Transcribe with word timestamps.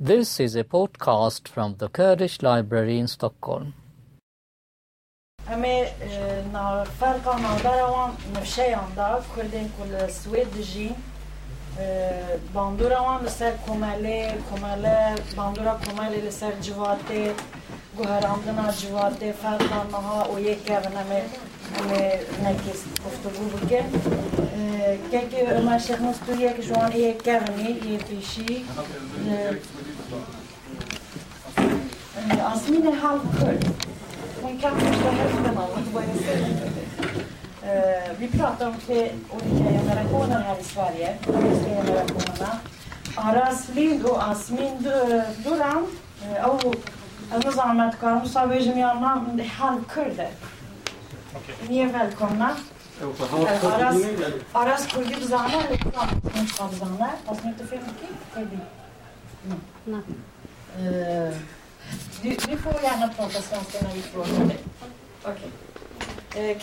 This 0.00 0.40
is 0.40 0.56
a 0.56 0.64
podcast 0.64 1.48
from 1.48 1.76
the 1.78 1.88
Kurdish 1.88 2.42
Library 2.42 2.98
in 2.98 3.08
Stockholm. 3.08 3.72
همه 5.50 5.88
نا 6.52 6.84
فرقا 6.84 7.38
نادروان 7.38 8.10
نفشیان 8.36 8.92
دا 8.96 9.20
کردین 9.36 9.70
کل 9.78 10.08
سوید 10.08 10.60
جی 10.60 10.94
باندورا 12.54 13.02
وان 13.02 13.24
لسر 13.24 13.52
کماله 13.66 14.34
کماله 14.50 15.14
باندورا 15.36 15.78
کماله 15.86 16.16
لسر 16.16 16.52
جواته 16.60 17.34
گوهراندنا 17.96 18.72
جواته 18.72 19.32
فرقا 19.32 19.82
نها 19.92 20.34
و 20.34 20.40
یک 20.40 20.64
که 20.64 20.74
همه 20.74 21.22
همه 21.78 22.20
نکیس 22.44 22.84
گفتگو 23.06 23.44
بکن 23.44 23.86
که 25.10 25.20
که 25.30 25.46
عمر 25.46 25.78
شیخ 25.78 26.00
مستویه 26.00 26.52
که 26.52 26.62
شوان 26.62 26.92
یک 26.92 27.22
که 27.22 27.38
همه 27.38 27.70
یه 27.70 27.98
پیشی 27.98 28.64
آسمین 32.52 32.86
حال 32.86 33.20
کرد 33.40 33.64
hon 34.42 34.58
kan 34.58 34.80
första 34.80 35.10
hälften 35.10 35.58
av 35.58 35.70
vad 35.92 36.04
jag 36.04 36.24
säger. 36.24 36.48
Uh, 37.62 38.18
vi 38.18 38.28
pratar 38.28 38.68
om 38.68 38.74
tre 38.86 39.10
olika 39.30 39.70
generationer 39.70 40.40
här 40.40 40.60
i 40.60 40.64
Sverige, 40.64 41.16
de 41.26 41.32
tre 41.32 41.74
generationerna. 41.74 42.58
Aras 43.16 43.68
Lind 43.74 44.04
och 44.04 44.28
Asmin 44.28 44.88
Duran, 45.44 45.86
أو 46.44 46.58
النظام 47.34 47.90
كانوا 47.90 48.24
صابوا 48.24 48.58
جميعنا 48.58 49.38
halvkurder. 49.58 50.30
Ni 51.68 51.78
är 51.78 51.86
välkomna. 51.86 52.56
Aras, 53.01 53.95
Aras 54.53 54.87
kurdi 54.87 55.15
bzana 55.15 55.63
kunskap 56.33 56.71
bzana? 56.71 57.09
Inte 57.45 57.65
för 57.65 57.75
mycket 57.75 58.09
kurdi? 58.33 58.59
Nej. 59.85 60.01
Du, 62.21 62.57
får 62.57 62.73
gärna 62.83 63.07
prata 63.07 63.41
svenska 63.41 63.77
när 63.81 63.93
vi 63.93 64.01
frågar 64.01 64.45
dig. 64.45 64.59
Okej. 65.23 65.33
Okay. 65.33 65.51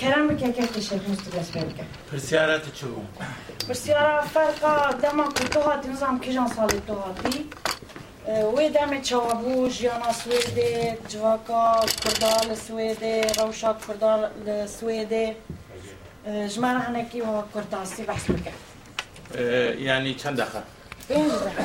كلام 0.00 0.36
كيف 0.36 0.76
تشرح 0.76 1.08
مستوى 1.08 1.42
سبيلك؟ 1.42 1.84
برسيارة 2.12 2.56
تشوفوا 2.56 3.02
برسيارة 3.68 4.20
فرقة 4.20 4.90
دما 4.90 5.28
كتوهاتي 5.28 5.88
نظام 5.88 6.18
كيجان 6.18 6.48
صالي 6.48 6.80
توهاتي 6.86 7.46
وی 8.28 8.68
دم 8.68 9.02
چابو 9.02 9.68
جیانا 9.68 10.12
سویده 10.12 10.98
جواکا 11.10 11.80
کردال 12.02 12.56
سویده 12.56 13.32
روشا 13.38 13.76
کردال 13.88 14.30
سویده 14.66 15.36
جمال 16.26 16.76
عنكي 16.76 17.22
وكنت 17.22 17.74
بحث 18.08 18.30
بك 18.30 18.52
يعني 19.78 20.14
كم 20.14 20.34
دخل؟ 20.34 20.60
بينج 21.08 21.30
دخل 21.30 21.64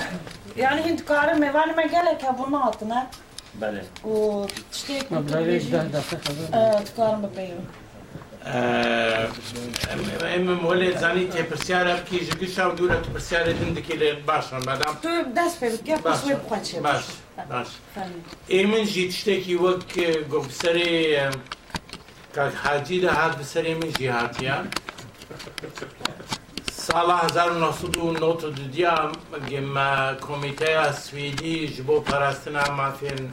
يعني 0.58 0.90
انت 0.90 1.02
كارم 1.02 1.44
وانا 1.44 1.76
ما 1.76 1.84
قالك 1.84 2.26
ابو 2.26 2.46
ناطنه 2.46 3.08
بله 3.56 3.84
وتشتيك 4.04 5.12
ما 5.12 5.22
بلاقيش 5.22 5.64
ده 5.64 5.84
دخل 5.84 6.18
اه 6.54 6.80
تكارم 6.82 7.30
ام 8.46 9.32
اما 10.36 10.54
مولد 10.54 10.98
زانی 10.98 11.26
تی 11.26 11.44
پرسیار 11.44 11.88
اب 11.88 12.06
کی 12.06 12.20
جگی 12.20 12.48
شاو 12.48 12.72
دوره 12.72 13.02
تی 13.02 13.10
پرسیار 13.10 13.50
هند 13.50 13.80
کی 13.80 13.94
لی 13.94 14.12
باش 14.28 14.54
من 14.54 14.60
بعدم 14.60 14.98
تو 15.04 15.10
دست 15.38 15.60
به 15.60 15.70
بکی 15.70 15.96
باش 15.96 16.20
باش 16.84 17.06
باش 17.50 17.68
ایمن 18.48 18.86
جیتشته 18.86 19.42
کی 19.42 19.56
وقت 19.56 20.00
گفتسری 20.32 21.18
بسری 22.39 22.39
کاک 22.39 22.55
حاجی 22.55 23.01
ده 23.01 23.13
هات 23.13 23.39
بسری 23.39 23.75
من 23.75 23.93
جی 23.93 24.07
هاتیا 24.07 24.65
سال 26.73 27.11
1992 27.11 29.13
گم 29.51 30.17
کمیته 30.21 30.93
سویدی 30.93 31.69
جبو 31.69 32.01
پرستنا 32.01 32.71
مافین 32.71 33.33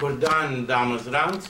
کردان 0.00 0.64
دامزراند 0.64 1.46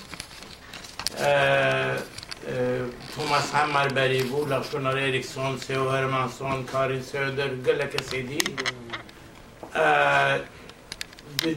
توماس 3.17 3.53
Hammarberg, 3.53 4.31
Bolagsjournal 4.31 4.99
Eriksson, 4.99 5.59
C.H. 5.59 5.77
Hermansson, 5.77 6.67
Karin 6.73 7.03
Söder, 7.03 7.51
gelek 7.67 8.03
سیدی 8.03 8.39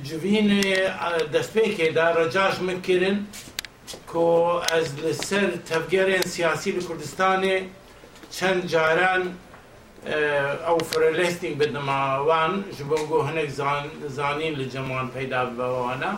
جوین 0.08 0.48
دەستپێکێ 1.34 1.88
دا 1.98 2.08
ڕەجاش 2.18 2.56
مکردن 2.68 3.18
کو 4.13 4.19
از 4.73 5.01
لسر 5.01 5.51
تفگرین 5.57 6.23
سیاسی 6.23 6.73
لکردستان 6.73 7.45
چند 8.31 8.67
جاران 8.67 9.23
ئەو 10.67 10.79
فرەلستنگ 10.91 11.55
بدماوان 11.59 12.53
ji 12.77 12.85
بۆ 12.91 12.99
گۆ 13.11 13.19
hinek 13.29 13.51
zanîn 14.19 14.55
li 14.61 14.71
ceman 14.71 15.07
peyda 15.15 15.41
bibewana 15.51 16.13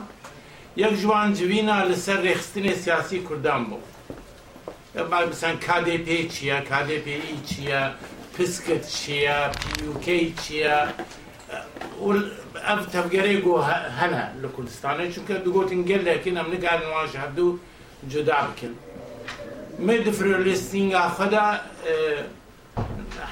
yek 0.77 0.95
ji 1.01 1.07
wan 1.13 1.35
civîna 1.35 1.77
li 1.89 1.97
ser 1.97 2.19
rêxistinê 2.29 2.75
siyasî 2.75 3.25
Kurdan 3.25 3.63
bû 3.71 5.33
sen 5.33 5.55
KDP 5.67 6.09
çiye 6.33 6.65
KDPî 6.65 7.21
çiye 7.49 7.83
piskit 8.37 8.85
çiye 8.89 9.51
PUK 9.79 10.07
çiye 10.43 10.87
ev 12.73 12.81
tevgerê 12.93 13.41
got 13.41 13.65
hene 14.01 14.25
li 14.43 14.49
Kurdistanê 14.57 15.13
çünkü 15.15 15.45
du 15.45 15.53
gotin 15.53 15.87
gelekî 15.87 16.31
em 16.31 16.51
nigerin 16.51 16.91
wan 16.95 17.07
ji 17.07 17.19
hebdû 17.19 17.59
جدا 18.09 18.41
بکن 18.49 18.75
مێ 19.87 19.97
دفرۆلیستینگا 20.07 21.05
خۆدا 21.17 21.47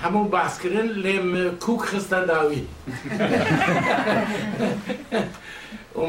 هەموو 0.02 0.30
باسکردن 0.34 0.88
لێم 1.04 1.28
کوک 1.64 1.82
خستە 1.90 2.20
داوی. 2.30 2.62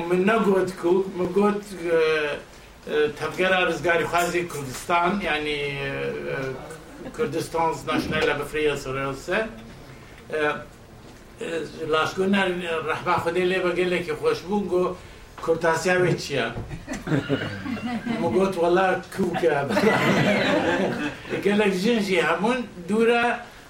من 0.10 0.22
نەگوت 0.30 0.70
کوک 0.82 1.06
من 1.18 1.26
گوت 1.38 1.64
تفگەر 3.20 3.52
ڕزگاری 3.70 4.06
خوازی 4.12 4.44
کوردستان 4.54 5.12
ینی 5.22 5.62
کوردستان 7.16 7.70
ناشنەلە 7.90 8.34
بفریە 8.40 8.76
سەرسە 8.84 9.40
لاشگۆن 11.94 12.34
ڕحبا 12.90 13.16
خودێ 13.24 13.44
لێ 13.52 13.60
بەگەلێکی 13.66 14.14
خۆش 14.20 14.40
بوو 14.48 14.70
گۆ 14.72 14.84
کورتاسیاوێ 15.46 16.14
چییە؟ 16.24 16.48
گوت 18.36 18.56
وەڵا 18.62 18.88
کوکە 19.16 19.58
گەلێک 21.46 21.74
ژنجی 21.84 22.20
هەمون 22.28 22.60
دوورە 22.90 23.26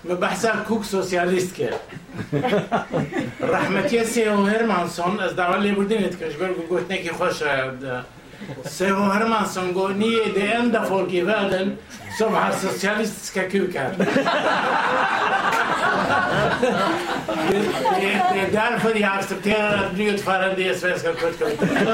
بە 0.08 0.16
بەحسا 0.24 0.52
کوک 0.68 0.84
سۆسیالیست 0.94 1.52
کرد. 1.60 1.82
ڕحمەتیە 3.54 4.04
سێ 4.14 4.24
هێرمانسۆن 4.52 5.14
ئەس 5.22 5.34
داوا 5.40 5.58
لێبوردنێت 5.64 6.16
کەژبەر 6.22 6.52
گوتنێکی 6.70 7.12
خۆشە. 7.20 7.52
آه، 7.94 8.21
gotnekî 8.49 8.63
xweş 8.63 8.67
e 8.67 8.69
Seho 8.69 9.15
Hermansson 9.15 9.75
got 9.75 9.97
niye 9.97 10.35
de 10.35 10.41
enda 10.41 10.83
folkî 10.83 11.27
verdin 11.27 11.79
som 12.19 12.35
har 12.35 12.53
socialistiska 12.53 13.49
kukar. 13.49 13.91
det, 18.01 18.41
är 18.41 18.53
därför 18.53 18.95
jag 18.95 19.13
accepterar 19.19 19.85
att 19.85 19.93
bli 19.93 20.15
ordförande 20.15 20.63
i 20.63 20.75
Svenska 20.75 21.13
Kurdkommittén. 21.13 21.89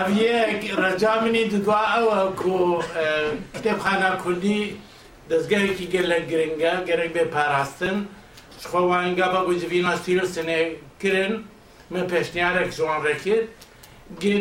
Av 0.00 0.10
یک 0.10 0.62
رجا 0.78 1.20
منی 1.20 1.44
دعا 1.44 2.00
او 2.00 2.30
کو 2.40 2.82
کتاب 3.54 3.78
خانه 3.84 4.10
کردی 4.24 4.60
دەستگەرێکی 5.30 5.86
گەر 5.94 6.06
لە 6.12 6.18
گرنگە 6.30 6.72
گەرەک 6.88 7.10
بێ 7.16 7.24
پاراستن 7.34 7.96
خۆوانگا 8.70 9.26
بە 9.34 9.40
گوجڤینا 9.48 9.94
سیرسنێ 10.04 10.60
کرن 11.00 11.32
من 11.92 12.04
پێشنیارێک 12.12 12.70
جوان 12.76 12.98
ڕێکرد 13.06 13.46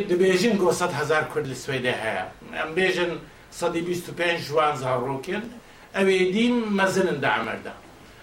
دەبێژن 0.09 0.53
گۆ 0.62 0.69
هزار 1.00 1.24
کورد 1.31 1.46
لە 1.52 1.57
سوێدە 1.63 1.94
هەیە 2.03 2.25
ئەم 2.57 2.69
بێژن 2.78 3.12
125 3.52 4.47
جوان 4.47 4.74
زاڕۆکن 4.81 5.44
ئەوێ 5.96 6.18
دیم 6.35 6.56
مەزنن 6.79 7.18
دامەردا 7.25 7.74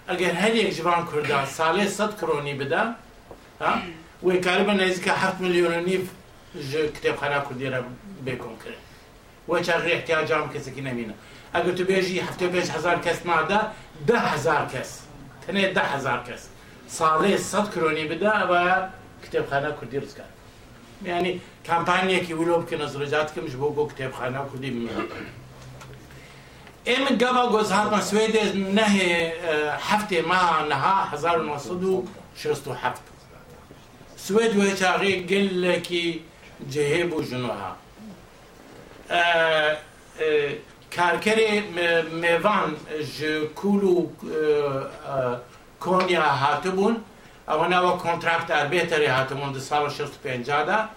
ئەگەر 0.09 0.33
هەرێک 0.41 0.69
جوان 0.77 1.01
کووردا 1.09 1.39
ساڵێ 1.57 1.85
100 1.87 2.17
کرۆنی 2.19 2.53
بدا 2.61 2.83
وی 4.23 4.37
کاری 4.45 4.63
بە 4.67 4.73
نزیکە 4.81 5.13
7 5.23 5.41
میلیۆن 5.41 5.83
نیف 5.89 6.05
کتێبخانە 6.95 7.39
کوردیرە 7.47 7.79
بێکۆن 8.25 8.55
کرد 8.63 8.81
وە 9.49 9.57
چاغی 9.67 9.91
احتیاجام 9.93 10.45
کەسێکی 10.53 10.81
نەمینە 10.87 11.15
ئەگەر 11.55 11.73
تو 11.77 11.83
بێژی 11.89 12.21
هەفتە 12.27 12.45
پێ 12.53 12.61
هزار 12.75 12.97
کەس 13.05 13.19
مادا 13.29 13.61
ده 14.07 14.17
هزار 14.31 14.63
کەس 14.73 14.91
تەنێ 15.43 15.65
ده 15.75 15.83
هزار 15.93 16.19
کەس 16.27 16.43
ساڵێ 16.97 17.33
سەد 17.51 17.67
کرۆنی 17.73 18.05
بدا 18.11 18.31
ئەوە 18.41 18.63
کتێبخانە 19.24 19.70
کوردی 19.78 19.98
ڕزگار. 20.04 20.30
ینی 21.10 21.32
کامپانیەکی 21.68 22.34
ولۆ 22.40 22.54
بکەنە 22.62 22.86
زرجاتکەمش 22.94 23.54
بۆ 23.60 23.68
بۆ 23.76 23.82
کتێبخانە 23.90 24.40
کوردی 24.50 24.70
بمێنەکەن 24.74 25.26
ئێمە 26.88 27.12
گەڵا 27.22 27.44
گۆز 27.52 27.68
هاتمە 27.76 28.00
سوێدێ 28.08 28.44
نەهێ 28.78 29.12
هەفتێ 29.88 30.20
ما 30.30 30.42
نەها 30.70 30.96
1960 31.12 32.96
سوێد 34.24 34.52
وێ 34.58 34.70
چاغی 34.80 35.14
گەلێکی 35.30 36.06
جهێ 36.72 37.02
بۆ 37.10 37.18
ژنوها. 37.28 37.72
کارکەرێ 40.94 41.50
mêvan 42.22 42.68
ji 43.14 43.32
kul 43.58 43.82
û 43.94 43.96
کۆنیا 45.84 46.26
هاتبوون. 46.42 46.94
او 47.48 47.64
نه 47.64 47.78
و 47.78 47.96
کنترکت 47.96 48.46
در 48.46 48.66
بهتری 48.66 49.06
هاتو 49.06 49.34
مند 49.36 49.58
سال 49.58 49.90
شصت 49.90 50.18
پنج 50.24 50.46
جدا 50.46 50.88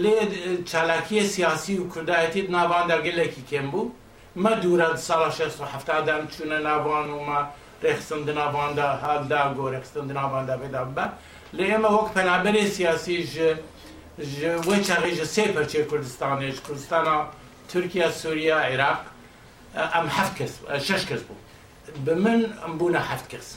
لی 0.00 0.56
تلاکی 0.72 1.26
سیاسی 1.26 1.76
و 1.76 1.88
کردایتی 1.88 2.42
نبان 2.42 2.86
در 2.86 3.02
گله 3.02 3.28
کی 3.28 3.42
کم 3.42 3.70
بو 3.70 3.90
ما 4.36 4.50
دور 4.50 4.82
از 4.82 5.02
سال 5.02 5.30
شصت 5.30 5.60
و 5.60 5.64
هفته 5.64 6.00
دم 6.00 6.26
چون 6.26 6.52
نبان 6.52 7.10
و 7.10 7.24
ما 7.24 7.48
رخستند 7.82 8.30
نبان 8.30 8.74
دا 8.74 8.92
هال 8.92 9.24
داغو 9.24 9.68
رخستند 9.68 10.18
نبان 10.18 10.46
دا 10.46 10.56
به 10.56 10.68
دنبا 10.68 11.04
لی 11.52 11.76
ما 11.76 11.88
هک 11.88 12.12
پنابری 12.12 12.70
سیاسی 12.70 13.24
ج 13.24 13.38
ج 14.18 14.44
و 14.66 14.74
ج 15.16 15.24
سپر 15.24 15.64
چه 15.64 15.84
کردستانه 15.84 16.52
چه 16.52 16.60
کردستان 16.68 17.26
ترکیه 17.68 18.10
سوریه 18.10 18.54
عراق 18.54 18.98
ام 19.74 20.06
هفت 20.06 20.36
کس 20.36 20.58
شش 20.80 21.06
کس 21.06 21.20
بو 21.20 21.34
بمن 22.06 22.58
ام 22.66 22.78
بونه 22.78 22.98
هفت 22.98 23.28
کس 23.28 23.56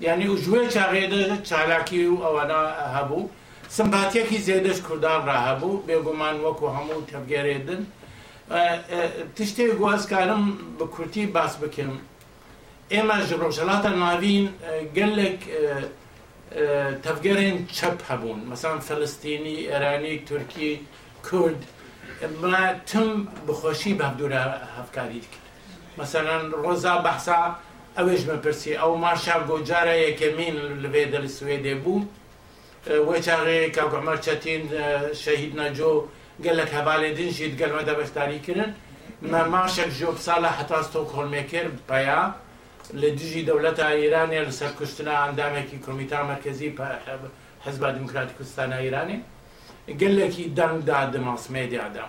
یعنی 0.00 0.24
وژوێ 0.32 0.62
چاغێدە 0.74 1.22
چالاکی 1.48 2.06
و 2.06 2.16
ئەوەنا 2.24 2.62
هەبوو. 2.96 3.30
سمپاتیەکی 3.76 4.38
زێدەش 4.48 4.78
کوردان 4.86 5.20
ڕاهبوو 5.28 5.82
بێگومان 5.86 6.36
وەکو 6.44 6.66
هەموو 6.76 7.06
تەبگەرێدن 7.10 7.82
تشتێک 9.36 9.70
گوازکارم 9.80 10.44
بە 10.78 10.86
کورتی 10.94 11.24
باس 11.36 11.54
بکەم. 11.62 11.94
ئێمە 12.92 13.16
ji 13.26 13.34
ڕۆژەڵاتە 13.42 13.90
ناوین 14.02 14.44
gelek 14.96 15.40
tevgerên 17.04 17.56
çep 17.72 18.02
hebûn 18.08 18.38
mesela 18.50 18.80
Filistînî 18.80 19.64
Eranî 19.64 20.24
Türkî 20.24 20.80
Kurd 21.22 21.60
me 22.42 22.80
tim 22.86 23.28
bixweşî 23.48 23.92
bevdûra 24.00 24.44
hevkarî 24.76 25.14
dikir 25.14 25.44
mesela 25.98 26.34
roza 26.64 27.04
behsa 27.04 27.58
ئەوێش 27.96 28.22
مەپرسی 28.30 28.72
ئەو 28.82 28.92
مارشال 29.04 29.42
گۆجارە 29.50 29.94
یەکەمین 30.06 30.56
لەبێ 30.82 31.02
دەلی 31.12 31.30
سوێدێ 31.36 31.74
بوو. 31.82 32.06
وەچاغێ 33.08 33.60
کاگومەر 33.76 34.18
چەتین 34.26 34.62
شەهید 35.22 35.52
نەجۆ 35.60 35.92
گەلک 36.44 36.70
هەباێ 36.78 37.10
دنجیت 37.18 37.54
گەلمە 37.60 37.82
دەبەستاری 37.88 38.40
کردن 38.46 38.70
ماشێک 39.54 39.90
ژۆب 39.98 40.16
ساە 40.26 40.50
هەتاستۆ 40.58 41.00
کۆلمێکرد 41.12 41.76
پیا 41.90 42.22
لە 43.00 43.08
دژی 43.18 43.42
دەولەتە 43.48 43.86
ئیرانێ 44.00 44.40
لەسەر 44.48 44.72
کوشتنا 44.78 45.14
ئەندامێکی 45.22 45.78
کۆمیتا 45.86 46.18
مرکزی 46.32 46.68
حزب 47.64 47.82
دموکراتی 47.96 48.34
کوردستانە 48.38 48.76
ئیرانی 48.84 49.18
گەلێکی 50.00 50.44
دەنگدا 50.58 51.00
دماسمێدیادا 51.14 52.06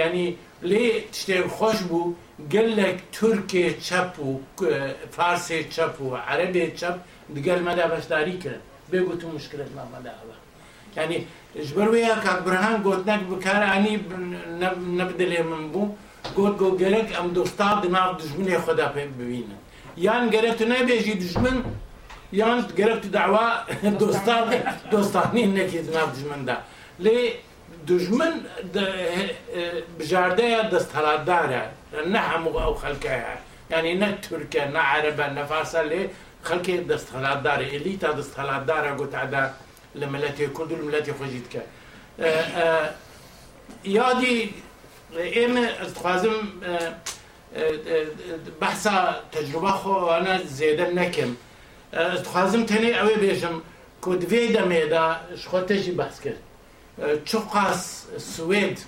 ینی 0.00 0.28
لێ 0.70 0.84
شتێک 1.18 1.46
خۆش 1.56 1.78
بوو 1.88 2.14
گەلێک 2.52 2.98
تورکێ 3.14 3.66
چەپ 3.86 4.12
و 4.26 4.30
فارسێ 5.16 5.60
چەپ 5.74 5.94
و 6.04 6.08
عەربێ 6.28 6.66
چەپ 6.80 6.96
دگەل 7.36 7.60
مەدا 7.68 7.86
بەشداری 7.92 8.36
کرد 8.44 8.62
بێگوت 8.90 9.20
و 9.24 9.28
مشکلت 9.36 9.70
مامەداوە 9.76 10.36
ینی 10.96 11.18
ژبەروەیە 11.66 12.14
کاک 12.24 12.40
برهان 12.46 12.76
گوتنەک 12.86 13.22
بکارانی 13.30 13.94
نەبدلێ 14.98 15.40
من 15.50 15.64
بوو 15.72 15.94
گوت 16.36 16.54
گۆ 16.60 16.68
گەرەک 16.82 17.08
ئەم 17.16 17.28
دۆستا 17.36 17.68
دناو 17.82 18.10
دژمنێ 18.20 18.56
خۆدا 18.64 18.88
پێ 18.94 19.04
ببینن 19.18 19.60
یان 20.06 20.24
گەرە 20.34 20.52
تو 20.58 20.64
نەبێژی 20.72 21.14
دژمن 21.22 21.56
یان 22.40 22.58
گەرە 22.78 22.96
تو 23.02 23.08
داوا 23.18 23.46
دۆستا 24.00 24.36
دۆستانی 24.92 25.44
نەکی 25.56 25.80
دناو 25.88 26.08
دژمندا 26.16 26.56
لێ 27.04 27.16
دژمن 27.88 28.34
بژاردەیە 29.98 30.60
دەستهڵاتدارە 30.72 31.62
نعم 32.04 32.46
أو 32.46 32.74
خلقها. 32.74 33.38
يعني 33.70 33.94
نه 33.94 34.10
تركيا 34.30 34.66
نه 34.66 34.78
عربا 34.78 35.28
نه 35.28 35.44
فارسة 35.44 36.08
خلقي 36.44 36.76
دستخلات 36.76 37.38
داري 37.38 37.76
اللي 37.76 37.96
تا 37.96 38.12
دستخلات 38.12 38.62
داري 38.62 38.90
قلت 38.90 39.14
عدا 39.14 39.54
لملاتي 39.94 40.46
كرد 40.46 40.72
الملاتي 40.72 41.12
خوجيتك 41.12 41.62
آه، 42.20 42.24
آه، 42.24 42.94
يادي 43.84 44.52
إيم 45.16 45.66
خوازم 45.96 46.32
آه، 46.64 46.94
بحثا 48.60 49.24
تجربة 49.32 49.70
خو 49.70 50.10
أنا 50.10 50.42
زيدا 50.44 50.90
نكم. 50.90 51.34
خوازم 52.24 52.66
تاني 52.66 53.00
أوي 53.00 53.16
بيشم 53.16 53.60
كود 54.00 54.24
فيدا 54.24 54.64
ميدا 54.64 55.20
شخوتجي 55.34 55.92
بحث 55.92 56.28
چو 57.30 57.38
قاس 57.38 58.06
السويد 58.16 58.78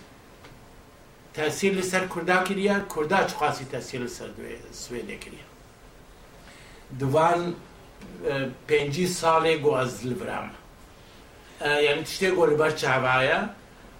تاثیر 1.35 1.73
لسر 1.79 2.05
کردا 2.15 2.37
کریان 2.49 2.83
کردا 2.95 3.19
چقاسی 3.31 3.65
تاثیر 3.73 4.01
لسر 4.01 4.31
سویده 4.73 5.17
کریان 5.25 5.49
دوان 7.01 7.55
پێنجی 8.69 9.07
ساڵێ 9.21 9.55
گۆ 9.65 9.73
ئەز 9.81 9.95
لبرام 10.11 10.49
یعنی 11.87 12.03
تشتێک 12.09 12.33
گۆ 12.39 12.45
لەبەر 12.51 12.73
چاوایە 12.81 13.41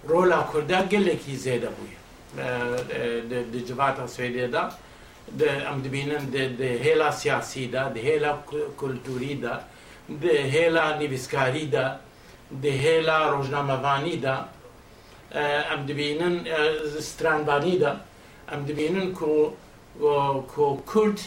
ڕۆلا 0.09 0.39
کوردان 0.51 0.85
گەلێکی 0.93 1.35
زێدە 1.45 1.69
بووی 1.75 1.97
دجباتە 3.53 4.05
سوێدێدا 4.15 4.63
ئەم 5.67 5.77
دبینن 5.85 6.23
هێلا 6.85 7.09
سیاسیدا 7.21 7.83
هێلا 8.07 8.31
کولتوریدا 8.79 9.55
هێلا 10.55 10.85
نویسکاریدا 11.01 11.85
هێلا 12.83 13.17
ڕۆژنامەوانیدا 13.33 14.35
آه، 15.33 15.73
أم 15.73 15.85
دبینن 15.85 16.47
استران 16.97 17.41
آه، 17.41 17.45
بانیدا 17.45 17.91
أم 18.53 18.65
دبینن 18.65 19.13
کو 19.13 19.53
کو 20.47 20.65
کورد 20.85 21.19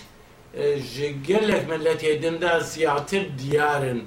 آه، 0.56 0.76
جگل 0.94 1.64
ملتی 1.64 2.18
دنده 2.18 2.60
زیاتر 2.60 3.22
دیارن 3.22 4.00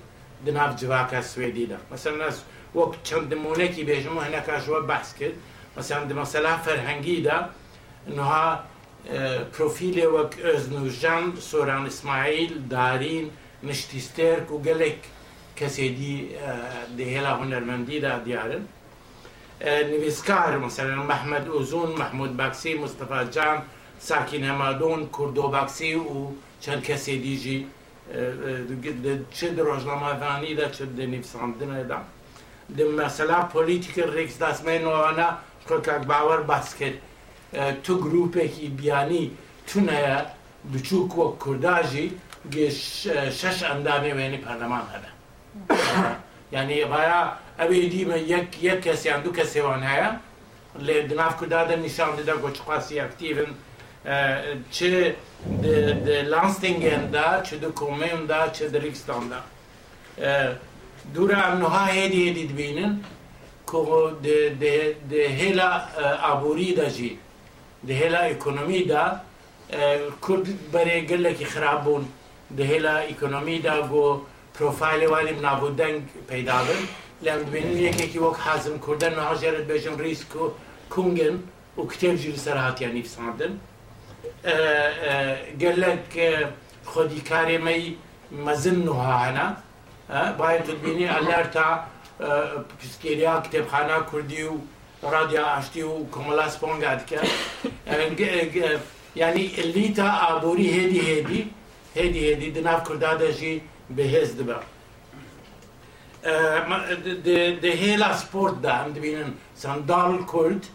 دناب 0.45 0.75
جواک 0.75 1.21
سویدی 1.21 1.65
دا. 1.65 1.77
مثلا 1.91 2.25
از 2.25 2.41
وقت 2.75 3.03
چند 3.03 3.33
مونکی 3.33 3.83
بیشمو 3.83 4.19
هنه 4.19 4.39
کاشو 4.41 4.81
بحث 4.81 5.13
کرد 5.19 5.33
مثلا 5.77 6.03
دی 6.03 6.13
مثلا 6.13 6.57
فرهنگی 6.57 7.21
دا 7.21 7.49
نها 8.17 8.59
پروفیل 9.57 10.05
وک 10.05 10.33
ازنو 10.55 10.89
جان 10.89 11.33
سوران 11.39 11.85
اسماعیل 11.85 12.53
دارین 12.69 13.29
نشتیستر 13.63 14.39
کو 14.39 14.57
گلک 14.57 14.99
کسی 15.55 15.89
دی 15.89 16.29
دی 16.97 17.15
هلا 17.15 17.35
هنرمندی 17.35 17.99
دا 17.99 18.19
دیارن 18.19 18.59
دی 18.59 18.74
نویسکار 19.61 20.57
مثلا 20.57 21.03
محمد 21.03 21.47
اوزون 21.47 21.91
محمود 21.91 22.37
بکسی 22.37 22.73
مصطفی 22.73 23.31
جان 23.31 23.61
ساکین 23.99 24.43
همادون 24.43 25.09
کردو 25.19 25.47
بکسی 25.47 25.95
و 25.95 26.27
چند 26.61 26.83
کسی 26.83 27.19
دیجی 27.19 27.67
چه 29.31 29.49
در 29.49 29.63
روزنامه 29.63 30.19
فانی 30.19 30.55
در 30.55 30.69
چه 30.69 30.85
در 30.85 31.05
نویساندن 31.05 31.87
ده 31.87 31.95
در 32.77 32.85
مثلا 32.85 33.41
پولیتیک 33.43 33.99
ریکس 33.99 34.39
دستمه 34.39 34.79
نوانا 34.79 35.29
که 35.69 35.81
که 35.81 35.91
باور 35.91 36.41
بس 36.41 36.75
کرد 36.75 36.93
تو 37.83 37.97
گروپه 37.97 38.47
که 38.47 38.67
بیانی 38.67 39.31
تو 39.67 39.79
نه 39.79 40.25
بچوک 40.73 41.17
و 41.17 41.35
کرداجی 41.45 42.19
شش 43.31 43.63
اندامی 43.63 44.11
وینی 44.11 44.37
پرلمان 44.37 44.81
هده 44.81 45.07
یعنی 46.51 46.85
باید 46.85 47.44
ئەوێ 47.59 47.77
دیمە 47.93 48.17
یەک 48.67 48.79
کەسیان 48.85 49.19
دوو 49.23 49.37
کەسێوان 49.39 49.81
هەیە 49.91 50.09
لێ 50.85 50.97
دناف 51.09 51.33
کوردادە 51.39 51.75
نیشان 51.85 52.11
دەدا 52.19 52.35
گۆچقاسی 52.43 52.95
ئەکتیڤن 53.03 53.51
چ 54.75 54.77
لانستینگێندا 56.31 57.27
چ 57.47 57.49
دو 57.63 57.69
کۆمێندا 57.79 58.41
چ 58.55 58.57
دریکستاندا 58.75 59.41
دوورە 61.13 61.37
ئەمنها 61.45 61.83
هێدی 61.95 62.19
هێدی 62.25 62.45
دبینن 62.51 62.93
هێلا 65.39 65.69
ئابووری 66.25 66.71
دەژی 66.79 67.13
هێلا 67.99 68.21
ئیکۆنمیدا 68.31 69.05
کورد 70.25 70.45
بەرێ 70.73 70.97
گەلێکی 71.09 71.45
خراپبوون 71.53 72.03
دهێلا 72.57 72.95
ئیکۆنمیدا 73.09 73.75
بۆ 73.91 74.05
پرۆفایلی 74.55 75.07
وانی 75.13 75.33
نابوو 75.45 75.69
دەنگ 75.79 75.99
پەیدابن 76.29 76.81
لەم 77.23 77.39
ببینن 77.45 77.77
یەکێکی 77.87 78.19
وەک 78.25 78.37
حازم 78.45 78.75
کوردن 78.85 79.13
ناژێرت 79.19 79.65
بێژم 79.69 79.95
ریسک 80.05 80.31
و 80.35 80.45
کونگن 80.93 81.35
و 81.77 81.81
کتێبژی 81.91 82.29
لەسەر 82.35 82.57
هااتیان 82.63 82.93
نیفساندن 82.97 83.53
گەلک 85.61 86.11
خۆدیکارێمەی 86.91 87.85
مەزن 88.45 88.77
نوها 88.87 89.13
هەنا 89.25 89.47
باید 90.39 90.61
تبینی 90.67 91.07
ئەلەرتا 91.15 91.69
پسکێریا 92.79 93.33
کتێبخانە 93.45 93.97
کوردی 94.09 94.43
و 94.49 94.55
ڕادیا 95.13 95.43
ئاشتی 95.53 95.83
و 95.91 95.95
کۆمەلا 96.13 96.47
سپۆنگا 96.55 96.93
دکە 96.99 97.19
ینی 99.21 99.45
ئلیتا 99.59 100.09
ئابووری 100.21 100.67
هێدی 100.75 101.01
هێدی 101.09 101.41
هێدی 101.97 102.21
هێدی 102.27 102.49
دناف 102.57 102.79
کووردا 102.87 103.11
دەژی 103.21 103.55
بەهێز 103.97 104.31
دبە 104.39 104.59
det, 106.25 107.61
det 107.61 107.77
hela 107.77 108.13
sportda 108.17 108.71
andevinnen 108.85 109.37
sandalkult. 109.55 110.65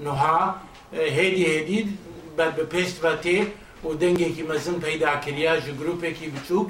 نها 0.00 0.60
هيدي 0.92 1.46
هيدي 1.46 1.86
بل 2.38 2.50
بپشت 2.50 3.04
وته 3.04 3.46
و 3.84 3.94
دنگه 3.94 4.32
که 4.32 4.42
مزن 4.44 4.80
پیدا 4.80 5.16
کریا 5.16 5.60
جو 5.60 5.72
گروپه 5.72 6.12
که 6.12 6.26
بچوک 6.28 6.68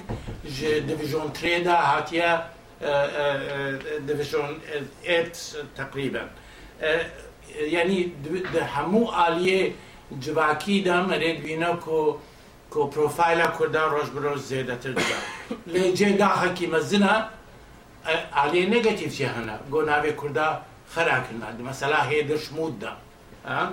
جو 0.56 0.80
دیویژون 0.80 1.30
تری 1.30 1.62
دا 1.62 1.76
هاتیا 1.76 2.42
دیویژون 4.06 4.50
ایت 5.02 5.56
تقریبا 5.76 6.20
یعنی 7.70 8.12
ده 8.52 8.64
همو 8.64 9.06
آلیه 9.06 9.72
جواکی 10.20 10.82
دا 10.82 11.02
مرید 11.02 11.42
بینا 11.42 11.76
که 11.76 12.14
که 12.74 12.80
پروفایل 12.94 13.40
کردن 13.58 13.90
روش 13.90 14.08
بروش 14.08 14.40
زیده 14.40 14.76
تر 14.76 14.90
دا 14.90 15.02
لیجه 15.66 16.12
دا 16.12 16.26
حکی 16.26 16.66
مزنه 16.66 17.24
عليه 18.32 18.66
نيجاتيف 18.68 19.14
شي 19.14 19.26
هنا 19.26 19.60
قلنا 19.72 19.98
بي 19.98 20.12
كردا 20.12 20.62
خراكنا 20.94 21.56
مثلا 21.60 22.08
هيدش 22.08 22.52
مود 22.52 22.78
ده 22.78 22.92
ها؟ 23.46 23.72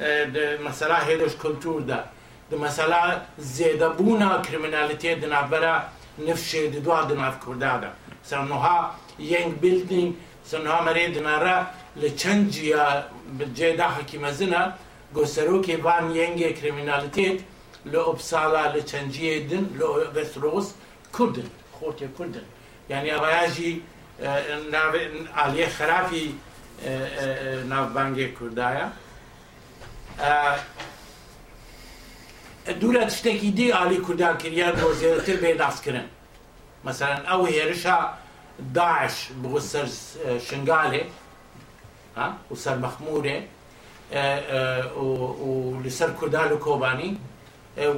آه، 0.00 0.58
مثلا 0.68 1.06
هيدش 1.06 1.34
كلتور 1.42 1.80
دا. 1.80 2.04
مثلا 2.52 3.22
زيدا 3.38 3.88
بونا 3.88 4.42
كريمناليتي 4.44 5.14
دنا 5.14 5.40
برا 5.42 5.88
نفشي 6.18 6.68
دوا 6.68 7.02
دنا 7.08 7.30
في 7.30 7.38
كردا 7.46 7.76
ده 7.82 7.90
سنها 8.24 8.76
ينج 9.18 9.52
بيلدينج 9.62 10.12
سنها 10.44 10.80
مريد 10.82 11.18
نرى 11.18 11.56
لچنجيا 11.96 12.84
بالجيدا 13.36 13.86
حكيمة 13.96 14.30
زنا 14.30 14.62
گۆسەرۆکی 15.16 15.76
بان 15.84 16.04
یەنگێ 16.18 16.50
کرمینالتێت 16.58 17.38
لە 17.92 18.00
ئۆپساڵا 18.06 18.64
لە 18.74 18.80
چەنجیە 18.90 19.34
دن 19.50 19.64
لە 19.78 19.86
وەسترۆس 20.16 20.68
کوردن 21.16 21.48
خۆتێ 21.76 22.06
کوردن 22.16 22.46
یعنی 22.92 23.10
ئەوایژی 23.16 23.72
ئالیە 25.38 25.68
خراپی 25.76 26.26
ناوبانگێ 27.72 28.28
کوردایە. 28.38 28.86
دوورە 32.80 33.02
شتێکی 33.16 33.50
دی 33.58 33.66
ئالی 33.76 33.98
کوردان 34.06 34.34
کردیا 34.42 34.68
بۆ 34.80 34.88
زیاتر 35.00 35.36
بێ 35.42 35.50
داستکردن. 35.62 36.06
مثلەن 36.86 37.20
ئەو 37.30 37.42
هێرشا 37.54 37.98
داعش 38.76 39.16
بۆ 39.42 39.54
سەر 39.70 39.86
شنگالێ 40.46 41.02
و 42.50 42.54
سەر 42.64 42.76
مەخمورێ 42.84 43.38
و 45.04 45.08
لەسەر 45.84 46.10
کوردان 46.18 46.48
و 46.52 46.58
کۆبانی. 46.66 47.10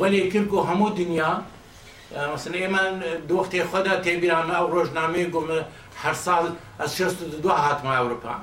وەلێ 0.00 0.22
کرد 0.32 0.48
و 0.52 0.58
هەموو 0.68 0.96
دنیا 1.00 1.32
مثلا 2.34 2.56
ئێمان 2.64 2.92
دوخته 3.28 3.64
خدا 3.64 3.94
تێبیرامە 4.04 4.54
ئەو 4.58 4.66
ڕۆژنامەی 4.74 5.26
گوم 5.34 5.48
هر 6.02 6.12
سال 6.12 6.44
از 6.78 6.96
شست 6.96 7.18
دو 7.42 7.50
اروپا. 7.50 8.34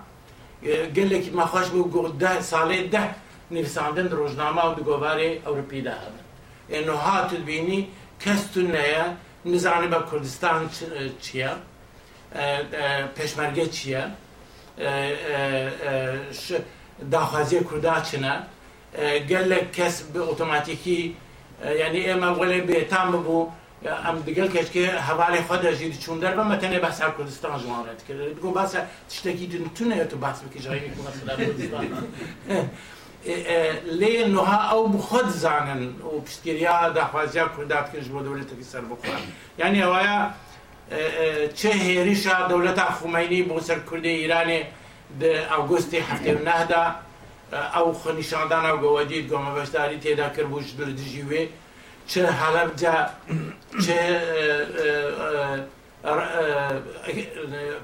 ئەوروپا 0.63 1.19
که 1.23 1.31
مەخۆش 1.39 1.67
بوو 1.73 1.91
گۆدا 1.95 2.33
ساڵێ 2.51 2.79
ده 2.93 3.03
نویساندن 3.51 4.07
ڕۆژنامە 4.19 4.63
و 4.65 4.75
دگۆوارەی 4.79 5.31
ده. 5.85 5.93
هەبن 6.01 6.21
اینو 6.69 6.95
هاتت 6.95 7.41
بینی 7.49 7.87
کس 8.19 8.41
تو 8.53 8.61
نیا؟ 8.61 9.05
نزانێ 9.45 9.87
با 9.93 9.99
کردستان 10.11 10.69
چیه؟ 11.21 11.51
پشمرگه 13.15 13.65
چیه؟ 13.77 14.03
داخوازی 17.11 17.59
کووردا 17.59 17.95
چنا 18.09 18.35
گەلێک 19.29 19.65
کس 19.77 19.95
بە 20.13 20.21
ئۆتۆماتیکی 20.29 21.01
یعنی 21.81 21.99
ئێمە 22.07 22.29
وەلێ 22.39 22.59
بێتان 22.69 23.07
ببوو 23.13 23.49
bi 23.81 23.89
otomatîkî 23.89 23.89
yani 23.89 24.09
ême 24.09 24.21
welê 24.21 24.21
bêtam 24.21 24.21
bibû 24.21 24.21
ئەم 24.21 24.23
دگەل 24.27 24.49
کەچکە 24.55 24.85
هەواڵی 25.07 25.41
خۆ 25.47 25.55
دەژید 25.65 25.99
چون 26.03 26.17
دەربە 26.21 26.43
مەتەنێ 26.51 26.79
بەسا 26.85 27.07
کوردستان 27.17 27.59
ژوانێت 27.59 28.01
کرد 28.07 28.21
بگۆ 28.37 28.51
باسە 28.59 28.79
شتێکی 29.15 29.47
تونێت 29.75 30.13
و 30.13 30.17
باس 30.17 30.37
بکەژایی 30.45 30.91
لێ 33.99 34.27
نوها 34.27 34.59
ئەو 34.71 34.83
بخۆت 34.95 35.29
زانن 35.43 35.83
و 36.13 36.21
پشتگیریا 36.21 36.89
داخوازیا 36.89 37.45
کوردات 37.55 37.87
کرد 37.93 38.07
بۆ 38.13 38.19
دەولێتەکە 38.27 38.65
سەر 38.71 38.83
بخۆن. 38.91 39.21
یعنی 39.61 39.79
ئەوەیە 39.85 40.19
چه 41.59 41.71
هێریشە 41.85 42.35
دەولەتا 42.51 42.87
خومینی 42.97 43.41
بۆ 43.49 43.57
سەر 43.67 43.79
کوردی 43.89 44.13
ئیرانێ 44.21 44.59
ئەوگستی 45.51 45.99
هەفتێ 46.09 46.31
نەهدا 46.47 46.83
ئەو 47.75 47.87
خۆنیشاندان 48.01 48.63
ئەو 48.69 48.77
گەوەدیت 48.83 49.25
گۆمە 49.31 49.51
بەشداری 49.57 49.97
تێدا 50.03 50.27
کرد 50.35 50.47
بوو 50.51 50.61
دژی 50.99 51.23
وێ 51.29 51.43
چه 52.11 52.21
حەلەبجا 52.41 52.95
چه 53.83 53.97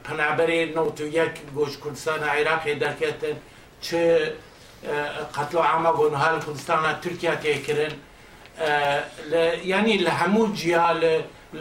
پەنابەرێ 0.06 0.60
نەوت 0.76 0.98
و 1.02 1.08
یەک 1.20 1.36
گۆش 1.58 1.74
کوردستان 1.84 2.20
عێراقی 2.36 2.76
دەکێتن 2.86 3.38
چه 3.86 4.02
قەتڵ 5.36 5.62
ئامە 5.70 5.92
بۆنها 5.98 6.30
لە 6.36 6.40
کوردستانە 6.46 6.92
تورکیا 7.04 7.36
تێکردن 7.44 7.94
ینی 9.72 9.98
لە 10.06 10.12
هەموو 10.20 10.54
جیا 10.60 10.90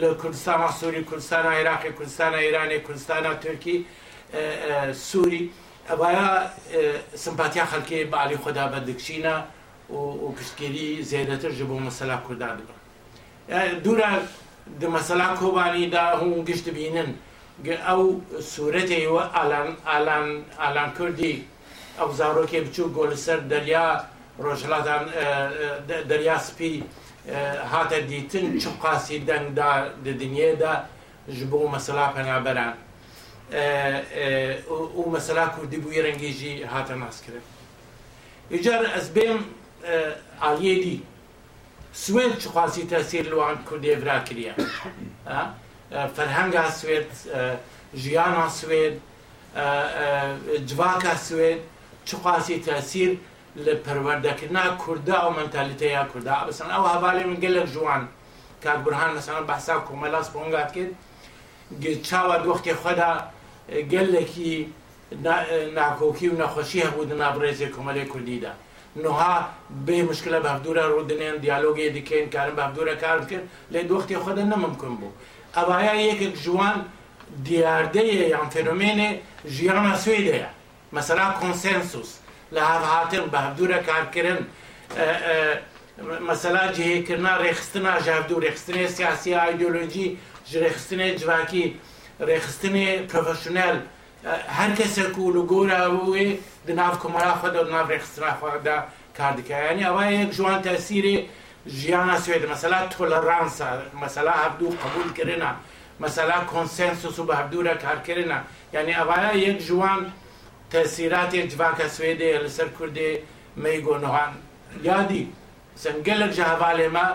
لە 0.01 0.09
کوردستانە 0.21 0.69
سووری 0.79 1.03
کوردستانە 1.09 1.49
عێراقی 1.57 1.91
کوردستانە 1.97 2.37
ئێرانی 2.45 2.79
کوردستانە 2.87 3.31
تورکی 3.43 3.77
سووری 5.09 5.43
ئەوایە 5.89 6.27
سمپاتیا 7.23 7.65
خەلکی 7.71 7.99
بالی 8.13 8.37
خۆدا 8.43 8.65
بەدەکشینە 8.73 9.35
و 9.89 10.31
پشتگیری 10.31 11.03
زیاتر 11.03 11.51
ji 11.51 11.69
bo 11.69 11.79
mesela 11.79 12.23
Kurdan 12.23 12.57
dibin. 12.57 12.75
Yani 13.49 13.83
dura 13.83 14.19
di 14.81 14.87
mesela 14.87 15.35
Kobani 15.35 15.91
da 15.91 16.19
hûn 16.19 16.45
giş 16.45 16.65
dibînin 16.65 17.17
ew 17.63 18.19
sûretê 18.41 18.99
we 19.07 19.21
alan 20.59 20.93
Kurdî 20.97 21.43
ew 21.99 22.11
zarokê 22.17 22.65
biçûk 22.65 22.93
got 22.93 23.11
li 23.11 23.17
ser 23.17 23.49
derya 23.49 24.09
rojhilatan 24.43 25.03
derya 26.09 26.39
spî 26.39 26.83
hate 27.71 28.09
dîtin 28.09 28.59
çi 28.59 28.69
qasî 28.81 29.27
deng 29.27 29.55
da 29.55 29.89
di 30.05 30.09
dinyê 30.09 30.59
de 30.59 30.71
ji 31.29 31.51
bo 31.51 31.69
mesela 31.69 32.13
penaberan. 32.13 32.75
û 34.97 35.11
mesela 35.11 35.55
Kurdî 35.55 35.77
bûye 35.83 36.03
rengê 36.03 36.31
jî 36.31 36.65
hate 36.65 36.99
naskirin. 36.99 37.41
Îcar 38.51 38.97
ez 38.97 39.09
bêm 39.15 39.37
ئالیێدی 40.43 40.97
سوێن 42.03 42.31
چ 42.41 42.43
خواسی 42.53 42.83
تەسیر 42.93 43.25
لەوان 43.31 43.55
کوردێڤرا 43.67 44.17
کریە 44.27 44.53
فەرهەنگا 46.15 46.65
سوێت 46.79 47.11
ژیانە 48.01 48.45
سوێت 48.59 48.95
جواکە 50.69 51.13
سوێت 51.27 51.61
چ 52.07 52.09
خواسی 52.21 52.57
تەسیر 52.67 53.11
لە 53.65 53.73
پەروەردەکردنا 53.85 54.63
کووردا 54.81 55.19
و 55.25 55.29
منتالیتەیە 55.37 56.03
کووردا. 56.11 56.35
بەسەن 56.47 56.69
ئەو 56.75 56.85
هەواڵێ 56.93 57.23
من 57.29 57.37
گەلک 57.43 57.67
جوان. 57.73 58.03
کاک 58.63 58.79
برهان 58.85 59.11
لەسەن 59.17 59.43
بەسا 59.51 59.75
کۆمەلاس 59.87 60.27
بۆنگات 60.33 60.69
کرد. 60.75 60.91
چاوە 62.07 62.35
دۆختی 62.45 62.73
خۆدا 62.81 63.11
گەلێکی 63.91 64.53
ناکۆکی 65.77 66.27
و 66.31 66.37
نەخۆشی 66.41 66.79
هەبوو 66.87 67.09
نابڕێزی 67.21 67.67
کۆمەلێ 67.75 68.03
کوردیدا. 68.11 68.53
نوها 69.03 69.35
بێ 69.85 69.97
مشکلە 70.09 70.39
بەفدورە 70.45 70.83
ڕوودنێن 70.91 71.35
دیالۆگی 71.43 71.89
دیکەین 71.95 72.27
کارم 72.33 72.55
بەفدورە 72.59 72.95
کار 73.03 73.17
بکرد 73.23 73.45
لێ 73.73 73.81
دۆختی 73.89 74.17
خۆدا 74.23 74.43
نەممکن 74.51 74.93
بوو 74.99 75.17
ئەوایە 75.57 75.93
یەکێک 76.09 76.33
جوان 76.43 76.77
دیاردەیە 77.47 78.25
یان 78.33 78.47
فێنۆمێنێ 78.53 79.09
ژیانە 79.55 79.93
سوێدەیە 80.03 80.49
مەسەلا 80.95 81.25
کۆنسنسوس 81.39 82.11
لە 82.55 82.61
هاهاتن 82.69 83.25
بەهدورە 83.33 83.79
کارکردن 83.89 84.39
مەسەلا 86.29 86.63
جهەیەکردنا 86.75 87.33
ڕێخستنا 87.43 87.93
ژاردوو 88.05 88.41
ڕێخستنێ 88.45 88.85
سیاسی 88.95 89.31
ئایدۆلۆژی 89.39 90.07
ژێخستنێ 90.51 91.07
جواکی 91.19 91.65
ڕێخستنێ 92.27 92.87
پرۆفشنل 93.09 93.77
هەر 94.25 94.71
کەسێک 94.79 95.15
و 95.17 95.33
لە 95.35 95.43
گۆراوێ 95.51 96.27
دناف 96.67 96.95
کۆمەرا 97.01 97.33
خۆدا 97.41 97.61
ناو 97.73 97.85
ڕێخسترا 97.91 98.31
خۆدا 98.39 98.77
کار 99.17 99.33
دکایانی 99.39 99.83
ئەوە 99.87 100.03
یەک 100.19 100.29
جوان 100.37 100.57
تەسیری 100.67 101.15
ژیانە 101.77 102.17
سوێت 102.23 102.43
مەسەلا 102.51 102.79
تۆلەرانسە 102.93 103.69
مەسەلا 104.03 104.33
هەبدوو 104.43 104.77
قبولکردنا 104.83 105.51
مەسەلا 106.03 106.37
کۆنسنسوس 106.51 107.17
و 107.19 107.27
بە 107.27 107.33
هەبدورە 107.39 107.73
کارکردنا 107.85 108.39
یعنی 108.75 108.93
ئەوایە 108.99 109.31
یەک 109.45 109.57
جوان 109.67 109.99
تەسیراتێک 110.73 111.45
جواکە 111.51 111.87
سوێدێ 111.95 112.29
لەسەر 112.45 112.69
کوردێ 112.77 113.09
مەی 113.63 113.79
گۆنەوان 113.87 114.31
یادی 114.89 115.23
سنگەلک 115.83 116.31
جاهاالێمە 116.37 117.07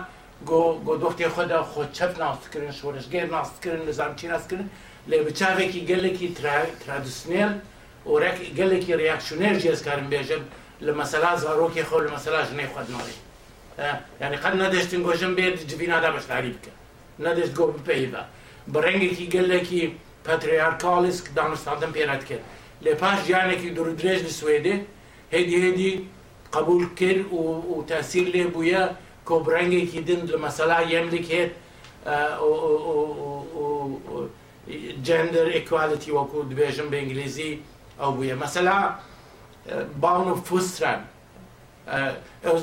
گۆ 0.48 0.94
دۆختی 1.02 1.28
خۆدا 1.34 1.60
خۆ 1.70 1.82
چەپ 1.96 2.12
ناستکردن 2.22 2.72
شۆرشگەر 2.78 3.26
ناستکردن 3.34 3.82
نظام 3.90 4.12
چی 4.18 4.26
ناستکردن 4.32 4.68
لێ 5.10 5.18
بچاوێکی 5.26 5.80
گەلێکی 5.90 6.28
ترادیسنێل 6.82 7.52
ئۆرەك 8.08 8.38
گەلێکی 8.58 8.92
ریاکشنێر 9.00 9.56
جێزکارم 9.62 10.06
بێژم 10.12 10.42
لە 10.86 10.92
مەسەلا 11.00 11.32
زارۆکی 11.42 11.84
خۆ 11.88 11.98
لە 12.04 12.10
مەسەلا 12.14 12.40
ژنەی 12.48 12.68
خودنەوەی 12.74 13.18
ینی 14.22 14.38
قەت 14.42 14.54
نەدەشتن 14.62 15.00
گۆژم 15.08 15.32
بێت 15.38 15.56
جبینادا 15.70 16.10
بەشداری 16.16 16.52
بکە. 16.56 16.72
نەدەست 17.24 17.52
گۆ 17.58 17.64
بپەیدا 17.74 18.22
بە. 18.72 18.78
ڕەنگێکی 18.84 19.26
گەلێکی 19.34 19.82
پەتریارکالیسک 20.26 21.24
دانستادن 21.38 21.90
پێنات 21.96 22.22
کرد 22.28 22.44
لێ 22.84 22.92
پاش 23.00 23.18
گیانێکی 23.28 23.68
دوور 23.76 23.88
درێژ 24.00 24.20
لە 24.26 24.32
سوێدێ 24.38 24.74
هێدی 25.34 25.56
هێدی 25.64 25.92
قبول 26.54 26.82
کرد 27.00 27.22
و 27.72 27.74
تاسیر 27.90 28.26
لێ 28.34 28.44
بووە 28.54 28.82
کۆبرەنگێکی 29.28 30.00
دن 30.08 30.20
لە 30.32 30.38
مەسەلا 30.44 30.78
یەملیک 30.92 31.26
هێت. 31.34 31.52
جندر 35.06 35.46
ئێکوالتی 35.56 36.10
وەکو 36.18 36.38
دبێژم 36.50 36.88
بە 36.92 36.96
ئینگلیزی 37.00 37.52
ئەو 38.00 38.10
بووە 38.16 38.36
مەسەلا 38.42 38.78
باون 40.02 40.28
و 40.28 40.34
فوستران 40.46 41.00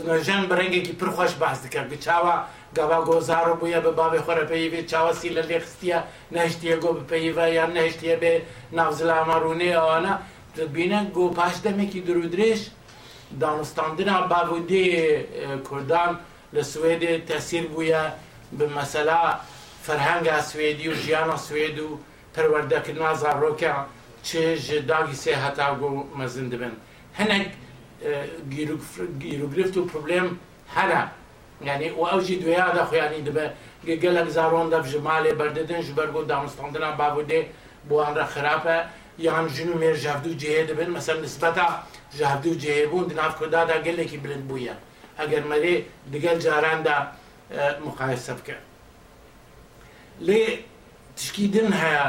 نەژەن 0.09 0.43
بەرەنگێکی 0.49 0.93
پرخۆش 0.99 1.33
باز 1.41 1.57
دکە 1.63 1.81
چاوە 2.05 2.35
گەوا 2.77 2.99
گۆزارە 3.07 3.53
بووە 3.59 3.79
بە 3.85 3.91
بابێ 3.99 4.19
خۆرەپەی 4.25 4.71
بێت 4.73 4.85
چاوەسی 4.91 5.29
لە 5.37 5.43
لێخستیە 5.49 5.99
نەشتیە 6.35 6.75
گۆ 6.83 6.89
بپەیڤە 6.97 7.45
یان 7.57 7.71
نەشتیە 7.77 8.15
بێ 8.21 8.33
ناوزلامە 8.77 9.35
ڕوونێ 9.43 9.71
ئەوانە 9.77 10.13
بینە 10.75 10.99
گۆ 11.15 11.25
پاش 11.37 11.55
دەمێکی 11.65 12.01
درودرێژ 12.07 12.61
دانستاندنا 13.41 14.17
باودێ 14.31 14.85
کوردان 15.67 16.11
لە 16.55 16.63
سوێدێ 16.71 17.13
تەسیر 17.29 17.65
بووە 17.73 18.03
بە 18.57 18.65
مەسەلا 18.77 19.21
فەرهەنگا 19.85 20.37
سوێدی 20.49 20.87
و 20.91 20.95
ژیانە 21.03 21.37
سوێد 21.47 21.77
و 21.85 21.89
پەروەردەکردنا 22.33 23.11
زارۆکە 23.21 23.73
چێژ 24.27 24.65
داگی 24.89 25.17
سێ 25.23 25.33
هەتاگۆ 25.43 25.89
مەزن 26.19 26.47
دەبن 26.51 26.73
هەنێک 27.19 27.47
گیرروگرفت 29.21 29.75
و 29.77 29.87
پرۆبلێم 29.89 30.27
هەنە 30.75 31.01
یعنی 31.67 31.87
و 31.99 32.03
ئەوژی 32.11 32.35
دوێیادا 32.41 32.83
خۆیانی 32.89 33.21
دەبێ 33.27 33.45
گەلک 34.03 34.27
زارۆن 34.37 34.67
دە 34.73 34.79
ژمالێ 34.91 35.31
بەردەدن 35.39 35.81
ژ 35.85 35.89
بەرگۆ 35.97 36.21
دامستاندنا 36.31 36.89
بابودێ 36.99 37.41
بۆوانرە 37.89 38.25
خراپە 38.33 38.77
یان 39.25 39.45
ژن 39.55 39.69
و 39.73 39.79
مێر 39.81 39.95
ژاردوو 40.03 40.39
جێ 40.41 40.53
دەبن 40.69 40.89
مەسەر 40.97 41.17
نسبەتا 41.25 41.67
ژاردوو 42.17 42.59
جێبوون 42.63 43.05
دناف 43.11 43.33
کۆدادا 43.39 43.77
گەلێکی 43.85 44.17
بلند 44.23 44.45
بووە 44.49 44.75
ئەگەر 45.19 45.43
مەرێ 45.51 45.75
دگەل 46.13 46.37
جاراندا 46.45 46.97
مقایسە 47.85 48.33
بکە 48.39 48.57
لێ 50.27 50.43
تشکیدن 51.17 51.69
هەیە 51.81 52.07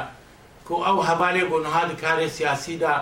کو 0.67 0.75
ئەو 0.87 0.99
هەبالێ 1.09 1.43
بۆ 1.51 1.59
نها 1.67 1.83
کارێ 2.03 2.29
سیاسیدا 2.39 2.95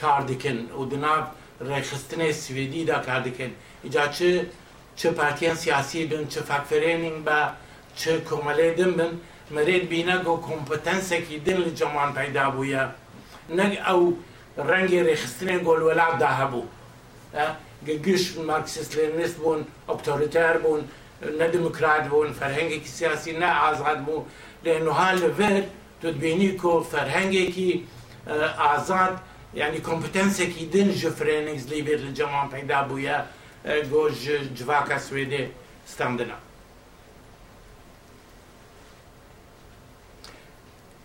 کار 0.00 0.20
دکن 0.30 0.58
و 0.78 0.82
دناو 0.92 1.20
ڕێخستنی 1.68 2.30
سوێدیدا 2.42 2.98
کار 3.06 3.20
دکن 3.26 3.50
ئیجا 3.84 4.04
چ 4.16 4.18
چه 4.98 5.08
پارتیان 5.18 5.56
سیاسی 5.64 6.00
بن 6.10 6.24
چه 6.32 6.40
فاکفرێنینگ 6.48 7.18
بە 7.26 7.38
چه 8.00 8.12
کۆمەلێ 8.28 8.68
دن 8.78 8.92
بن۔ 8.98 9.12
مەرێت 9.54 9.84
بینە 9.92 10.16
گۆ 10.26 10.34
کۆمپتەنسێکی 10.46 11.36
دن 11.46 11.58
لە 11.64 11.70
جەمان 11.78 12.10
پەیدا 12.16 12.46
بووە 12.54 12.84
نەک 13.58 13.72
ئەو 13.86 14.00
ڕەنگی 14.68 15.00
ڕێخستنێ 15.06 15.56
گۆلوەلابدا 15.66 16.30
هەبوو 16.40 16.64
گشت 18.06 18.28
مارکسیست 18.50 18.92
لێنست 18.96 19.36
بوون 19.42 19.60
ئۆکتۆریتار 19.88 20.56
بوون 20.62 20.80
نەدموکرات 21.40 22.04
بوون 22.10 22.32
فەرهنگێکی 22.40 22.90
سیاسی 22.98 23.32
نە 23.40 23.50
ئازاد 23.60 23.98
بوو 24.06 24.26
لێنها 24.64 25.08
لەڤێر 25.20 25.56
تبینی 26.02 26.50
کۆ 26.60 26.72
فەرهنگێکی 26.92 27.70
ئازاد 28.62 29.14
ینی 29.60 29.80
کۆمپتەنسێکی 29.86 30.64
دن 30.74 30.88
ژە 31.00 31.10
فرێننگز 31.18 31.64
لیبێت 31.72 32.00
لە 32.06 32.10
جەمان 32.18 32.46
پەیدا 32.52 32.80
بووە 32.88 33.18
گۆژ 33.92 34.18
جواکە 34.58 34.98
سوێدێ 35.06 35.44
ستاندنا 35.92 36.38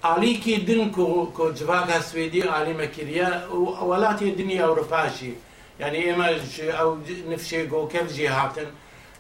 ئالیکی 0.06 0.56
دن 0.68 0.84
کۆ 1.38 1.46
جواکە 1.60 1.98
سوێدی 2.10 2.42
ئالیمەکریە 2.54 3.30
و 3.62 3.66
وڵاتی 3.90 4.30
دنی 4.40 4.58
ئەوروپاشی. 4.64 5.34
یعنی 5.82 6.00
ئێمە 6.06 6.28
ئەو 6.78 6.90
نفشێ 7.32 7.60
گۆکەفژی 7.74 8.28
هاتن. 8.38 8.70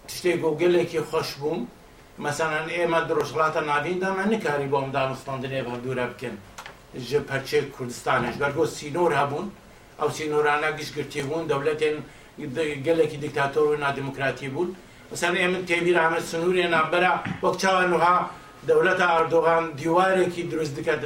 تشتێک 0.07 0.37
گوگلێکی 0.43 1.01
خۆش 1.09 1.29
بووم 1.39 1.61
مەسەەن 2.23 2.67
ئێمە 2.75 2.99
درۆژڵاتە 3.09 3.61
نابیندا 3.69 4.09
من 4.17 4.27
نکاری 4.33 4.67
بۆم 4.73 4.87
دانوستاندنێ 4.97 5.61
کردستانش. 5.67 5.75
دوورە 5.83 6.05
سینور 6.15 6.41
ژ 7.07 7.11
پەرچێ 7.29 7.59
او 7.73 7.87
بەرگۆ 8.41 8.65
ها 8.75 9.13
هەبوون 9.19 9.47
گرتی 10.97 11.21
بون 11.27 11.43
دولت 11.53 11.81
این 11.81 11.97
گلی 12.87 13.07
که 13.11 13.17
دکتاتور 13.23 13.67
و 13.71 13.75
نادموکراتی 13.83 14.47
بوون 14.53 14.69
مثلا 15.11 15.33
ئێمن 15.41 15.61
تێبیر 15.69 15.97
ئەمە 16.03 16.19
سنووری 16.31 16.63
نابەرە 16.75 17.13
دولت 17.41 17.55
چاوەنها 17.61 18.15
دیواری 18.69 18.99
ئاردۆغان 19.13 19.63
دیوارێکی 19.81 20.43
دروست 20.51 20.73
دکات 20.77 21.01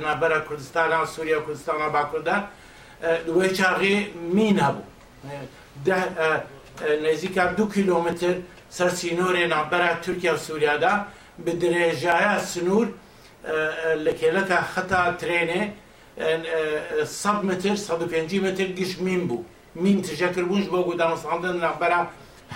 کردستان 0.49 1.05
سوریا 1.15 1.39
کردستان 1.45 1.77
با 1.95 2.03
کردن. 2.12 2.41
دوی 3.27 3.49
چاقی 3.57 3.95
مین 4.35 4.59
هب. 4.59 4.75
ده 5.85 5.97
نزدیک 7.05 7.38
دو 7.57 7.65
کیلومتر 7.75 8.35
سر 8.77 8.89
سینۆرێ 8.99 9.45
نابەرە 9.53 9.89
ترکیه 10.05 10.34
و 10.34 10.38
سوریه 10.47 10.77
دا 10.84 10.93
به 11.45 11.51
سنوور 11.62 12.39
سنور 12.51 12.88
کێلەکە 14.19 14.58
خطا 14.73 15.01
ترینه 15.21 15.62
صد 17.21 17.43
متر 17.47 17.75
150 17.75 18.39
متر 18.45 18.67
گش 18.79 18.91
مین 19.05 19.27
بو 19.27 19.43
مین 19.75 20.03
تژەکرد 20.03 20.47
بووش 20.49 20.65
بۆ 20.73 20.79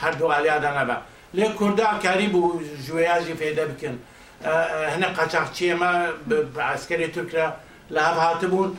هر 0.01 0.11
دو 0.11 0.27
علیه 0.37 0.59
دا 0.59 0.71
نبا 0.81 0.97
لێ 1.37 1.47
کرده 1.59 1.85
کاری 2.03 2.27
بو 2.27 2.41
جویاجی 2.87 3.33
فیده 3.33 3.65
بکن 3.65 3.95
هنه 3.95 3.95
فێدە 3.95 3.95
بکەن 3.95 3.95
هەنە 4.93 5.07
قاچاقچیێمە 5.17 5.91
عسکەری 6.73 7.07
تورکرا 7.15 7.47
لە 7.93 8.01
هەف 8.07 8.17
هاتبوون 8.25 8.69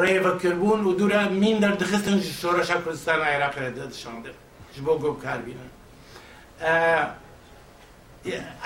ڕێوەکردبوون 0.00 0.30
و 0.30 0.38
کربون 0.42 0.80
و 0.84 0.92
دوره 1.00 1.28
مین 1.28 1.56
در 1.58 1.70
دخستن 1.82 2.20
شورش 2.40 2.68
کردستان 2.68 3.20
عراق 3.20 3.58
را 3.58 3.70
دادشانده 3.70 4.30
bo 4.86 4.94
gob 5.02 5.16
کار 5.24 5.38
بینن. 5.46 5.70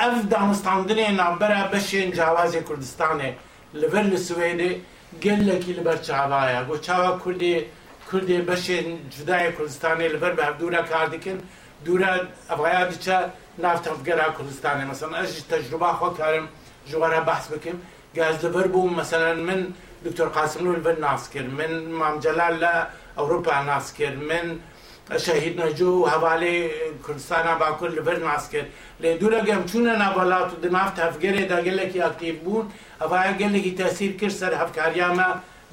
Ev 0.04 0.30
danistandinê 0.30 1.16
navbera 1.16 1.70
beşên 1.72 2.12
cawazê 2.12 2.64
Kurdistanê 2.64 3.32
li 3.74 3.92
ver 3.92 4.10
li 4.10 4.14
Swêdê 4.14 4.78
gelekî 5.20 5.76
li 5.76 5.84
ber 5.84 6.02
çavaya 6.02 6.62
got 6.62 6.84
çawa 6.84 7.18
Kurdê 7.24 7.64
Kurdê 8.10 8.46
beşên 8.46 8.98
cudayê 9.14 9.54
Kurdistanê 9.56 10.12
li 10.12 10.20
ber 10.20 10.36
bi 10.36 10.42
hevdûra 10.42 10.86
kar 10.86 11.12
dikin 11.12 11.42
dûra 11.86 12.26
evaya 12.54 12.92
diçe 12.92 13.30
nav 13.58 13.82
tevgera 13.82 14.26
Kurdistanê 14.26 14.86
mesela 14.88 15.22
ez 15.22 15.36
ji 15.36 15.48
tecrüba 15.48 15.90
xwe 15.90 16.16
karim 16.16 16.48
ji 16.86 16.92
we 16.92 17.10
re 17.10 17.26
behs 17.26 17.52
bikim 17.52 17.80
gaz 18.14 18.44
li 18.44 18.54
ber 18.54 18.74
bûm 18.74 18.96
mesela 18.96 19.34
min 19.34 19.74
Dr. 20.04 20.32
Qasim 20.32 20.74
li 20.74 20.84
ber 20.84 21.00
nas 21.00 21.28
kir 21.30 21.46
min 21.48 21.92
Mam 21.92 22.20
Celal 22.20 22.54
li 22.60 22.86
Ewropa 23.18 23.66
nas 23.66 23.92
شهید 25.18 25.60
نجو 25.60 26.04
و 26.04 26.08
حواله 26.08 26.70
کردستان 27.08 27.58
با 27.58 27.72
کل 27.80 28.00
برن 28.00 28.20
بر 28.20 28.38
لی 29.00 29.14
لدورا 29.14 29.40
گم 29.40 29.64
چون 29.64 29.88
نبالات 29.88 30.46
و 30.46 30.50
تو 30.50 30.68
دنافت 30.68 30.98
هفگره 30.98 31.44
دا 31.44 31.62
گله 31.62 31.88
کی 31.88 32.00
اکتیو 32.02 32.34
بون 32.44 32.72
اوا 33.00 33.32
گله 33.32 33.60
کی 33.60 33.74
تأثیر 33.74 34.16
کرد 34.16 34.30
سر 34.30 34.54
هفکاریا 34.54 35.14
ما 35.14 35.24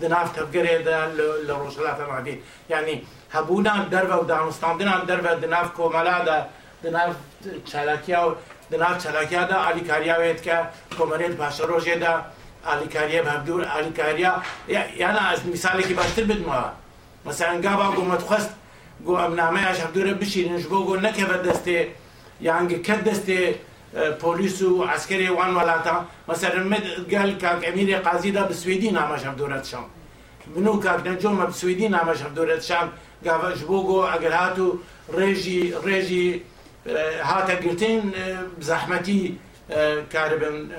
دنافت 0.02 0.40
هفگره 0.40 0.84
دا 0.84 1.06
لروشلات 1.48 2.00
معدی 2.10 2.42
یعنی 2.70 3.02
هبونا 3.32 3.84
در 3.92 4.18
و 4.18 4.24
دانستان 4.24 4.78
دن 4.78 4.88
هم 4.88 5.06
در 5.06 5.22
و 5.22 5.40
دنافت 5.40 5.74
کوملا 5.74 6.24
دا 6.24 6.46
دنافت 6.84 7.18
چلاکیا 7.66 8.30
و 8.30 8.36
دنافت 8.72 9.08
چلاکیا 9.08 9.44
دا 9.44 9.56
علی 9.56 9.82
کاریا 9.82 10.20
وید 10.20 10.42
که 10.42 10.60
کومریت 10.98 11.32
باشا 11.32 11.66
روشه 11.66 11.96
دا 11.96 12.22
علی 12.68 12.88
کاریا 12.88 13.24
بهبدور 13.24 13.66
علی 13.66 13.92
کاریا. 13.92 14.42
یعنی 14.68 15.18
از 15.32 15.46
مثالی 15.48 15.84
که 15.84 15.94
باشتر 15.94 16.24
بدمه 16.24 16.54
آه. 16.54 16.72
مثلا 17.26 17.62
گابا 17.62 17.92
گومت 17.92 18.22
خواست 18.22 18.50
گوام 19.06 19.36
نامه 19.36 19.60
اش 19.68 19.80
عبدوره 19.82 20.14
بشینش 20.14 20.64
بو 20.66 20.86
گو 20.86 20.96
نکه 20.96 21.24
دسته 21.24 21.88
یعنی 22.42 22.76
کد 22.76 23.04
دسته 23.10 23.56
پلیس 24.22 24.62
و 24.62 24.84
عسکری 24.84 25.30
وان 25.30 25.56
ولاتا 25.56 26.06
مثلا 26.28 26.64
مد 26.64 26.84
قال 27.12 27.38
كاك 27.38 27.66
قاضی 28.06 28.32
دا 28.32 28.44
بسویدی 28.44 28.90
بسويدي 28.90 28.92
نامش 28.92 29.26
عبدورت 29.26 29.66
شام. 29.66 29.86
منو 30.56 30.80
كاك 30.80 31.08
نجوم 31.08 31.46
بسويدي 31.46 31.88
نامش 31.88 32.22
عبدورت 32.22 32.62
شام. 32.62 32.92
قاف 33.26 33.64
اگر 34.16 34.34
هاتو 34.34 34.78
ريجي 35.14 35.74
ريجي 35.84 36.42
هاتا 37.22 37.56
قلتين 37.56 38.12
بزحمتي 38.60 39.36
كاربن 40.12 40.70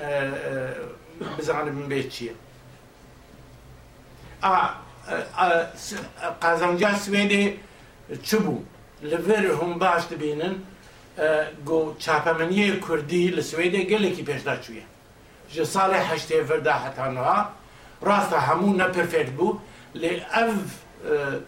بزعلم 1.39 1.87
بيتشي 1.87 2.31
اه 4.43 4.69
قازنجا 6.41 6.93
سویدی 6.93 7.59
چ 8.27 8.29
بوو 8.43 8.57
لەڤێر 9.09 9.45
هەم 9.59 9.73
باش 9.81 10.03
دەبینن 10.11 10.55
گۆ 11.67 11.79
چاپەمەنیە 12.03 12.67
کوردی 12.85 13.25
لە 13.37 13.43
سوێدە 13.49 13.81
گەلێکی 13.91 14.23
پێشدا 14.29 14.55
چوویە 14.63 14.85
ji 15.53 15.63
salê 15.73 15.99
heştê 16.09 16.37
virda 16.49 16.75
hetaniha 16.85 17.37
rasta 18.09 18.37
hemû 18.47 18.69
nepirfekt 18.81 19.31
bû 19.37 19.47
lê 20.01 20.13
ev 20.41 20.51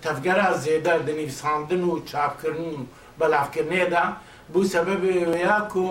tevgera 0.03 0.49
zêde 0.63 0.95
di 1.07 1.13
nîvsandin 1.21 1.81
û 1.91 1.93
çapkirin 2.11 2.63
û 2.73 2.77
belavkirinê 3.19 3.85
de 3.93 4.03
bû 4.53 4.61
sebebê 4.73 5.13
wêya 5.33 5.59
ku 5.73 5.85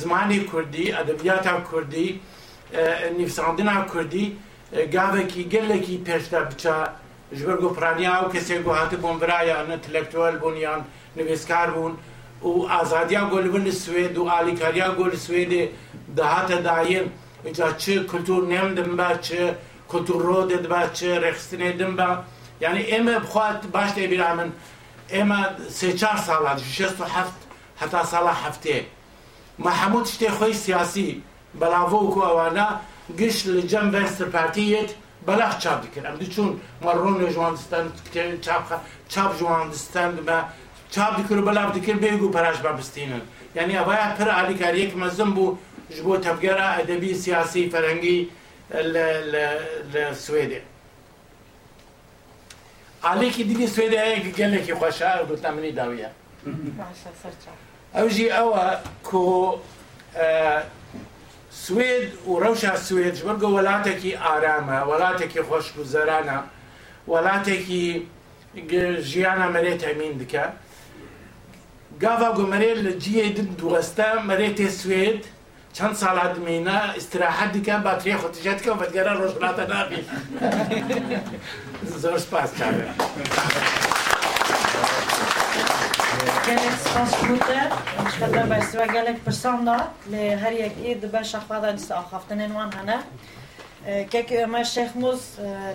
zimanê 0.00 0.46
Kurdî 0.50 0.86
edebiyata 1.00 1.54
Kurdî 1.70 2.06
nîvsandina 3.18 3.86
Kurdî 3.92 4.24
gavekî 4.94 5.42
gelekî 5.54 5.96
pêşda 6.06 6.40
biça 6.50 6.76
ji 7.36 7.46
ber 7.46 7.56
gopiraniya 7.64 8.12
ew 8.22 8.28
kesê 8.34 8.62
got 8.64 8.76
hatibûn 8.76 9.20
viraya 9.20 9.56
intelektuel 9.74 10.34
bûn 10.42 10.56
yan 10.66 10.80
nivîskar 11.16 11.68
bûn 11.76 11.92
و 12.44 12.66
ئازادیا 12.74 13.22
گۆلبن 13.32 13.66
سوێد 13.82 14.14
و 14.18 14.28
ئالیکاریا 14.32 14.88
گۆل 14.98 15.14
سوێدێ 15.24 15.62
داهاتە 16.16 16.58
داین 16.68 17.06
اینجا 17.44 17.68
چ 17.82 17.84
کلتور 18.10 18.42
نێمدم 18.52 18.90
بە 18.98 19.10
چ 19.26 19.28
کلتور 19.92 20.20
ڕۆدت 20.28 20.64
بە 20.72 20.80
چ 20.96 21.00
ڕێخستنێ 21.22 21.70
دم 21.80 21.92
بە 21.98 22.08
یعنی 22.64 22.82
ئێمە 22.90 23.16
بخوات 23.24 23.60
باش 23.74 23.90
تێبیرا 23.96 24.30
من 24.38 24.48
ئێمە 25.14 25.40
سێ 25.78 25.90
چار 26.00 26.18
ساڵات 26.26 26.58
شست 26.76 26.98
و 27.00 27.04
هەفت 27.14 27.38
هەتا 27.80 28.02
ساڵە 28.12 28.34
هەفتێ 28.44 28.78
ما 29.64 29.72
هەموو 29.80 30.04
شتێ 30.12 30.30
سیاسی 30.64 31.10
بەلاڤۆکو 31.60 32.20
ئەوانە 32.28 32.68
گشت 33.20 33.44
لە 33.54 33.62
جەم 33.70 33.86
بەستر 33.94 34.28
بلخ 35.26 35.58
چاپ 35.58 35.78
دکرم 35.86 36.16
دی 36.16 36.26
چون 36.26 36.60
ما 36.82 36.92
رون 36.92 37.32
جواندستان 37.32 37.92
چاپ 38.14 38.40
چاب 38.40 38.62
چاپ 39.08 39.38
جواندستان 39.38 40.16
با 40.16 40.42
چاپ 40.90 41.20
دکر 41.20 41.40
بلخ 41.40 41.72
دکر 41.72 41.92
بیگو 41.92 42.28
پراش 42.28 42.56
با 42.56 42.70
یعنی 43.54 43.76
اوایا 43.76 44.14
پر 44.18 44.28
علی 44.28 44.54
کاری 44.54 44.80
یک 44.80 44.96
مزم 44.96 45.30
بو 45.30 45.58
جبو 45.96 46.16
تفگرا 46.16 46.68
ادبی 46.68 47.14
سیاسی 47.14 47.70
فرنگی 47.70 48.28
ل 48.70 49.36
علی 53.04 53.30
کی 53.30 53.44
دی 53.44 53.66
سوید 53.66 53.92
یک 53.92 54.36
گله 54.36 54.62
کی 54.62 54.74
خوشار 54.74 55.24
بو 55.24 55.36
تمنی 55.36 55.72
داویا 55.72 56.08
ماشا 56.46 57.10
سرچا 57.22 58.00
اوجی 58.02 58.30
اوا 58.30 58.70
کو 59.02 59.58
سوێد 61.62 62.08
و 62.28 62.32
ڕەوشە 62.42 62.72
سوێد 62.86 63.16
بەرگە 63.26 63.48
وڵاتێکی 63.56 64.12
ئارامە 64.24 64.78
وڵاتێکی 64.90 65.40
خۆشگوزەرانە 65.48 66.38
وڵاتێکی 67.10 67.84
ژیانە 69.10 69.46
مەرێت 69.54 69.80
ئەمین 69.86 70.14
دکە 70.20 70.44
گاوا 72.02 72.28
گومەرێت 72.38 72.78
لە 72.86 72.92
جیێ 73.02 73.26
دووەستە 73.60 74.08
مەرێتێ 74.28 74.68
سوێد 74.80 75.22
چەند 75.76 75.94
ساڵات 76.02 76.32
دمێنە 76.36 76.78
استراحەت 76.98 77.50
دیکە 77.54 77.76
باترێ 77.86 78.14
خۆتیژێتکە 78.22 78.72
بەگەرە 78.80 79.12
ڕۆژناتە 79.20 79.64
نابی. 79.72 80.02
زۆر 82.02 82.18
سپاس 82.24 82.50
چاوێ. 82.58 82.88
Gelek 86.24 86.84
Xəbər 88.14 88.46
bəsi 88.48 88.78
və 88.78 88.84
gələk 88.88 89.18
bir 89.26 89.34
sanda 89.36 89.74
hər 90.08 90.54
yəki 90.56 90.94
dibə 91.02 91.20
şəxvada 91.28 91.74
nisa 91.76 91.98
xaftanın 92.08 92.54
wan 92.56 92.72
hənə. 92.72 92.96
Kək 94.12 94.32
əmə 94.44 94.62
şeyxmuz 94.70 95.26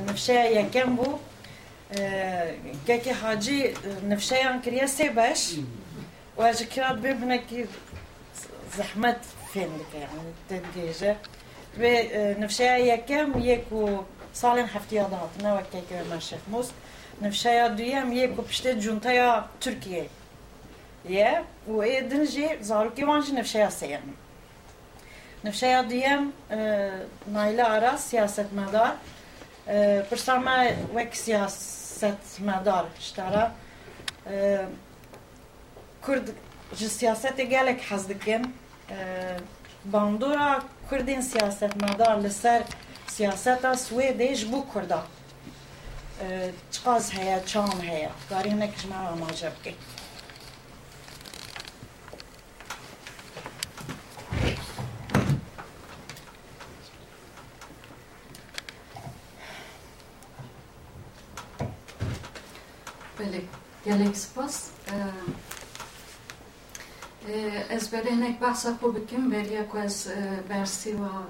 nəfşəyə 0.08 0.48
yəkən 0.56 0.98
bu. 0.98 1.12
Kək 2.90 3.12
hacı 3.22 3.60
nəfşəyən 4.10 4.62
kiriyə 4.66 4.90
sebəş. 4.90 5.46
Və 6.40 6.50
əjə 6.50 6.70
kirad 6.74 7.02
bibnə 7.06 7.42
ki 7.46 7.68
zəhmət 8.78 9.30
fendik 9.54 9.98
yəni 10.02 10.38
tədgecə. 10.50 11.18
Və 11.78 11.94
nəfşəyə 12.42 12.88
yəkən 12.96 13.38
yek 13.46 13.70
u 13.70 14.00
salin 14.34 14.70
həftiyada 14.74 15.26
hatına 15.28 15.60
və 15.60 15.68
kək 15.76 16.00
əmə 16.06 16.24
şeyxmuz. 16.32 16.74
Nəfşəyə 17.22 17.76
düyəm 17.78 18.16
yek 18.18 18.40
u 18.40 18.48
piştə 18.50 18.80
cuntaya 18.82 19.44
Türkiye'ye. 19.62 20.08
Ja, 21.08 21.44
hoe 21.66 21.88
eer 21.88 22.12
dinje 22.12 22.58
zar 22.62 22.96
ki 22.96 23.02
wanji 23.02 23.36
nefşeya 23.36 23.72
seyem. 23.72 24.02
Nefşeya 25.44 25.90
diyem 25.90 26.32
Nayla 27.32 27.70
Ara 27.70 27.98
siyasetmedar. 27.98 28.96
Përsa 30.10 30.40
me 30.40 30.76
vek 30.96 31.16
siyasetmedar 31.16 32.86
shtara 33.00 33.52
Kurd 36.02 36.28
ji 36.76 36.86
siyasetê 36.86 37.44
gelek 37.44 37.82
hez 37.92 38.10
dikim. 38.10 38.54
Bandora 39.86 40.62
Kurdên 40.90 41.22
siyasetmedar 41.22 42.24
li 42.24 42.30
ser 42.30 42.64
siyaseta 43.08 43.72
Swêdê 43.72 44.36
ji 44.36 44.52
bo 44.52 44.66
Kurda. 44.74 45.04
Çiqas 46.72 47.14
heye, 47.14 47.40
çan 47.46 47.84
heye. 47.84 48.10
Darî 48.30 48.52
hinek 48.52 48.78
ji 48.78 48.88
me 48.88 48.96
amaje 48.96 49.52
bikin. 49.60 49.76
Bele, 63.20 63.42
gelek 63.86 64.18
spas. 64.18 64.72
Ez 67.70 67.94
berê 67.94 68.12
hinek 68.12 68.42
behsa 68.42 68.72
xwe 68.80 68.96
bikim 68.96 69.32
beriya 69.32 69.70
ku 69.70 69.78
ez 69.78 70.08
bersîva 70.50 71.28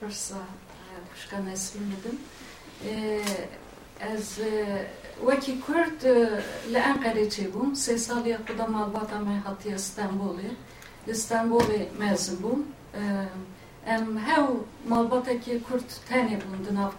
pirsa 0.00 0.40
xuşka 1.14 1.38
Nesrîn 1.38 1.86
didim. 1.92 2.18
Ez 4.00 4.38
wekî 5.26 5.60
Kurd 5.60 6.02
li 6.72 6.78
Enqerê 6.90 7.26
çêbûm. 7.34 7.70
Sê 7.74 7.98
saliya 7.98 8.38
xwe 8.38 8.58
da 8.58 8.66
malbata 8.66 9.18
me 9.18 9.38
hatiye 9.46 9.74
Stenbolê. 9.74 10.50
Li 11.08 11.12
Stenbolê 11.12 11.80
mezin 11.98 12.38
bûm. 12.42 12.60
Em 13.86 14.18
hew 14.18 14.46
malbatekî 14.88 15.62
Kurd 15.62 15.90
tenê 16.08 16.36
bûn 16.42 16.66
di 16.66 16.74
nav 16.74 16.92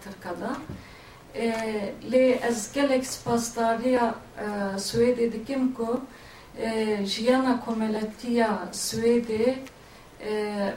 Swêdê 4.78 5.32
dikim 5.32 5.74
ku 5.74 6.00
jiyana 7.04 7.60
komeletiya 7.64 8.68
Swêdê 8.72 9.54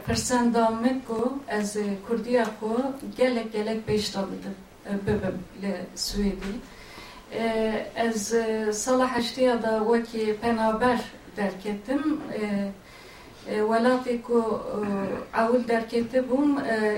pirsenda 0.05 0.69
me 0.69 1.01
ku 1.07 1.39
ez 1.47 1.77
Kurdiya 2.07 2.45
ku 2.59 2.93
gelek 3.17 3.53
gelek 3.53 3.87
pêşta 3.87 4.21
bidim 4.31 4.55
bibim 5.05 5.37
li 5.61 5.73
Swêdê 5.95 6.53
ez 7.95 8.33
sala 8.77 9.15
heştiya 9.15 9.63
da 9.63 9.79
wekî 9.79 10.37
penaber 10.41 10.99
derketim 11.37 12.21
welatê 12.31 12.82
ku 14.27 14.61
ewil 15.41 15.67
derketî 15.67 16.19
bûm 16.29 16.51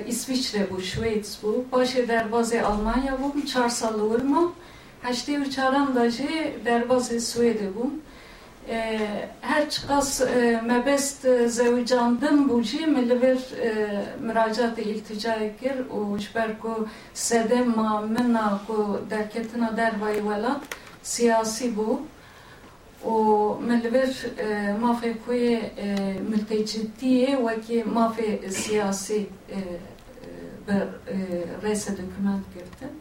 İsviçre 0.07 0.63
bû 0.69 0.77
Şwêds 0.81 1.31
bû 1.41 1.51
paşê 1.71 2.07
derbazê 2.07 2.61
Almanya 2.61 3.13
bûm 3.13 3.45
çar 3.45 3.69
sal 3.69 3.93
li 3.99 4.05
wirma 4.11 4.51
heştê 5.03 5.33
û 5.43 5.49
çaran 5.49 5.95
da 5.95 6.09
jî 6.09 6.53
derbazê 6.65 7.17
Swêdê 7.19 7.69
bûm 7.75 7.93
her 9.41 9.69
çiqas 9.69 10.21
mebest 10.63 11.21
zewicandin 11.47 12.37
bû 12.49 12.63
jî 12.63 12.85
min 12.87 13.09
li 13.09 13.21
vir 13.21 13.39
miracatê 14.27 14.83
îlticayê 14.93 15.57
kir 15.59 15.77
û 15.97 16.19
ji 16.19 16.29
ber 16.35 16.59
ku 16.59 16.87
sedema 17.13 18.01
mina 18.01 18.59
ku 18.67 18.99
derketina 19.09 19.69
dervayê 19.77 20.21
welat 20.29 20.61
siyasî 21.03 21.67
bû 21.77 21.89
و 23.04 23.54
من 23.54 23.80
لبر 23.80 24.08
مافي 24.80 25.14
كوي 25.26 25.58
ملتجتية 26.30 27.36
وكي 27.36 27.82
مافي 27.82 28.50
سياسي 28.50 29.26
برئيس 30.68 31.88
دوكمنت 31.88 32.44
گرتن 32.54 32.92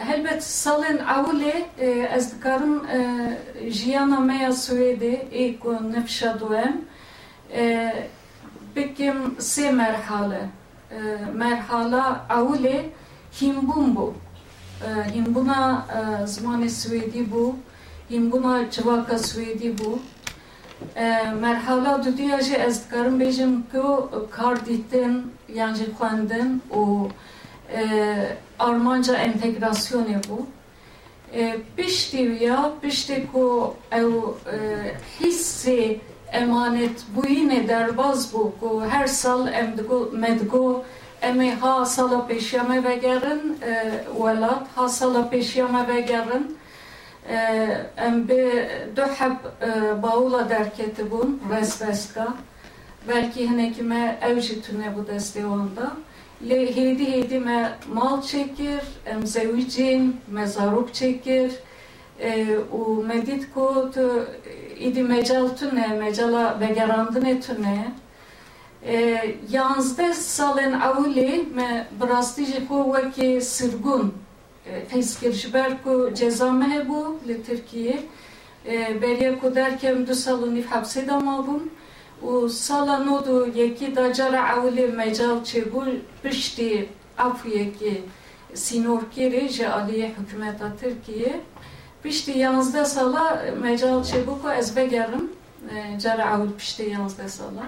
هلبت 0.00 0.40
سالن 0.40 0.98
اولي 0.98 1.52
از 2.16 2.34
دکارم 2.34 2.80
جیانا 3.68 4.20
میا 4.20 4.52
سویدی 4.52 5.16
ایکو 5.30 5.72
نفشا 5.72 6.32
دوام 6.32 6.74
بکم 8.76 9.18
سه 9.38 9.70
مرحله 9.70 10.48
مرحله 11.34 12.04
اولي 12.30 12.78
هیمبون 13.40 13.94
بو 13.94 14.12
هیمبونا 15.14 15.60
زمان 16.26 16.68
سویدی 16.68 17.22
بو 17.22 17.54
Himguna 18.09 18.71
çivaka 18.71 19.17
Swedî 19.19 19.75
bû. 19.77 19.97
E, 20.95 21.31
Merhewla 21.41 22.05
duduya 22.05 22.41
jî 22.41 22.55
ez 22.55 22.83
dikarim 22.83 23.19
bêjim 23.21 23.53
ku 23.71 24.09
kar 24.31 24.65
dîtin 24.65 25.31
yan 25.53 25.73
jî 25.73 25.85
xwendin 25.97 26.61
û 26.79 27.09
e, 27.79 27.81
armanca 28.59 29.15
entegrasyonê 29.27 30.19
bû. 30.27 30.37
E, 31.33 31.57
piştî 31.77 32.21
ya 32.47 32.71
piştê 32.83 33.17
ku 33.31 33.75
ew 33.91 34.13
hissê 35.19 35.97
emanet 36.31 36.97
bûyînê 37.15 37.67
derbas 37.67 38.33
bû 38.33 38.51
ku 38.59 38.83
her 38.89 39.07
sal 39.07 39.47
em 39.47 39.75
medgo 40.13 40.83
emê 41.21 41.55
ha 41.55 41.85
sala 41.85 42.19
pêşyame 42.29 42.83
vegerin 42.83 43.57
welat 44.17 44.63
ha 44.75 44.89
sala 44.89 45.21
pêşyame 45.31 45.87
vegerin 45.87 46.57
vegerin 47.28 47.86
em 47.96 48.28
bi 48.28 48.68
du 48.96 49.02
heb 49.02 49.36
bawula 50.02 50.50
derketibûn 50.50 51.40
vesveska 51.50 52.34
belkî 53.08 53.50
hinekî 53.50 53.82
me 53.82 54.18
ew 54.28 54.40
jî 54.40 54.62
tune 54.62 54.86
bû 54.96 55.02
destê 55.10 55.42
wan 55.42 55.76
da 55.76 55.88
lê 56.48 56.60
hêdî 56.76 57.06
hêdî 57.14 57.38
me 57.38 57.72
mal 57.94 58.22
çêkir 58.22 58.82
em 59.06 59.20
zewîcên 59.34 60.12
me 60.28 60.46
zarok 60.46 60.88
çêkir 60.94 61.50
و 62.72 63.02
مدید 63.02 63.42
کو 63.54 63.88
تو 63.94 64.04
ایدی 64.76 65.02
مجال 65.02 65.48
تونه 65.58 65.86
مجالا 66.02 66.44
بگراندن 66.60 67.40
تونه 67.40 67.92
یانزده 69.54 70.12
سالن 70.12 70.74
اولی 70.88 71.32
me 71.56 71.68
براستی 72.00 72.44
جکو 72.46 72.78
وکی 72.94 73.40
سرگون 73.40 74.12
حس 74.92 75.10
کرشبر 75.20 75.70
کو 75.84 76.14
ceza 76.14 76.52
mehebu 76.52 77.20
li 77.28 77.42
Türkiye 77.42 77.96
beriye 79.02 79.38
ku 79.38 79.54
derkem 79.54 80.06
du 80.06 80.14
saloni 80.14 80.62
hapse 80.62 81.08
da 81.08 81.20
mabum 81.20 81.70
u 82.22 82.48
sala 82.48 82.98
nodu 82.98 83.48
yeki 83.54 83.96
da 83.96 84.12
cara 84.12 84.48
avli 84.48 84.86
mecal 84.86 85.44
çebu 85.44 85.84
pişti 86.22 86.88
afu 87.18 87.48
yeki 87.48 88.02
sinor 88.54 89.00
kiri 89.14 89.48
je 89.48 89.68
aliye 89.68 90.12
hükümeta 90.18 90.72
Türkiye 90.80 91.40
pişti 92.02 92.38
yanzda 92.38 92.84
sala 92.84 93.44
mecal 93.62 94.04
çebu 94.04 94.42
ku 94.42 94.50
ezbe 94.50 94.86
gerim 94.86 95.30
cara 96.02 96.30
avli 96.30 96.56
pişti 96.56 96.82
yanzda 96.82 97.28
sala 97.28 97.64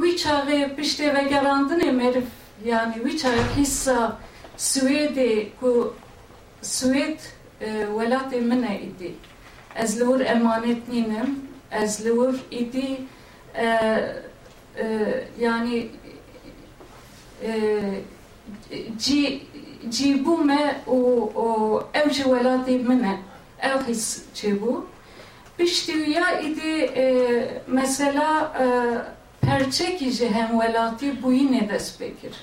wî 0.00 0.10
çaxê 0.22 0.58
piştê 0.76 1.06
vegerandinê 1.16 1.92
merif 1.92 2.28
yani 2.64 2.94
wî 2.94 3.12
çaxê 3.22 3.44
hissa 3.56 4.18
سویدی 4.59 5.51
کو 5.59 5.71
سوید 6.61 7.19
ولات 7.95 8.33
من 8.33 8.63
ایدی. 8.63 9.13
از 9.75 9.97
لور 9.97 10.23
امانت 10.27 10.89
نینم 10.89 11.35
از 11.71 12.01
لور 12.05 12.39
ایدی 12.49 13.07
یعنی 15.39 15.89
جی 18.97 19.41
جيبو 19.89 20.35
ما 20.35 20.63
او 20.85 21.31
او 21.35 21.47
او 21.95 22.09
جوالاتي 22.11 22.77
منها 22.77 23.17
او 23.63 23.79
خيس 23.85 24.23
جيبو 24.35 24.83
بشتويا 25.59 26.25
ايدي 26.39 26.71
ایدی 26.71 27.47
مثلا 27.67 28.31
پرچه 29.41 29.97
کی 29.99 30.11
جه 30.11 30.29
هم 30.29 30.57
ولاتی 30.57 31.11
بوی 31.11 31.43
ندست 31.43 32.03
بکر. 32.03 32.33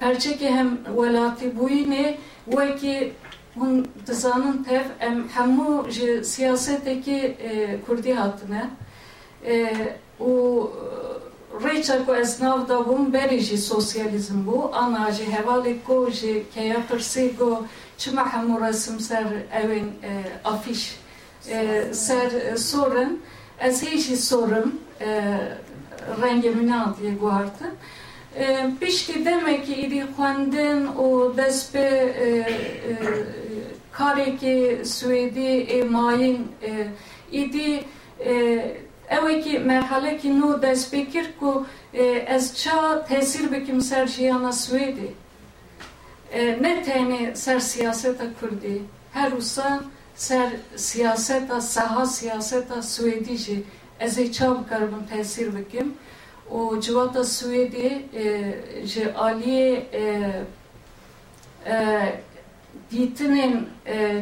E, 0.00 0.04
perçeki 0.04 0.50
hem 0.50 0.78
velati 0.96 1.58
buyine 1.58 2.18
weki 2.44 3.12
hûn 3.58 3.84
dizanin 4.06 4.62
tev 4.62 4.84
em 5.00 5.28
hemû 5.28 5.90
ji 5.90 6.24
siyaseteki 6.24 7.16
e, 7.16 7.80
Kurdî 7.86 8.14
hatine 8.14 8.70
e, 9.46 9.74
û 10.20 10.66
rêça 11.64 12.06
ku 12.06 12.14
ez 12.14 12.40
nav 12.40 12.68
dabûm 12.68 13.12
berî 13.12 13.40
jî 13.40 13.58
sosyalizm 13.58 14.38
bû 14.46 14.72
ana 14.72 15.12
ji 15.12 15.24
hevalê 15.24 15.74
ku 15.86 16.10
ji 16.10 16.44
keya 16.54 16.76
pirsê 16.90 17.36
got 17.36 17.62
çima 17.98 18.22
hemû 18.22 18.68
resim 18.68 19.00
ser 19.00 19.26
evên 19.52 19.86
e, 20.02 20.12
afîş 20.44 20.96
ser 21.92 22.56
sorun. 22.56 23.20
Ez 23.60 23.82
hêjî 23.82 24.16
sorum 28.38 28.74
rengê 28.74 28.74
minan 28.74 28.74
diye 28.74 28.74
guardı. 28.74 28.80
Piştî 28.80 29.24
demek 29.24 29.66
ki 29.66 29.86
îdî 29.86 30.02
xwendin 30.16 30.86
û 30.86 31.36
dest 31.36 31.74
bi 31.74 31.88
karekî 33.92 34.78
Swêdî 34.84 35.66
ê 35.66 35.84
mayîn 35.84 36.48
îdî 37.32 37.84
evekî 39.08 39.58
merhalekî 39.58 40.28
nû 40.28 40.62
dest 40.62 40.94
pê 40.94 41.10
kir 41.10 41.26
ku 41.40 41.66
ez 42.26 42.52
ça 42.54 43.06
tesîr 43.08 43.52
bikim 43.52 43.80
ser 43.80 44.06
jiyana 44.06 44.50
Swêdê. 44.50 45.10
Ne 46.60 46.82
tenê 46.86 47.36
ser 47.36 47.60
siyaseta 47.60 48.24
Kurdî, 48.40 48.82
her 49.12 49.30
wisa 49.30 49.80
ser 50.16 50.50
siyaseta, 50.76 51.60
saha 51.60 52.06
siyaseta 52.06 52.78
Swêdî 52.82 53.36
jî 53.36 53.62
ez 54.00 54.18
ê 56.50 56.80
çav 56.80 56.80
karibim 56.80 56.80
tesîr 56.80 56.80
bikim 56.80 56.80
û 56.80 56.80
civata 56.80 57.20
Swêdê 57.20 57.90
ji 58.84 59.04
aliyê 59.04 59.82
dîtinên 62.92 63.54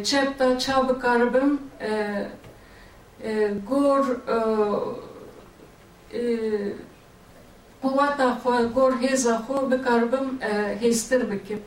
çep 0.05 0.39
da 0.39 0.59
çav 0.59 0.89
bikaribim 0.89 1.61
gor 3.69 4.05
quvveta 7.83 8.39
xwe, 8.43 8.65
gor 8.75 8.93
hêza 8.93 9.37
xwe 9.47 9.71
bikaribim 9.71 10.39
hêstir 10.81 11.31
bikim. 11.31 11.61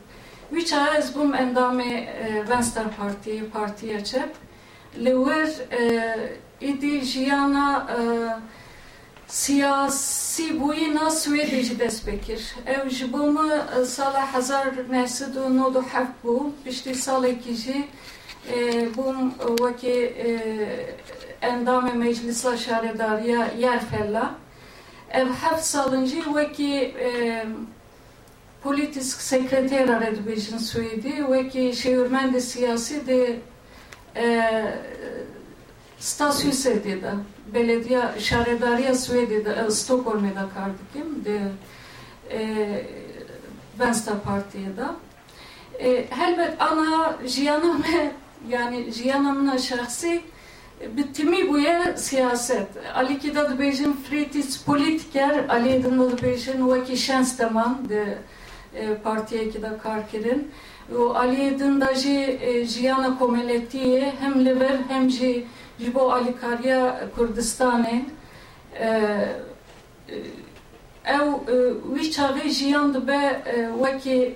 Wî 0.52 0.66
çaye 0.66 0.98
ez 0.98 1.16
bûm 1.16 1.32
endamê 1.34 2.08
Venstre 2.50 2.82
Partiyê 3.00 3.50
Partiya 3.50 4.04
Çep 4.04 4.30
li 4.98 5.14
wir 5.26 5.50
îdî 6.62 7.02
jiyana 7.02 7.88
siyasî 7.88 8.65
bûyîna 10.60 11.10
Swêdê 11.10 11.62
jî 11.68 11.80
dest 11.80 12.08
pê 12.08 12.20
kir. 12.26 12.42
Ew 12.68 12.90
ji 12.90 13.14
bo 13.14 13.32
me 13.32 13.86
sala 13.86 14.34
hezar 14.34 14.68
nesed 14.90 15.36
û 15.36 15.58
nod 15.58 15.76
û 15.76 15.84
heft 15.94 16.16
bû 16.24 16.52
piştî 16.64 16.96
salekî 16.96 17.56
jî 17.64 17.80
bûm 18.96 19.18
wekî 19.62 19.98
endamê 21.42 21.94
Meclisa 21.94 22.58
Şaredariya 22.58 23.52
Yerfella 23.60 24.36
ev 25.12 25.28
heft 25.42 25.64
salin 25.64 26.06
jî 26.06 26.22
wekî 26.24 26.94
politisk 28.64 29.22
sekretera 29.22 30.02
re 30.02 30.12
dibêjin 30.18 30.60
Swêdî 30.70 31.16
wekî 31.34 31.66
şêwirmendê 31.82 32.40
siyasî 32.40 33.08
de 33.08 33.40
Stasyusê 36.00 36.84
de 36.84 37.14
belediye 37.54 38.02
şaredariya 38.20 38.92
Swêdê 38.92 39.46
de 39.46 39.52
Stockholmê 39.70 40.30
de 40.30 40.46
kar 40.54 40.70
dikim 40.80 41.26
de 41.26 41.40
Venstre 43.80 44.14
Partiye 44.26 44.72
de 44.78 44.88
helbet 46.10 46.62
ana 46.62 47.18
jiyana 47.26 47.74
me 47.74 48.12
yani 48.50 48.92
jiyana 48.92 49.34
min 49.34 49.58
şahsî 49.58 50.22
bitimi 50.98 51.50
buye 51.50 51.94
siyaset. 51.98 52.68
Ali 52.96 53.20
ki 53.20 53.36
da 53.36 53.42
dibêjin 53.42 53.94
fritis 54.10 54.64
politiker, 54.64 55.46
Ali 55.50 55.84
din 55.84 55.98
dibêjin 55.98 56.58
wekî 56.58 56.98
şens 56.98 57.40
deman 57.40 57.90
de 57.90 58.18
partiyekî 59.04 59.62
de 59.62 59.70
kar 59.84 60.10
kirin. 60.12 60.52
û 60.94 60.98
Aliyê 61.24 61.60
din 61.60 61.82
da 61.82 61.96
jî 61.96 62.40
jiyana 62.74 63.18
komeletiyê 63.20 64.12
hem 64.20 64.46
li 64.46 64.60
vir 64.60 64.78
hem 64.90 65.10
jî 65.10 65.46
ji 65.80 65.96
bo 65.96 66.12
alîkariya 66.12 67.10
Kurdistanê 67.16 67.98
ew 71.18 71.28
wî 71.94 72.04
çavê 72.16 72.50
jiyan 72.50 72.94
dibe 72.94 73.42
wekî 73.84 74.36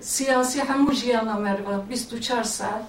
siyasî 0.00 0.60
hemû 0.60 0.92
jiyana 0.92 1.34
merve 1.34 1.74
24 1.90 2.46
saat. 2.46 2.82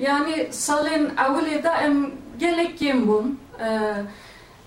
Yani 0.00 0.48
salên 0.50 1.14
ewilê 1.16 1.62
de 1.62 1.68
em 1.84 2.10
gelek 2.38 2.78
kêm 2.80 3.06
bûn. 3.08 3.38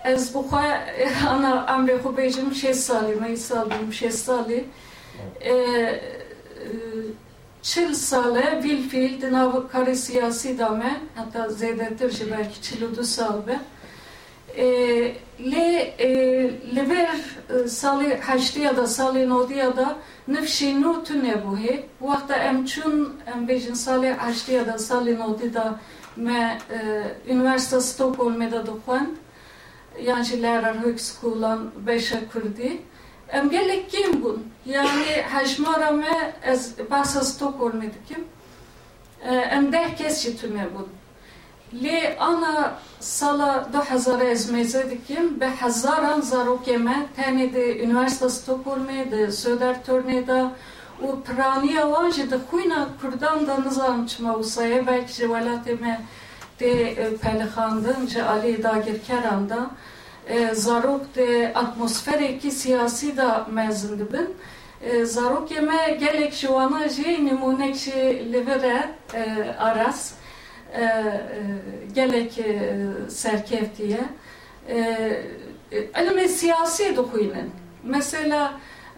Ez 0.04 0.34
bixwe 0.34 0.80
ana 1.28 1.66
emrê 1.74 1.96
xwe 2.02 2.10
bêjim 2.18 2.50
şêst 2.60 2.82
salî 2.88 3.14
me 3.20 3.36
sal 3.36 3.70
bûm 3.70 4.10
salî. 4.10 4.64
Çil 7.62 7.94
sale 7.94 8.60
vil 8.64 8.88
fiil 8.88 9.22
di 9.22 9.32
nav 9.32 9.52
karê 9.72 9.94
siyasî 9.94 10.58
da 10.58 10.68
me 10.68 11.00
heta 11.14 11.46
zêdetir 11.46 12.10
ji 12.10 12.30
belkî 12.30 12.62
çil 12.62 12.82
û 12.82 12.96
du 12.96 13.04
sal 13.04 13.46
be 13.46 13.58
lê 15.52 15.70
li 16.74 16.90
ber 16.90 17.18
salê 17.66 18.20
heştiya 18.20 18.76
da 18.76 18.82
salê 18.82 19.28
nodiya 19.28 19.76
da 19.76 19.96
nifşî 20.28 20.70
nû 20.82 21.04
tu 21.04 21.14
nebûhê 21.14 21.82
wexta 22.00 22.36
em 22.36 22.64
çûn 22.64 23.08
em 23.32 23.48
bêjin 23.48 23.76
salê 23.86 24.18
heştiya 24.18 24.66
da 24.66 24.74
salê 24.74 25.18
nodî 25.18 25.54
da 25.54 25.80
me 26.16 26.58
Üniversite 27.28 27.76
Stockholmê 27.76 28.50
da 28.50 28.66
em 33.32 33.50
gelek 33.50 33.90
kêm 33.90 34.12
bûn 34.22 34.38
yani 34.66 35.10
hejmara 35.32 35.90
me 35.90 36.34
ez 36.42 36.78
behsa 36.90 37.20
Stockholmê 37.20 37.90
dikim 37.94 38.24
em 39.50 39.72
deh 39.72 39.96
kes 39.98 40.40
tune 40.40 40.66
bûn 40.74 40.88
lê 41.82 42.16
ana 42.18 42.78
sala 43.00 43.68
du 43.72 43.78
hezar 43.78 44.20
ez 44.20 44.50
mêze 44.50 44.90
dikim 44.90 45.40
bi 45.40 45.46
hezaran 45.46 46.20
zarokê 46.20 46.78
me 46.78 47.06
tenê 47.16 47.54
di 47.54 47.82
Üniversite 47.84 48.26
Stockholmê 48.26 49.10
di 49.10 49.32
Södertörnê 49.32 50.26
da. 50.26 50.52
Û 51.02 51.22
piraniya 51.22 51.82
wan 51.82 52.10
jî 52.10 52.30
di 52.30 52.38
xwîna 52.50 52.88
Kurdan 53.00 53.46
da 53.46 53.58
nizanim 53.58 54.06
çima 54.06 54.34
wisa 54.34 54.62
belkî 54.86 55.12
ji 55.12 55.24
welatê 55.24 55.80
me 55.80 56.00
tê 56.60 56.72
pelixandin 57.22 58.06
ji 58.06 58.18
aliyê 58.18 58.62
dagirkeran 58.62 59.48
da 59.48 59.70
zarok 60.52 61.14
de 61.14 61.52
atmosferekî 61.54 62.50
siyasî 62.50 63.16
da 63.16 63.46
mezin 63.52 63.98
dibin 63.98 64.28
zarokê 65.02 65.60
me 65.60 65.96
gelek 66.00 66.32
ji 66.32 66.46
wana 66.46 66.88
jî 66.88 67.24
nîmonek 67.24 67.76
jî 67.76 68.32
li 68.32 68.46
vir 68.46 68.62
e 68.64 68.76
aras 69.58 70.12
gelek 71.94 72.32
serkevtiye 73.08 74.04
ilmê 76.00 76.28
siyasî 76.28 76.96
dixwînin 76.96 77.50
mesela 77.82 78.52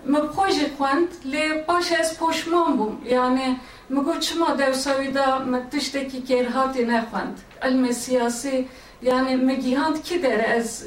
me 0.04 0.18
xwe 0.18 0.66
xwend 0.76 1.10
lê 1.32 1.64
paş 1.66 1.92
ez 1.92 2.18
poşman 2.18 2.78
bûm 2.78 2.94
yani 3.08 3.58
me 3.88 4.00
got 4.00 4.22
çima 4.22 4.58
dewsa 4.58 4.90
wî 4.90 5.14
da 5.14 5.38
me 5.38 5.70
tiştekî 5.70 6.20
kêrhatî 6.28 6.82
nexwend 6.88 7.36
ilmê 7.62 7.92
siyasî 7.92 8.66
yani 9.02 9.36
me 9.36 9.54
gîhand 9.54 9.96
kî 10.02 10.22
dere 10.22 10.56
ez. 10.56 10.86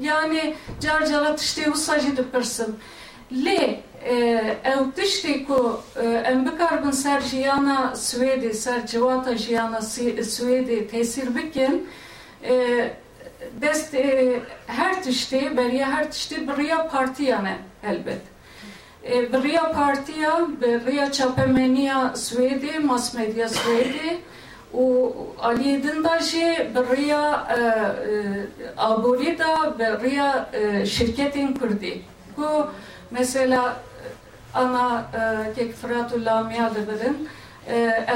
Yani 0.00 0.54
car 0.80 1.06
cara 1.06 1.34
tiştê 1.34 1.64
wisa 1.64 1.98
jî 1.98 2.16
dipirsim 2.16 2.76
lê 3.32 3.80
ew 4.64 4.82
tiştê 4.96 5.44
ku 5.46 5.80
em 6.24 6.46
bikarbin 6.46 6.90
ser 6.90 7.20
jiyana 7.20 7.92
Swêdê 7.94 8.52
ser 8.52 8.86
civata 8.86 9.36
jiyana 9.36 9.78
Swêdê 9.78 10.88
tesîr 10.88 11.34
bikin 11.34 11.88
dest 13.62 13.94
her 14.66 14.94
tiştê 14.94 15.56
beriya 15.56 15.92
her 15.92 16.04
tiştê 16.04 16.48
bi 16.48 16.52
rêya 16.62 16.88
partiyan 16.88 17.44
e 17.44 17.56
elbet 17.82 18.22
bi 19.32 19.58
partiya 19.74 20.48
bi 20.60 20.66
rêya 20.66 21.12
çapemeniya 21.12 22.12
Swêdê 22.14 22.78
mas 22.78 23.14
medya 23.14 23.46
Swêdê 23.46 24.16
û 24.74 25.12
aliyê 25.48 25.82
din 25.82 26.04
da 26.04 26.16
jê 26.18 26.74
bi 26.74 26.80
rêya 26.96 27.24
aborî 28.76 29.38
da 29.38 29.78
bi 29.78 29.84
rêya 29.84 30.30
şirketên 30.84 31.54
Kurdî 31.58 32.02
ku 32.36 32.66
mesela 33.10 33.76
ana 34.54 35.04
kek 35.56 35.74
Fırat 35.74 36.12
Lamiya 36.26 36.70
dibirin 36.74 37.28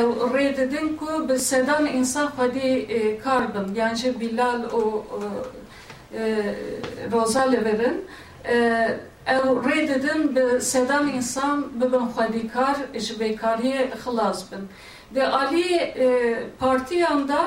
ew 0.00 0.08
rê 0.34 0.56
didin 0.56 0.96
ku 0.96 1.28
bi 1.28 1.38
sedan 1.38 1.86
insan 1.86 2.26
xwedî 2.26 3.20
kar 3.24 3.54
bin 3.54 3.74
yani 3.74 3.96
ji 3.96 4.20
Bilal 4.20 4.62
û 4.62 5.02
roza 7.12 7.42
li 7.42 7.64
verin 7.64 8.04
ew 9.26 9.46
rê 9.66 9.88
didin 9.88 10.36
bi 10.36 10.60
sedan 10.60 11.08
insan 11.08 11.80
bibin 11.80 12.06
xwedîkar 12.16 12.76
ji 12.94 13.14
bêkariyê 13.14 13.90
xilas 14.04 14.52
bin 14.52 14.68
de 15.14 15.26
alî 15.26 15.94
partiyan 16.60 17.28
da 17.28 17.40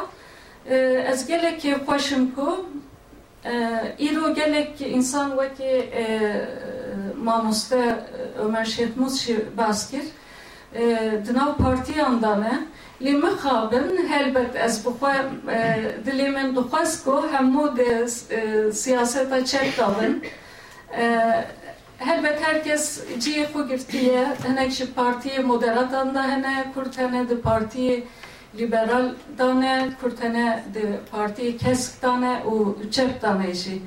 ez 1.12 1.28
gelek 1.28 1.62
kêfxweşim 1.64 2.36
ku 2.36 2.66
îro 4.08 4.34
gelek 4.34 4.82
insan 4.82 5.30
wekî 5.30 5.74
mamoste 7.24 7.96
Ömer 8.40 8.66
Şetmuz 8.66 9.22
jî 9.22 9.38
bas 9.58 9.92
kir 9.92 10.04
di 11.26 11.34
nav 11.34 11.58
partiyan 11.58 12.22
de 12.22 12.36
me 12.42 12.54
lê 13.02 13.14
mixabin 13.24 14.08
helbet 14.10 14.56
ez 14.56 14.86
bixwe 14.86 15.14
dilê 16.06 16.30
min 16.36 16.56
dixwest 16.56 17.04
ku 17.06 17.16
hemû 17.34 17.78
de 17.78 18.08
siyaseta 18.72 19.46
çek 19.46 19.78
dabin 19.78 20.24
helbet 21.98 22.42
herkes 22.42 23.02
ciyê 23.20 23.46
xwe 23.52 23.68
girtiye 23.68 24.26
hinek 24.44 24.72
ji 24.72 24.86
partiyê 24.86 25.44
moderatan 25.44 26.16
da 26.16 26.24
hene 26.32 26.72
Kurd 26.74 26.98
hene 26.98 27.30
di 27.30 27.34
partiyê 27.34 28.04
liberal 28.58 29.14
dane 29.38 29.90
Kurd 30.02 30.24
hene 30.24 30.64
di 30.74 30.86
partiyê 31.12 31.58
kesk 31.58 32.02
dane 32.02 32.42
û 32.46 32.76
çep 32.92 33.22
dane 33.22 33.54
jî 33.54 33.82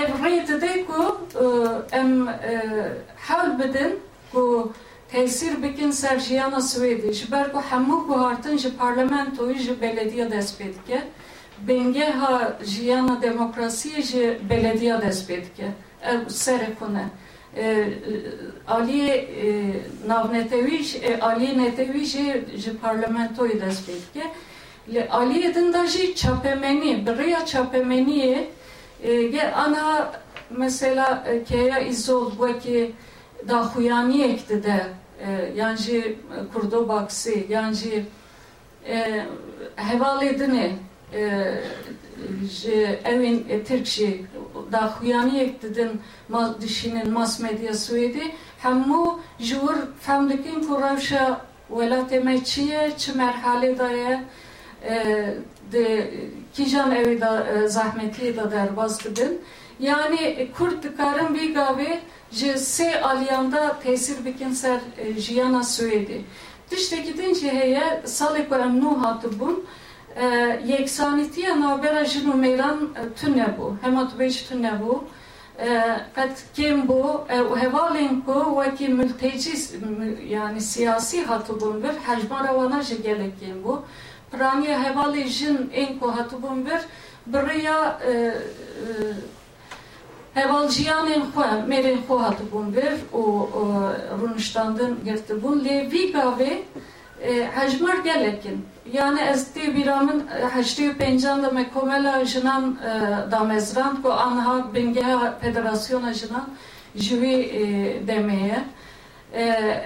ev 0.00 0.10
rê 0.24 0.48
dide 0.48 0.86
ku 0.86 1.20
em 1.92 2.26
hewl 3.16 3.58
bidin 3.58 4.00
ku 4.32 4.72
tesîr 5.08 5.62
bikin 5.62 5.90
ser 5.90 6.18
jiyana 6.18 6.56
Swêdê 6.56 7.12
ji 7.12 7.32
ber 7.32 7.52
ku 7.52 7.58
hemû 7.58 8.06
guhartin 8.06 8.56
ji 8.56 8.68
parlamentoyê 8.68 9.58
ji 9.58 9.80
belediye 9.80 10.30
dest 10.30 10.60
pê 10.60 10.64
dike 10.64 11.02
bengeha 11.68 12.58
jiyana 12.64 13.22
demokrasiyê 13.22 14.02
ji 14.02 14.38
belediye 14.50 15.02
dest 15.02 15.30
pê 15.30 15.42
ev 16.02 16.20
serê 16.28 16.70
xwe 16.78 16.88
ne 16.94 17.06
aliyê 18.76 19.14
navnetewî 20.08 20.78
aliyê 21.28 21.58
netewî 21.58 22.04
jî 22.04 22.26
ji 22.62 22.70
parlamentoyê 22.84 23.60
dest 23.60 23.82
pê 23.88 23.94
dike 24.02 24.26
li 24.92 25.00
aliyê 25.00 25.54
din 25.54 25.72
da 25.72 25.86
jî 25.86 26.14
çapemenî 26.14 27.06
bi 27.06 27.10
rêya 27.10 27.42
çapemeniyê 27.52 28.44
ge 29.32 29.52
ana 29.52 30.12
mesela 30.50 31.24
keya 31.48 31.78
izol 31.80 32.30
wekî 32.30 32.92
daxuyaniyek 33.48 34.48
dide 34.48 34.80
yan 35.56 35.76
jî 35.76 36.16
kurdobaksî 36.52 37.46
yan 37.48 37.72
jî 37.72 38.04
hevalê 39.76 40.30
dinê 40.40 40.68
ji 40.70 40.76
evên 43.04 43.64
Tirk 43.64 43.86
jî 43.86 44.26
daxuyaniyek 44.72 45.62
didin 45.62 46.00
dişînin 46.60 47.10
mas 47.10 47.40
medya 47.40 47.72
Swêdê 47.72 48.24
hemû 48.62 49.18
ji 49.38 49.54
wir 49.54 49.78
fehm 50.00 50.30
dikin 50.30 50.60
ku 50.66 50.82
rewşa 50.82 51.40
welatê 51.70 52.24
me 52.24 52.44
çi 52.44 52.62
ye 52.62 52.92
çi 52.98 53.12
merhalê 53.12 53.78
da 53.78 53.90
ye 53.90 54.20
de 55.72 56.10
kîjan 56.54 56.90
evê 56.92 57.20
da 57.20 57.32
zahmetiyê 57.66 58.36
da 58.36 58.50
derbas 58.50 59.04
dibin 59.04 59.40
yani 59.80 60.48
Kurd 60.58 60.82
dikarin 60.82 61.34
vî 61.34 61.54
gavê 61.54 61.98
ji 62.32 62.46
sê 62.46 63.00
aliyan 63.00 63.52
da 63.52 63.76
tesîr 63.84 64.24
bikin 64.24 64.52
ser 64.52 64.80
jiyana 65.18 65.60
Swêdê 65.60 66.20
tiştekî 66.70 67.18
din 67.18 67.34
jî 67.34 67.50
heye 67.50 68.02
salê 68.04 68.48
ku 68.48 68.54
em 68.54 68.80
nû 68.80 68.90
tu 74.08 74.18
bê 74.18 74.28
jî 74.28 74.48
tune 74.48 74.68
nebû 74.68 74.94
qet 76.16 76.36
kêm 76.56 76.78
bû 76.88 77.02
û 77.50 77.56
hevalên 77.62 78.14
ku 78.26 78.38
wekî 78.58 78.88
mültecî 78.88 79.54
yani 80.28 80.60
siyasî 80.60 81.18
hatibûn 81.24 81.82
bir 81.82 81.94
hejmara 82.06 82.52
wana 82.58 82.82
ji 82.82 83.02
gelek 83.02 83.32
kêm 83.40 83.58
bû 83.64 83.74
piraniye 84.30 84.76
hevalê 84.84 85.24
jin 85.26 85.58
ên 85.82 85.98
ku 85.98 86.06
hatibûn 86.16 86.66
bir 86.66 86.80
bi 87.26 87.38
rêya 87.48 87.78
hevaljiyanên 90.34 91.22
xwe 91.32 91.48
mêrên 91.70 91.98
xwe 92.06 92.16
hatibûn 92.24 92.66
bir 92.76 92.92
û 93.20 93.22
rûniştandin 94.20 94.92
girtibûn 95.04 95.56
lê 95.66 95.76
vî 95.92 96.02
gavê 96.12 96.52
hejmar 97.56 97.96
gelekin 98.08 98.66
yani 98.92 99.20
ez 99.20 99.48
tê 99.54 99.74
bîra 99.76 100.00
min 100.00 100.26
heştê 100.56 100.82
û 100.90 100.94
pêncan 100.98 101.42
de 101.42 101.50
me 101.50 101.70
komela 101.74 102.24
jinan 102.24 102.78
damezran 103.30 104.02
ku 104.02 104.12
anha 104.12 104.74
bingeha 104.74 105.38
federasyona 105.40 106.12
jinan 106.12 106.46
ji 106.94 107.14
wê 107.14 107.36
demê 108.08 108.40
ye. 108.46 108.60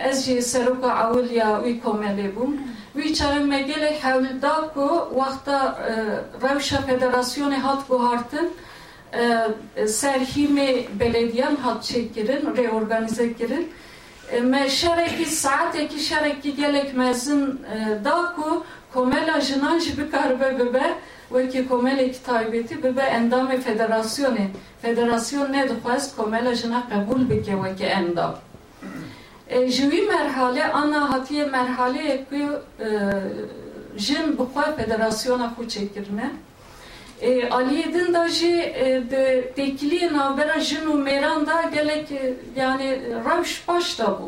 Ez 0.04 0.26
jî 0.26 0.42
seroka 0.42 0.90
ewiliya 1.04 1.60
wî 1.64 1.80
komelê 1.84 2.34
bûm. 2.36 2.52
Wî 2.94 3.14
çare 3.14 3.38
me 3.38 3.62
gelek 3.62 4.04
hewlda 4.04 4.70
ku 4.74 5.08
wexta 5.14 5.78
rewşa 6.42 6.76
federasyonê 6.76 7.56
hat 7.56 7.88
guhartin 7.88 8.50
serhîmê 9.76 10.84
belediyan 11.00 11.56
hat 11.56 11.84
çêkirin 11.84 12.56
reorganize 12.56 13.34
kirin. 13.34 13.72
Me 14.42 14.70
şerekî 14.70 15.26
saetekî 15.26 15.98
şerekî 15.98 16.56
gelek 16.56 16.96
mezin 16.96 17.60
da 18.04 18.32
ku 18.36 18.64
komela 18.94 19.40
jinan 19.40 19.78
jî 19.78 19.92
bikaribe 19.98 20.58
bibe 20.58 20.86
wekî 21.28 21.68
komelekî 21.68 22.22
taybetî 22.22 22.82
bibe 22.84 23.02
endamê 23.18 23.56
federasyonê 23.68 24.46
federasyon 24.82 25.52
nedixwest 25.52 26.16
komela 26.16 26.54
jina 26.54 26.82
qebûl 26.90 27.30
bike 27.30 27.54
wekî 27.64 27.84
endam. 27.84 28.34
Ji 29.50 29.82
wî 29.90 30.00
merhale 30.02 30.64
ana 30.64 31.12
hatiye 31.12 31.44
merhaleyê 31.44 32.16
ku 32.28 32.62
jin 33.96 34.26
bixwe 34.38 34.64
federasyona 34.76 35.46
xwe 35.56 35.64
çêkirine 35.74 36.28
Aliye 37.50 37.94
din 37.94 38.14
da 38.14 38.28
jî 38.28 38.54
di 39.10 39.24
têkiliyê 39.56 40.12
navbera 40.12 40.60
jin 40.60 40.84
û 40.86 41.04
mêran 41.04 41.46
da 41.46 41.62
gelek 41.74 42.08
yani 42.56 43.00
rewş 43.26 43.68
baş 43.68 43.98
da 43.98 44.04
bû. 44.04 44.26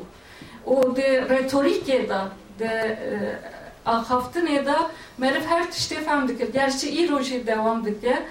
Û 0.67 0.97
di 0.97 1.09
retorîkê 1.35 2.09
da 2.09 2.29
di 2.59 2.65
axaftinê 2.65 3.62
da 3.87 4.91
meriv 5.19 5.45
her 5.47 5.63
tiştê 5.63 5.95
fehm 5.95 6.29
dikir 6.29 6.53
gerçi 6.53 7.05
îro 7.05 7.23
jî 7.23 7.47
dewam 7.47 7.85
dike 7.85 8.23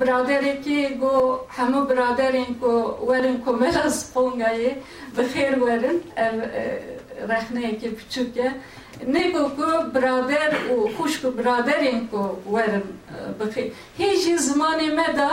biraderekî 0.00 0.98
got 1.00 1.48
hemû 1.56 1.88
biraderên 1.90 2.60
ku 2.60 2.98
werin 3.00 3.40
ku 3.44 3.52
mera 3.52 3.86
spongayê 3.90 4.74
bi 5.16 5.22
xêr 5.22 5.54
werin 5.54 6.02
ev 6.16 6.36
rexneyekî 7.28 7.88
piçûk 7.98 8.36
e 8.36 8.52
Nego 9.06 9.44
ku 9.56 9.94
birader 9.94 10.52
û 10.72 10.76
xuşk 10.96 11.22
biraderên 11.38 12.00
ku 12.10 12.22
werin 12.44 12.84
bixî 13.38 13.72
hê 13.98 14.10
jî 14.22 14.34
zimanê 14.34 14.94
me 14.98 15.08
da 15.16 15.30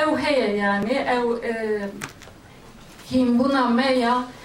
ew 0.00 0.16
heye 0.22 0.56
yani 0.56 0.94
ew 1.16 1.26
himbuna 3.10 3.68
me 3.68 3.92
ya 3.98 4.14
e, 4.18 4.43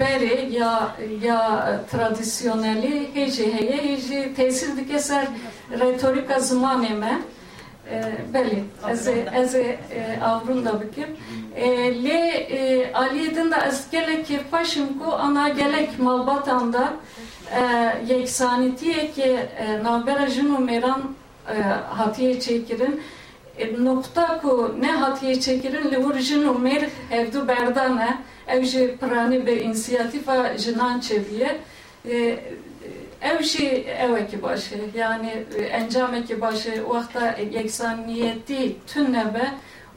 beri 0.00 0.54
ya 0.54 0.96
ya 1.22 1.80
tradisyoneli 1.90 3.14
heci 3.14 3.52
heye 3.52 3.76
heci 3.76 4.34
tesir 4.36 4.76
dike 4.76 4.98
ser 4.98 5.26
retorika 5.80 6.40
zamanı 6.40 6.90
me 6.90 7.18
e, 7.90 8.02
beli 8.34 8.64
ez 8.90 9.08
ez 9.08 9.54
e, 9.54 9.78
avrun 10.22 10.64
da 10.64 10.80
bikim. 10.80 11.16
E, 11.56 11.68
le 12.04 12.28
e, 12.28 12.92
aliyedin 12.92 13.50
da 13.50 13.66
ez 13.66 13.90
gelek 13.90 14.26
kirpaşım 14.26 14.98
ku 14.98 15.14
ana 15.14 15.48
gelek 15.48 15.98
malbatanda 15.98 16.92
e, 17.56 17.62
yeksanitiye 18.14 19.10
ki 19.10 19.36
navbera 19.82 20.26
jinu 20.26 20.58
meran 20.58 21.02
hatiye 21.90 22.40
çekirin 22.40 23.00
e, 23.58 23.84
nokta 23.84 24.40
ku 24.42 24.74
ne 24.80 24.92
hatiye 24.92 25.40
çekirin 25.40 25.90
li 25.90 26.04
vur 26.04 26.18
jinu 26.18 26.58
mer 26.58 26.82
hevdu 27.10 27.48
berdane. 27.48 28.18
Ev 28.48 28.62
jî 28.64 28.96
piranî 28.96 29.46
bi 29.46 29.52
inisiyatîfa 29.52 30.58
jinan 30.58 31.00
çeviye. 31.00 31.60
E, 32.10 32.40
ev 33.22 33.42
jî 33.42 33.68
evekî 33.98 34.42
baş 34.42 34.72
e 34.72 34.98
yani 34.98 35.44
e, 35.58 35.62
encamekî 35.62 36.40
baş 36.40 36.66
e 36.66 36.74
wexta 36.74 37.36
yeksaniyetî 37.52 38.76
tune 38.86 39.24
be 39.34 39.46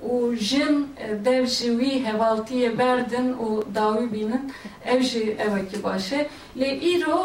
û 0.10 0.36
jin 0.36 0.88
e, 0.98 1.26
dev 1.26 1.46
jî 1.46 1.70
wî 1.80 2.04
hevaltiyê 2.08 2.78
berdin 2.78 3.34
û 3.34 3.76
dawî 3.76 4.14
bînin 4.14 4.54
ev 4.86 5.02
jî 5.02 5.38
evekî 5.48 5.84
baş 5.84 6.12
e. 6.14 6.28
Lê 6.60 6.70
îro 6.94 7.22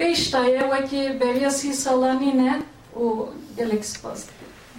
e, 0.00 0.04
e, 0.04 0.06
evek 0.06 0.12
e, 0.12 0.12
rewş 0.12 0.28
e, 0.28 0.30
pêş 0.30 0.32
daye 0.32 0.60
wekî 0.60 1.20
beriya 1.20 1.50
sî 1.50 1.74
salanî 1.74 2.38
ne 2.38 2.62
û 2.96 3.26
gelek 3.56 3.84
spas 3.84 4.24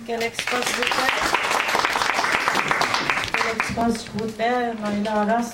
Gelek 0.07 0.41
spas 0.41 0.67
bute. 0.77 1.05
Gelek 3.37 3.63
spas 3.63 3.95
bute. 4.19 4.75
Nayla 4.81 5.13
Aras. 5.21 5.53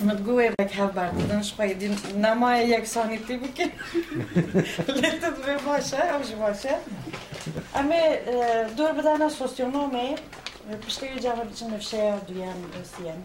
متقوي 0.00 0.48
بك 0.58 0.72
هبر 0.80 1.08
بدن 1.16 1.42
شوي 1.42 1.74
دي 1.80 1.88
نما 2.24 2.50
يكساني 2.62 3.18
تي 3.26 3.36
بك 3.42 3.58
لتد 4.88 5.36
به 5.44 5.56
باشه 5.66 6.02
او 6.14 6.22
جو 6.28 6.36
باشه 6.42 6.74
اما 7.78 8.00
دور 8.76 8.92
بدانا 8.92 9.28
سوسيونومي 9.28 10.08
پشتی 10.82 11.20
جواب 11.24 11.48
چن 11.58 11.74
نفشه 11.74 12.18
دویم 12.28 12.60
سیم 12.92 13.20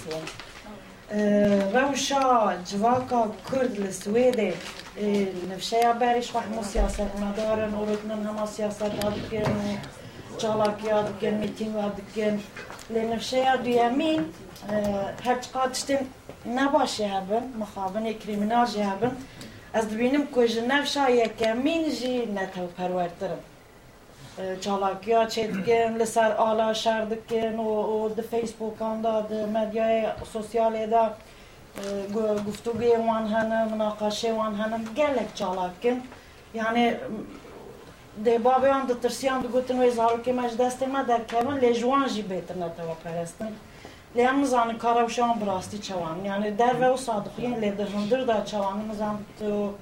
سیم 0.00 0.24
روشا 1.13 2.57
جواكا 2.71 3.31
كرد 3.51 3.79
السويدي 3.79 4.51
نفشايا 5.49 5.91
باريش 5.91 6.35
واحد 6.35 6.51
مو 6.51 6.63
سياسات 6.63 7.07
مدارا 7.21 7.71
أوردنا 7.77 8.31
هما 8.31 8.45
سياسات 8.45 8.91
أدكن 9.05 9.43
جالاكي 10.41 10.93
أدكن 10.93 11.33
ميتين 11.39 11.75
أدكن 11.77 12.37
لنفشايا 12.89 13.55
ديامين 13.55 14.33
هرچ 15.25 15.47
قادشتن 15.53 16.01
نباش 16.45 17.01
هبن 17.01 17.43
مخابن 17.59 18.13
كريمنال 18.13 18.67
هبن. 18.67 19.11
از 19.73 19.89
دبینم 19.89 20.27
که 20.35 20.47
جنب 20.47 20.85
شاید 20.85 21.37
کمین 21.37 21.89
جی 21.89 22.25
نتو 22.25 22.67
پرورترم 22.77 23.39
jî 24.37 24.41
netew 24.41 24.57
perwertirim. 24.57 24.61
Çalakiya 24.61 25.23
çêdikin, 25.23 25.99
li 25.99 26.07
ser 26.07 26.31
ala 26.31 26.73
şer 26.73 27.09
dikin 27.09 27.57
û 27.57 28.17
di 28.17 28.21
Facebookan 28.21 29.03
da, 29.03 29.29
di 29.29 29.33
medyayê 29.33 30.09
sosyalê 30.33 30.91
da 30.91 31.13
guftuguyê 32.17 32.97
wan 32.97 33.27
hene, 33.27 33.67
münaqaşê 33.75 34.29
wan 34.29 34.53
hene, 34.53 34.77
gelek 34.95 35.35
çalakin. 35.35 36.03
Yani 36.53 36.97
de 38.25 38.43
babayan 38.45 38.87
di 38.87 39.01
tirsiyan 39.01 39.43
digotin 39.43 39.77
wê 39.81 39.89
zarokê 39.89 40.33
me 40.33 40.49
ji 40.49 40.55
destê 40.55 40.87
me 40.87 41.07
derkevin 41.07 41.57
lê 41.61 41.73
ji 41.73 41.81
wan 41.81 42.07
jî 42.07 42.21
bêtir 42.21 42.59
netewe 42.59 42.95
perestin. 43.03 43.49
Lê 44.15 44.21
em 44.21 44.41
nizanin 44.41 44.77
kara 44.77 45.07
wî 45.07 45.13
şewan 45.13 45.41
bi 45.41 45.45
rastî 45.45 45.81
çewan. 45.81 46.17
Yani 46.25 46.57
derve 46.57 46.85
û 46.85 46.97
sadiqiyên 46.97 47.61
lê 47.61 47.77
di 47.77 47.85
hindir 47.93 48.27
da 48.27 48.45
çewanî 48.45 48.89
nizan 48.89 49.17
tu 49.39 49.73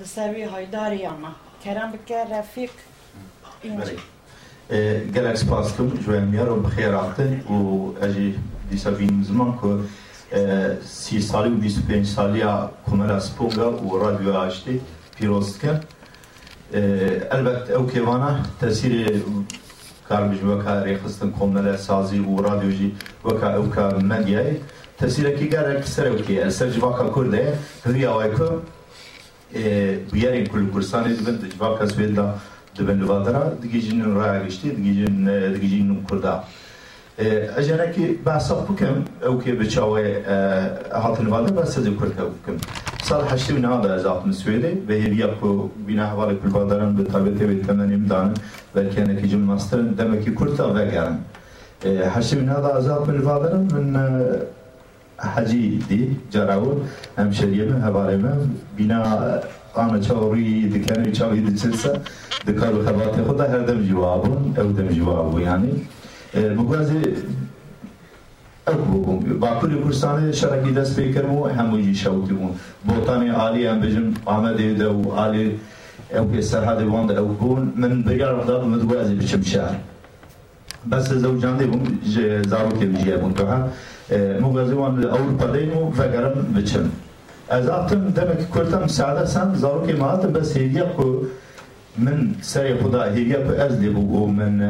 li 0.00 0.06
ser 0.06 0.34
wî 0.34 0.46
haydarî 0.46 0.98
ya 1.02 1.10
me. 1.10 1.28
Kerem 1.64 1.92
bike 1.92 2.26
înc. 2.30 2.70
Gelek 5.14 5.38
spas 5.38 5.76
kim 5.76 5.90
ji 5.90 6.10
we 6.10 6.20
miyaro 6.20 6.56
bi 6.64 6.68
xêr 6.76 6.92
hatin 6.94 7.42
û 7.48 7.56
ez 8.04 8.14
jî 8.14 8.34
dîsa 8.70 8.90
bînim 8.98 9.24
ziman 9.24 9.56
ku 9.60 9.80
sî 10.84 11.22
salî 11.22 11.48
û 11.56 11.62
bîst 11.62 11.78
pênc 11.88 12.04
saliya 12.04 12.70
Komera 12.86 13.20
Sponga 13.20 13.68
û 13.84 13.86
radyoya 14.04 14.40
aştê 14.46 14.74
pîroz 15.16 15.54
dikin. 15.54 15.76
Elbet 17.34 17.70
ew 17.70 17.84
kêvana 17.92 18.32
tesîrê 18.60 19.20
karbij 20.08 20.38
weka 20.38 20.74
rêxistin 20.86 21.30
komele 21.38 21.78
sazî 21.78 22.20
û 22.20 22.44
radyo 22.44 22.70
jî 22.70 22.90
weka 23.22 23.48
ew 23.56 23.70
ka 23.74 23.88
medyayê 23.90 24.54
tesîrekî 24.98 25.50
gerek 25.50 25.88
ser 25.88 26.06
ew 26.06 26.18
kê 26.26 26.50
ser 26.50 26.70
civaka 26.72 27.12
Kurd 27.12 27.32
e 27.32 27.54
hiriya 27.84 28.12
we 28.18 28.34
ku 28.36 28.62
bi 30.12 30.18
yerên 30.24 30.46
Kurdistanê 30.46 31.10
dibin 31.18 31.36
di 31.42 31.50
civaka 31.50 31.84
Swêd 31.84 32.16
da 32.78 32.82
dibin 32.82 33.00
li 33.00 33.08
vadera 33.08 33.52
digîjînin 33.62 34.16
raya 34.20 34.44
giştî 34.44 34.76
digîjin 34.76 35.26
digîjînin 35.54 36.04
Kurda 36.08 36.44
ejenekî 37.56 38.18
behsa 38.26 38.56
bikim 38.68 39.04
ew 39.22 39.38
kê 39.44 39.60
bi 39.60 39.70
çawe 39.70 40.22
hatin 40.92 41.30
vade 41.30 41.56
be 41.56 41.60
sezê 41.60 41.96
Kurd 41.96 42.10
ew 42.10 42.30
bikim 42.38 42.60
sal 43.02 43.22
heştê 43.22 43.52
wî 43.56 43.62
neha 43.62 43.82
da 43.82 43.96
ez 43.96 44.04
hatim 44.04 44.32
Swêdê 44.32 44.88
ve 44.88 45.00
hêviya 45.00 45.40
ku 45.40 45.70
bîna 45.88 46.04
hevalê 46.12 46.40
kulvaderan 46.40 46.98
bi 46.98 47.02
taybetê 47.02 47.44
wê 47.50 47.66
temenî 47.66 48.04
bidanin 48.04 48.34
belki 48.76 49.00
enekî 49.00 49.28
cim 49.28 49.40
masterin 49.40 49.98
demekî 49.98 50.34
Kurd 50.34 50.58
da 50.58 50.74
vegerin 50.74 51.16
heştê 51.84 52.34
wî 52.38 52.46
neha 52.46 52.62
da 52.62 52.78
ez 52.78 52.86
hatim 52.86 53.22
قام 59.74 59.96
تشاوري 60.00 60.68
كان 60.86 61.04
يتشاوري 61.04 61.38
الجلسه 61.38 61.92
ذكر 62.46 62.72
خبراتي 62.86 63.24
خذ 63.28 63.40
هذا 63.40 63.74
جواب 63.90 64.24
أو 64.58 64.70
دم 64.70 64.88
جواب 64.88 65.38
يعني. 65.38 65.72
آه، 66.34 66.48
بگوازی 66.48 67.00
اکبوم 68.68 69.18
با 69.40 69.48
کل 69.60 69.74
کردستان 69.82 70.32
شرکی 70.32 70.70
دست 70.72 70.96
پیکر 70.96 71.26
مو 71.26 71.46
همونجی 71.46 71.94
شوتی 71.94 72.32
مون 72.32 72.50
بوتانی 72.84 73.28
عالی 73.28 73.66
هم 73.66 73.80
بجم 73.80 74.14
آمده 74.24 74.74
دو 74.74 75.10
عالی 75.10 75.58
أو 76.16 76.32
که 76.32 76.40
سرحد 76.40 76.82
واند 76.82 77.10
أو 77.12 77.26
بون. 77.26 77.72
من 77.76 78.02
بریار 78.02 78.34
اقدار 78.34 78.64
مدوازی 78.64 79.14
بچم 79.14 79.42
شهر. 79.42 79.76
بس 80.90 81.12
زوجان 81.12 81.56
دي 81.58 81.64
بون 81.66 81.82
زارو 82.48 82.70
تبجيه 82.70 83.16
بون 83.16 83.32
طبعا 83.32 83.68
آه، 84.12 84.40
مو 84.40 84.58
غازي 84.58 84.74
وان 84.74 85.04
اول 85.04 85.36
قديم 85.40 85.90
فقرم 85.90 86.54
بچم. 86.56 86.86
Ez 87.58 87.68
hatim 87.68 88.16
demek 88.16 88.52
Kurdan 88.52 88.82
müsaade 88.82 89.26
sen 89.26 89.48
me 89.48 90.04
hatim 90.04 90.34
bes 90.34 90.56
hêviya 90.56 90.96
ku 90.96 91.28
min 91.96 92.36
serê 92.42 92.78
xwe 92.78 92.92
da 92.92 93.10
hêviya 93.16 93.46
ku 93.46 93.52
ez 93.54 93.72
bû 93.94 94.02
û 94.18 94.26
min 94.26 94.60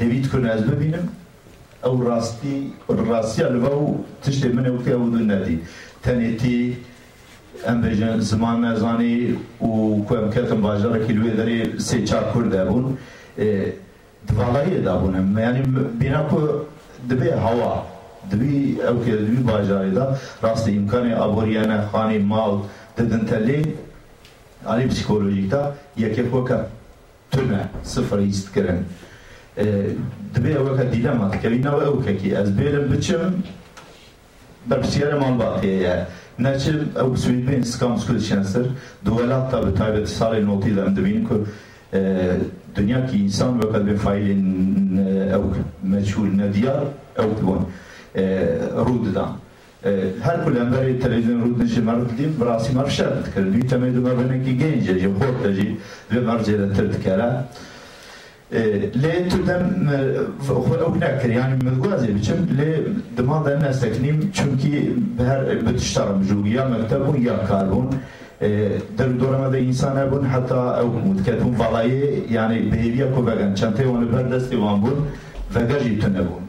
hêvî 0.00 0.24
dikune 0.24 0.50
ez 0.50 0.62
bibînim 0.62 1.06
ew 1.84 2.10
rastî 2.10 2.56
rastiya 2.88 3.48
li 3.54 3.58
ew 3.58 3.94
tiştê 4.24 4.52
min 4.52 4.64
ew 4.64 4.78
ew 4.90 5.12
du 5.12 5.28
nedî 5.28 5.58
tenêtî 6.04 6.72
em 7.66 7.82
bêjin 7.82 8.20
ziman 8.20 8.62
nezanî 8.62 9.34
û 9.62 10.04
ku 10.06 10.16
em 10.16 10.30
ketin 10.30 10.62
bajarekî 10.64 11.12
li 11.16 11.20
wê 11.24 11.32
دوی 18.30 18.80
او 18.88 19.04
که 19.04 19.16
دوی 19.16 19.36
باجاری 19.36 19.90
دا 19.90 20.16
راست 20.42 20.68
امکان 20.68 21.12
ابوریان 21.12 21.86
خانی 21.86 22.18
مال 22.18 22.60
ددن 22.98 23.24
تلی 23.24 23.74
علی 24.66 24.86
پسیکولوژیک 24.86 25.50
دا 25.50 25.72
یکی 25.96 26.22
خوکا 26.22 26.60
تونه 27.30 27.68
صفر 27.82 28.16
ایست 28.16 28.54
کرن. 28.54 28.84
دوی 30.34 30.52
او 30.54 30.76
که 30.76 30.84
دیلمات 30.84 31.42
که 31.42 31.48
این 31.48 31.66
او 31.66 32.02
که 32.02 32.38
از 32.38 32.56
بیرم 32.56 32.88
بچم 32.88 33.42
برپسیار 34.68 35.18
مال 35.18 35.32
باقیه 35.32 36.06
نچم 36.38 36.90
او 37.00 37.16
سوید 37.16 37.46
بین 37.46 37.62
سکام 37.62 37.98
سکول 37.98 38.18
شنسر 38.18 38.64
دولت 39.04 39.50
تا 39.50 39.60
به 39.60 39.70
تایبت 39.70 40.06
سال 40.06 40.44
نوتی 40.44 40.74
دارم 40.74 40.94
دوین 40.94 41.28
که 41.28 41.34
دنیا 42.76 43.00
که 43.00 43.16
انسان 43.16 43.58
وقت 43.58 43.82
به 43.82 43.94
فایل 43.94 44.38
او 45.34 45.52
مجهول 45.84 46.40
ندیار 46.40 46.94
او 47.18 47.24
تبون. 47.24 47.66
ددان 49.05 49.33
her 50.23 50.43
kulemberi 50.45 50.99
televizyon 50.99 51.41
rudnişi 51.41 51.81
merdidim 51.81 52.35
brasi 52.41 52.73
marşer 52.73 53.07
dikir. 53.25 53.53
Büyük 53.53 53.69
temeli 53.69 53.99
merbeneki 53.99 54.57
gence, 54.57 54.99
jim 54.99 55.15
jî 55.55 55.77
ve 56.11 56.19
mercele 56.19 56.73
tirtikere. 56.73 57.29
لێ 59.03 59.13
تو 59.31 59.37
دەم 59.47 59.63
ئەو 60.81 60.91
نەکرد 61.03 61.31
ینی 61.39 61.57
مگوازێ 61.67 62.09
بچم 62.17 62.39
لێ 62.57 62.69
دما 63.17 63.37
دەم 63.45 63.59
نەستەکنیم 63.65 64.17
چونکی 64.37 64.73
هەر 65.29 65.41
بتشتارم 65.65 66.19
ژوو 66.27 66.47
یا 66.57 66.63
مەکتەب 66.73 67.01
بوون 67.05 67.21
یا 67.29 67.35
کار 67.49 67.65
بوون 67.71 67.87
در 68.97 69.09
دورما 69.21 69.47
ده 69.53 69.57
انسان 69.57 69.97
بون 70.11 70.23
حتی 70.33 70.61
او 70.81 70.87
متکتون 71.09 71.53
والایی 71.61 71.99
یعنی 72.37 72.57
بهیویا 72.71 73.07
کو 73.13 73.19
وگن 73.27 73.53
چنته 73.59 73.83
وان 73.87 74.03
بردستی 74.13 74.55
وان 74.63 74.77
بون 74.83 74.97
وگجی 75.55 75.97
تنه 76.01 76.21
بون 76.27 76.43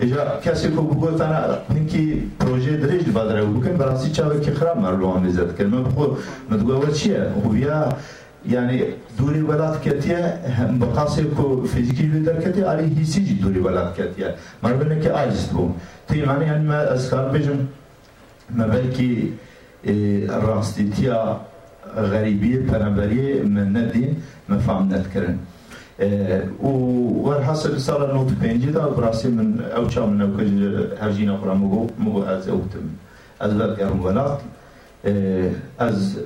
اینجا 0.00 0.40
کسی 0.44 0.68
که 0.68 0.74
بگوتن 0.74 1.58
اینکه 1.74 1.98
پروژه 2.40 2.76
درش 2.76 3.02
بدره 3.02 3.44
بکن 3.44 3.76
براسی 3.76 4.10
چاوه 4.10 4.40
که 4.40 4.52
خراب 4.52 4.78
مرلوان 4.78 5.22
می‌زد 5.22 5.56
کن 5.58 5.64
من 5.64 5.84
خود 5.84 6.18
مدگوه 6.50 6.92
چیه؟ 6.92 7.26
خوبیا 7.42 7.88
یعنی 8.48 8.82
دوری 9.18 9.40
ولاد 9.40 9.82
کتیه 9.82 10.34
مقاسی 10.80 11.22
که 11.22 11.68
فیزیکی 11.68 12.08
رو 12.08 12.24
در 12.24 12.40
کتیه 12.40 12.64
علی 12.64 12.94
هیسی 12.94 13.24
جی 13.24 13.34
دوری 13.34 13.60
ولاد 13.60 13.94
کتیه. 13.96 14.34
مربنه 14.62 15.00
که 15.00 15.12
عجز 15.12 15.44
بوم. 15.46 15.74
تی 16.08 16.22
معنی 16.22 16.46
یعنی 16.46 16.64
من 16.64 16.74
از 16.74 17.10
کار 17.10 17.28
بجم 17.28 17.58
من 18.50 18.68
بلکی 18.68 19.32
راستیتیا 20.42 21.40
غریبی 22.12 22.56
پنبری 22.56 23.42
من 23.42 23.76
ندین 23.76 24.16
مفهم 24.48 24.82
ندکرن. 24.94 25.38
والحاصل 27.25 27.81
صار 27.81 28.13
نوت 28.13 28.31
بينجي 28.41 28.71
دا 28.71 28.87
براسي 28.87 29.27
من 29.27 29.61
اوشا 29.61 30.05
من 30.05 30.21
اوكج 30.21 30.51
هرجينا 31.01 31.35
قرا 31.35 31.53
مغو 31.53 31.87
مغو 31.99 32.23
از 32.23 32.49
اوتم 32.49 32.85
از 33.39 33.55
وقرم 33.55 34.05
ولات 34.05 34.39
از 35.79 36.17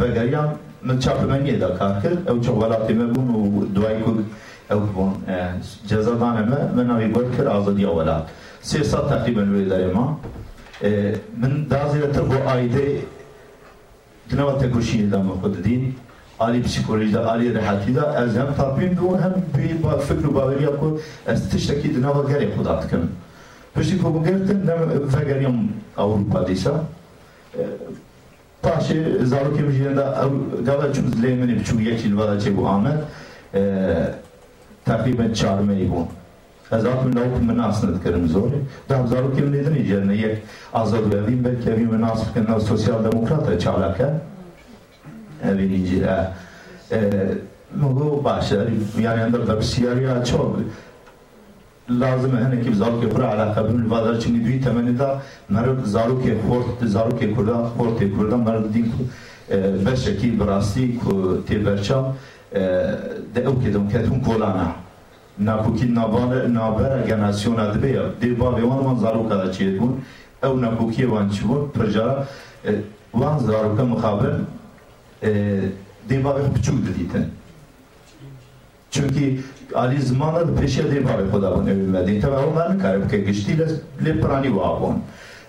وگریان 0.00 0.50
من 0.82 0.98
چاپمنیه 0.98 1.56
دا 1.58 1.68
کار 1.68 2.00
کرد 2.02 2.30
او 2.30 2.38
چه 2.40 2.50
ولاتی 2.50 2.92
مبون 2.94 3.28
و 3.30 3.64
دوای 3.64 4.00
کود 4.00 4.26
او 4.70 4.80
بون 4.80 5.12
جزادانه 5.86 6.42
ما 6.42 6.60
من 6.76 6.86
نوی 6.86 7.08
گل 7.08 7.36
کرد 7.36 7.46
آزادی 7.46 7.84
ولات 7.84 8.24
سه 8.62 8.82
سال 8.82 9.08
تقریبا 9.08 9.40
روی 9.40 9.64
داره 9.64 9.92
ما 9.94 10.20
من 11.42 11.66
دازی 11.70 12.00
تر 12.00 12.22
bu 12.22 12.34
ayda 12.50 12.80
dınava 14.30 14.58
tekuşini 14.58 15.12
da 15.12 15.18
mı 15.22 15.32
din 15.64 15.94
Ali 16.39 16.63
psikolojide, 16.63 17.19
Ali 17.19 17.53
rehatida 17.53 18.25
ez 18.25 18.35
hem 18.35 18.55
tatmin 18.57 18.97
bu 19.01 19.17
hem 19.17 19.33
bir 19.57 19.99
fikru 19.99 20.35
baveriya 20.35 20.79
ku 20.79 20.99
ez 21.27 21.49
tişteki 21.49 21.95
dınava 21.95 22.29
gere 22.29 22.55
kuda 22.55 22.79
tıkın. 22.79 23.11
Pişti 23.75 24.01
ku 24.01 24.13
bu 24.13 24.23
gertin 24.23 24.67
nem 24.67 24.79
vegeriyam 25.19 25.55
Avrupa 25.97 26.47
disa 26.47 26.71
paşe 28.61 29.25
zarok 29.25 29.59
emjiyende 29.59 30.05
gala 30.65 30.93
çum 30.93 31.13
zleymeni 31.13 31.59
biçu 31.59 31.79
yekil 31.79 32.17
vada 32.17 32.39
çe 32.39 32.57
bu 32.57 32.67
Ahmet 32.67 32.97
takriben 34.85 35.33
çarmeyi 35.33 35.91
bu. 35.91 36.07
Ez 36.75 36.85
atmin 36.85 37.15
lavuk 37.15 37.41
münasını 37.47 37.97
tıkırım 37.97 38.27
zor. 38.27 38.49
Da 38.89 39.07
zarok 39.07 39.39
emnedin 39.39 39.75
icerne 39.75 40.15
yek 40.15 40.37
azad 40.73 41.13
verdiğim 41.13 41.45
belki 41.45 41.69
evi 41.69 41.85
münasip 41.85 42.33
kenar 42.33 42.59
sosyal 42.59 43.03
demokrata 43.03 43.59
çalaka. 43.59 44.13
Birinci, 45.43 46.03
bu 47.75 48.23
bahşeler 48.23 48.67
yani 49.01 49.19
yandır 49.19 49.47
da 49.47 49.57
bir 49.57 49.63
siyariya 49.63 50.25
çok 50.25 50.59
لازم 51.89 52.33
هنه 52.43 52.57
که 52.63 52.71
زالوک 52.81 53.03
پر 53.13 53.23
علاقه 53.33 53.61
بن 53.67 53.81
وادر 53.93 54.15
چنی 54.23 54.39
دوی 54.45 54.59
تمنی 54.59 54.93
دا 55.01 55.09
خورت 56.47 56.79
زالوک 56.95 57.19
کردا 57.19 57.57
خورت 57.77 57.99
کردا 57.99 58.37
مرد 58.37 58.65
دین 58.73 58.87
بشه 59.49 60.11
بشکی 60.11 60.29
براستی 60.31 60.99
که 61.03 61.13
تی 61.47 61.57
برچا 61.57 62.15
ده 63.33 63.41
او 63.47 63.53
که 63.63 63.69
دم 63.69 63.87
کتون 63.87 64.19
کولانا 64.19 64.67
ناپوکی 65.39 65.85
نابان 65.85 66.51
نابر 66.51 66.91
گناسیون 67.09 67.59
ادبیا 67.59 68.03
دی 68.21 68.29
با 68.29 68.51
وان 68.51 68.79
من 68.85 68.99
زالوک 68.99 69.29
دا 69.29 69.49
چیت 69.55 69.79
بون 69.79 70.01
او 70.43 70.53
ناپوکی 70.59 71.05
وان 71.05 71.29
چبون 71.29 71.61
پرجا 71.75 72.25
وان 73.13 73.39
زالوک 73.39 73.79
مخابر 73.79 74.33
دماغ 76.09 76.53
küçüktü 76.55 76.95
diyeten. 76.99 77.25
Çünkü 78.91 79.39
ali 79.75 80.01
zmana 80.01 80.39
e 80.39 80.47
da 80.47 80.55
peşe 80.55 80.95
demağı 80.95 81.31
Kudavan 81.31 81.67
evveldi. 81.67 82.19
Tabi 82.21 82.35
onlar 82.35 82.77
ne 82.77 82.81
karı 82.81 83.03
buke 83.05 83.17
geçtiyle 83.17 83.67
le 84.05 84.19
prani 84.21 84.55
vabon. 84.55 84.99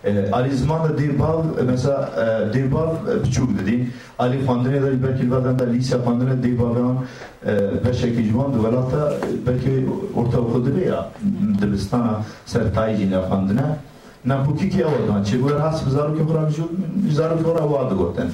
E, 0.05 0.31
ali 0.33 0.57
zmana 0.57 0.99
demağı 0.99 1.45
e, 1.61 1.63
mesela 1.63 2.11
demağı 2.55 3.23
küçük 3.25 3.59
dedi. 3.59 3.91
Ali 4.19 4.45
fandine 4.45 4.83
de 4.83 5.03
belki 5.03 5.31
vadan 5.31 5.59
da 5.59 5.65
lise 5.65 5.99
fandine 5.99 6.43
demağın 6.43 6.99
beşe 7.89 8.17
kicman 8.17 8.55
da 8.55 8.69
velata 8.69 9.13
belki 9.47 9.87
orta 10.17 10.39
okudu 10.39 10.75
veya 10.75 11.11
dibistana 11.63 12.23
sertayi 12.47 13.01
yine 13.01 13.23
fandine. 13.23 13.65
Napuki 14.25 14.71
ki 14.71 14.79
ya 14.79 14.87
oradan. 14.87 15.25
Çe 15.25 15.43
bu 15.43 15.51
hasb 15.51 15.89
zaru 15.89 16.19
ki 16.19 16.27
kuram 16.27 16.51
zor 16.51 16.65
zaru 17.13 17.43
kura 17.43 17.71
vadı 17.71 17.95
goten. 17.95 18.29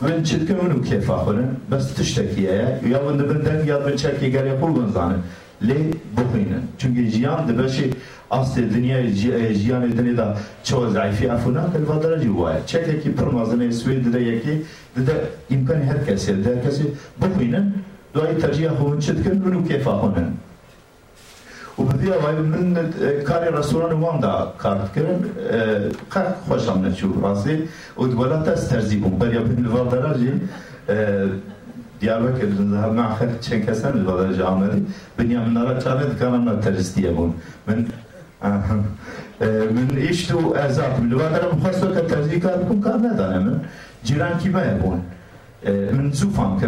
من 0.00 0.22
چیت 0.22 0.46
که 0.46 0.54
منو 0.54 0.82
کیفا 0.82 1.16
خونه 1.18 1.48
بس 1.70 1.92
تشتکیه 1.92 2.80
یا 2.84 3.04
من 3.04 3.16
دبندن 3.16 3.66
یا 3.66 3.80
من 3.80 3.96
چکی 3.96 4.30
گری 4.30 4.50
قول 4.50 4.92
زانه 4.92 5.18
لی 5.60 5.90
بخینن 6.16 6.62
چونکه 6.78 7.08
جیان 7.08 7.46
دبشی 7.46 7.90
اصل 8.32 8.68
دنیا 8.68 9.10
جیان 9.52 9.88
دنیا 9.90 10.12
دا 10.12 10.34
چو 10.62 10.90
ضعیفی 10.90 11.26
افونا 11.26 11.70
کل 11.72 11.84
وادر 11.84 12.18
جواه 12.18 12.64
چکی 12.66 13.00
کی 13.00 13.10
پرمازنه 13.10 13.70
سوید 13.70 14.12
ده 14.12 14.22
یکی 14.22 14.62
ده 15.06 15.14
امکان 15.50 15.82
هر 15.82 15.98
کسی 15.98 16.32
ده 16.32 16.62
کسی 16.66 16.84
بخینن 17.22 17.74
دوای 18.14 18.34
ترجیح 18.34 18.68
خون 18.68 18.98
چیت 18.98 19.24
که 19.24 19.30
منو 21.78 21.92
کیفا 21.92 22.06
خونه 22.06 22.10
وبدي 22.10 22.10
وای 22.10 22.36
من 22.36 22.92
کاری 23.24 23.48
رستوران 23.50 23.92
وان 23.92 24.20
دا 24.20 24.52
کار 24.58 24.90
کردن 24.94 25.30
کار 26.10 26.24
خوشم 26.48 26.84
نشو 26.84 27.20
راستی 27.20 27.68
و 27.98 28.06
دولا 28.06 28.42
تا 28.42 28.52
استرزی 28.52 28.96
بوم 28.96 29.18
بریا 29.18 29.40
بین 29.42 29.66
الوالدار 29.66 30.18
جی 30.18 30.40
Diyarbakır 32.00 32.48
مع 32.98 33.14
خير 33.18 33.28
çen 33.42 33.60
kesen 33.66 33.92
الوالدار 33.98 34.32
جی 34.32 34.42
آمدی 34.42 34.80
بنیا 35.18 35.40
من 35.44 35.56
را 35.66 35.80
چاره 35.80 36.04
دکانم 36.12 36.48
را 36.48 36.56
ترستیه 36.56 37.10
بون 37.10 37.34
من 37.66 37.78
من 39.76 39.96
ایش 39.96 40.26
تو 40.26 40.54
ازات 40.64 41.00
من 41.00 41.12
الوالدار 41.12 41.54
مخصوص 41.54 41.92
که 41.96 42.00
ترزی 42.00 42.40
کار 42.40 42.56
بکن 42.56 42.80
کار 42.80 42.98
ندانه 43.06 43.38
من 43.38 43.60
جیران 44.04 44.38
کی 44.38 44.48
بون 44.82 45.00
من 45.96 46.12
زوفان 46.12 46.60
که 46.60 46.66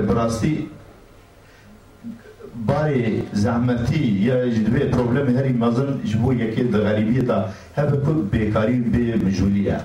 براستی 2.52 2.52
باری 2.66 3.22
زحمتی 3.32 4.04
یا 4.04 4.48
جدوی 4.48 4.84
پروبلم 4.84 5.36
هری 5.36 5.52
مازن 5.52 6.00
جبو 6.04 6.32
یکی 6.32 6.62
د 6.62 6.76
غریبی 6.76 7.20
دا 7.20 7.48
هبه 7.76 7.96
کو 7.96 8.12
بیکاری 8.12 8.80
به 8.80 9.26
مجولیه 9.26 9.80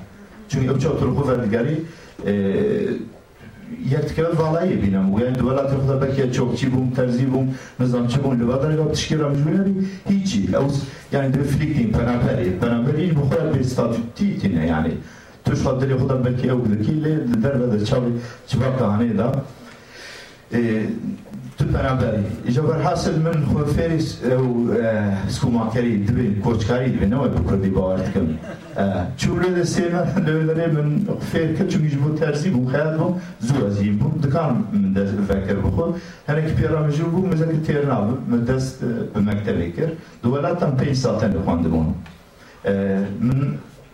چون 0.47 0.69
او 0.69 0.77
چه 0.77 0.89
طرقو 0.89 1.23
وردگاری 1.23 1.77
یک 3.89 3.97
تکرار 3.97 4.35
والایی 4.35 4.75
بینم 4.75 5.13
و 5.13 5.19
یعنی 5.19 5.35
دولت 5.35 5.67
خدا 5.67 5.97
بکی 5.97 6.29
چوکچی 6.29 6.65
بوم 6.65 6.89
ترزی 6.89 7.25
بوم 7.25 7.55
نظامچی 7.79 8.17
بوم 8.19 8.41
لبادر 8.41 8.71
یا 8.71 8.85
تشکیل 8.85 9.21
مجولیه 9.21 9.87
هیچی 10.09 10.55
او 10.55 10.71
یعنی 11.13 11.31
دو 11.31 11.43
فلیکتین 11.43 11.91
پنابری 11.91 12.49
پنابری 12.49 13.03
این 13.03 13.13
بخور 13.13 13.37
به 13.53 13.63
ستاتوتی 13.63 14.37
تینه 14.37 14.67
یعنی 14.67 14.97
توش 15.45 15.61
خاطر 15.61 15.97
خدا 15.97 16.17
بکی 16.17 16.49
او 16.49 16.67
دکی 16.67 16.91
لی 16.91 17.15
در 17.15 17.57
بده 17.57 17.85
چاوی 17.85 18.11
چباب 18.47 18.79
دهانه 18.79 19.13
دا 19.13 19.31
بەنابەر 21.74 22.14
جبر 22.54 22.82
حاصل 22.86 23.16
من 23.26 23.38
خۆ 23.50 23.60
فێری 23.76 24.00
آه، 24.00 24.36
آه، 24.90 25.28
سکوماکەری 25.34 25.94
دوێن 26.08 26.32
کۆچکاری 26.44 26.88
دوێنەوە 26.94 27.26
بە 27.34 27.40
کوردی 27.48 27.70
باورت 27.76 28.08
كم 28.14 28.28
آه، 28.82 29.06
چوورە 29.20 29.48
لە 29.56 29.64
سێمە 29.74 30.02
لەێ 30.48 30.68
من 30.76 30.88
فێر 31.30 31.48
کە 31.56 31.64
چویش 31.72 31.94
بۆ 32.02 32.08
تەرسی 32.20 32.48
بوو 32.54 32.70
خیال 32.72 32.92
بۆ 32.98 33.08
زوو 33.46 33.60
ئەزیم 33.66 33.96
بوو 34.00 34.18
دکان 34.24 34.52
من 34.72 34.84
دەستفەکرد 34.96 35.60
بخۆ 35.64 35.86
هەرێکی 36.28 36.54
بو 36.58 37.10
بوو 37.14 37.30
مزەکە 37.30 37.58
تێرنا 37.66 37.98
من 38.30 38.40
دەست 38.50 38.76
بە 39.12 39.20
مەکتەبێ 39.28 39.68
کرد. 39.76 39.94
دووەلاتم 40.22 40.72
پێی 40.78 40.94
ساتەن 41.02 41.30
دبون 41.34 41.88
من 43.26 43.40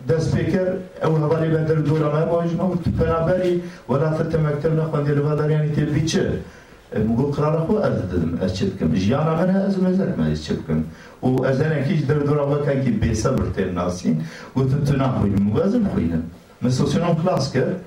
دەست 0.09 0.29
پێکرد 0.35 0.73
ئەو 1.03 1.13
هەواڵی 1.23 1.49
بەندەر 1.53 1.79
دوورەمە 1.87 2.23
بۆژمە 2.31 2.65
بەرابەری 2.99 3.53
وەلاتە 3.89 4.23
تەمەکتەر 4.33 4.71
نەخواندێ 4.79 5.13
لە 5.17 5.21
باداریانی 5.27 5.71
تێبیچە 5.75 6.25
مگو 6.93 7.31
قرار 7.31 7.59
خو 7.65 7.73
از 7.75 7.93
دادم 8.11 8.37
از 8.41 8.55
چه 8.55 8.65
بکم 8.65 8.93
جیانا 8.93 9.35
من 9.35 9.49
از 9.49 9.83
مزر 9.83 10.15
من 10.15 10.31
از 10.31 10.43
چه 10.43 10.53
بکم 10.53 10.83
و 11.23 11.43
از 11.45 11.61
این 11.61 11.83
کیش 11.83 12.01
در 12.01 12.15
دورا 12.15 12.47
وکن 12.51 12.83
که 12.83 12.91
بی 12.91 13.15
صبر 13.15 13.49
تیر 13.55 13.71
ناسین 13.71 14.21
گوتم 14.55 14.83
تو 14.83 14.95
نخویم 14.95 15.47
مگو 15.47 15.61
از 15.61 15.73
این 15.73 15.87
خوینم 15.87 16.23
من 16.61 16.69
سوسیونم 16.69 17.15
کلاس 17.15 17.53
کرد 17.53 17.81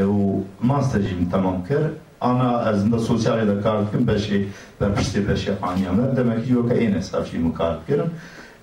و 0.00 0.42
ماستر 0.62 0.98
جیم 0.98 1.28
تمام 1.32 1.64
کرد 1.64 1.90
آنا 2.20 2.58
از 2.58 2.82
این 2.82 2.98
سوسیالی 2.98 3.46
دا 3.46 3.60
کار 3.62 3.88
کم 3.92 4.04
بشی 4.04 4.46
بر 4.78 4.88
پشتی 4.88 5.20
بشی 5.20 5.50
خانیام 5.60 5.96
در 5.96 6.22
دمکی 6.22 6.46
جو 6.46 6.68
که 6.68 6.74
این 6.74 6.94
اصلاف 6.94 7.30
جیم 7.30 7.52
کار 7.52 7.78
کرم 7.88 8.10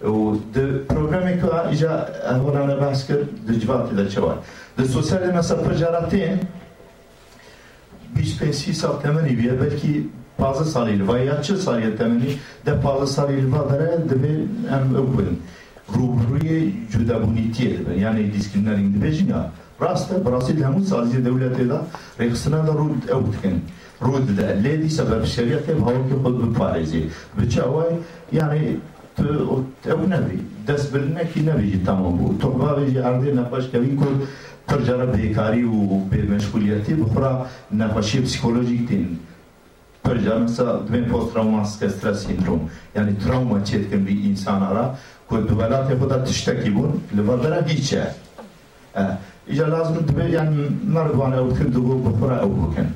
و 0.03 0.35
د 0.55 0.57
پروګرامي 0.89 1.33
کې 1.41 1.53
اجازه 1.73 2.05
هغه 2.29 2.65
نه 2.67 2.75
بحث 2.75 3.01
کړ 3.07 3.19
د 3.47 3.59
جواب 3.63 3.91
د 3.97 4.07
چوال 4.13 4.37
د 4.77 4.87
سوسیال 4.93 5.31
مسافر 5.37 5.73
جراتین 5.73 6.39
مثلا 8.16 8.48
پروژراتین 8.48 8.72
25 8.72 8.76
سال 8.76 9.02
temeli 9.02 9.38
bir 9.38 9.60
belki 9.60 10.06
bazı 10.38 10.64
salil 10.64 11.08
ve 11.08 11.24
yatçı 11.24 11.56
salil 11.58 11.96
temeli 11.96 12.36
de 12.66 12.84
bazı 12.84 13.12
salil 13.12 13.52
var 13.52 13.68
da 13.68 13.78
ve 14.22 14.32
em 14.76 14.94
ökülün 14.94 15.42
ruhruye 15.94 16.72
cudabunitiye 16.92 17.86
de 17.86 18.00
yani 18.00 18.32
diskriminaring 18.32 18.94
de 18.94 19.06
bejina 19.06 19.50
ڕاستە 19.80 20.14
بڕاستی 20.24 20.52
لە 20.58 20.62
هەموو 20.68 20.88
سازی 20.92 21.18
دەولەتێدا 21.26 21.78
ڕێخستنەدا 22.18 22.72
ڕوود 22.80 23.02
ئەو 23.12 23.20
بکەن 23.28 23.56
ڕوو 24.04 24.18
دەدا 24.28 24.48
لێ 24.64 24.74
دیسە 24.82 25.02
بە 25.08 25.16
شریەتێ 25.34 25.72
هەوڵکی 25.86 26.16
خۆت 26.22 26.36
بپارێزی 26.42 27.02
بچوای 27.36 27.92
یعنی 28.38 28.62
ئەو 29.90 30.00
نەبی 30.12 30.38
دەستبرنەکی 30.68 31.40
نەبیجی 31.48 31.80
تەمام 31.86 32.14
بوو 32.18 32.38
تۆ 32.40 32.48
باێژی 32.60 33.00
ئاردێ 33.04 33.30
نەخۆشکەوی 33.38 33.92
کورد 34.68 34.82
پرجارە 34.82 35.06
بێکاری 35.14 35.64
و 35.64 35.78
بێمەشغولیەتی 36.10 36.94
بخورا 37.02 37.32
نەخۆشی 37.78 38.18
پسیکۆلۆژیک 38.24 38.82
دین 38.88 39.06
پرجارە 40.04 40.46
دوێن 40.86 41.04
پۆست 41.10 41.28
تراوماسکە 41.32 41.86
سترە 41.94 42.12
سیندروم 42.22 42.62
یعنی 42.96 43.12
تراومە 43.22 43.58
چێتکن 43.68 44.02
بی 44.06 44.14
ئینسانارا 44.24 44.84
کو 45.28 45.36
دووەلاتی 45.48 45.94
خۆدا 46.00 46.18
تشتێکی 46.26 46.70
بوون 46.76 46.92
لەبەردەرە 47.16 47.60
هیچە 47.70 48.02
ئیجا 49.50 49.66
لازم 49.74 49.96
دبێ 50.08 50.26
یان 50.36 50.50
نەڕوانە 50.94 51.36
ئەو 51.40 51.48
کرد 51.58 51.74
بۆ 51.86 51.94
بخورا 52.06 52.36
ئەو 52.42 52.52
بکەن 52.62 52.88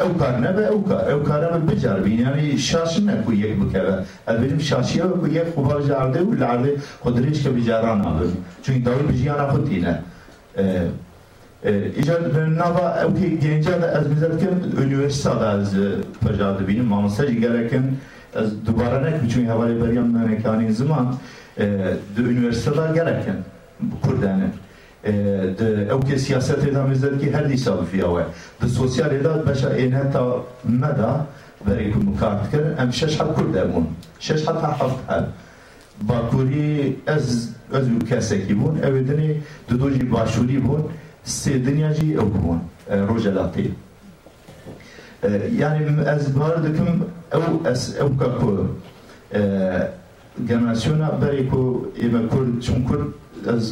ئەو 0.00 0.10
کار 0.20 0.34
نەبێ 0.44 0.64
ئەو 0.70 0.80
کار 0.88 1.02
ئەو 1.10 1.20
کارە 1.28 1.48
من 1.52 1.62
بجاربین 1.68 2.18
ینی 2.24 2.58
شاش 2.68 2.92
نەکو 3.08 3.32
یەک 3.44 3.54
بکەوە 3.60 3.94
ئەبێنم 4.28 4.60
شاشیە 4.68 5.04
بە 5.22 5.28
یەک 5.38 5.48
خوبا 5.54 5.76
جاردێ 5.88 6.20
و 6.28 6.32
لاردێ 6.42 6.72
خودرێش 7.02 7.38
کە 7.44 7.50
بجاران 7.56 7.98
نابن 8.04 8.32
چون 8.62 8.74
داوی 8.86 9.04
بژیانە 9.10 9.46
خودینە 9.52 9.94
ایجاد 9.94 10.00
نava 10.00 10.15
ew 13.03 13.15
ki 13.19 13.39
genca 13.39 13.81
da 13.81 13.99
ez 13.99 14.11
bizetkin 14.11 14.83
üniversite 14.83 15.29
da 15.29 15.61
ez 15.61 15.73
peja 16.27 16.59
dibînim 16.59 16.85
mamostajî 16.85 17.39
gelekin 17.39 17.97
ez 18.35 18.65
dubara 18.65 18.99
nekim 18.99 19.27
çünkü 19.29 19.51
hevalê 19.51 19.81
beriyam 19.81 20.31
nekanî 20.31 20.73
ziman 20.73 21.15
di 22.15 22.21
üniversite 22.21 22.77
da 22.77 22.87
gelekin 22.93 23.35
Kurdane 24.01 24.49
di 25.57 25.87
ew 25.91 25.99
ke 26.09 26.15
siyasetê 26.15 26.75
da 26.75 26.83
mizdetkî 26.83 27.33
her 27.33 27.49
dîsa 27.49 27.81
bifiya 27.81 28.07
we 28.07 28.23
di 28.61 28.71
sosyalê 28.71 29.23
da 29.23 29.47
beşa 29.49 29.69
êneta 29.69 30.39
me 30.63 30.81
da 30.81 31.25
berê 31.67 31.91
ku 31.93 31.99
mikar 31.99 32.33
dikir 32.45 32.63
em 32.81 32.93
şeş 32.93 33.19
hat 33.19 33.35
Kurd 33.35 33.55
hebûn 33.55 33.87
şeş 34.19 34.47
ez 37.07 37.89
û 37.95 38.05
kesekî 38.09 38.53
bûn 38.59 38.75
ew 38.87 38.95
ê 38.99 39.03
dinê 39.09 39.29
di 39.67 39.75
dû 39.81 39.87
jî 39.95 40.03
başûrî 40.13 40.59
bûn 40.67 40.83
sê 41.25 41.65
dinya 41.65 41.93
jî 41.93 42.07
ew 42.13 42.27
bûn 42.43 42.59
rojelatê 43.09 43.67
yani 45.61 45.81
ez 46.15 46.39
bar 46.39 46.63
dikim 46.63 46.87
ew 47.33 47.71
ez 47.71 47.95
ew 48.01 48.17
ka 48.19 48.37
ku 48.39 48.67
generasyona 50.47 51.09
berê 51.21 51.49
ku 51.49 51.91
ême 52.05 52.27
Kurd 52.29 52.61
çûn 52.65 52.83
Kurd 52.87 53.07
ez 53.55 53.63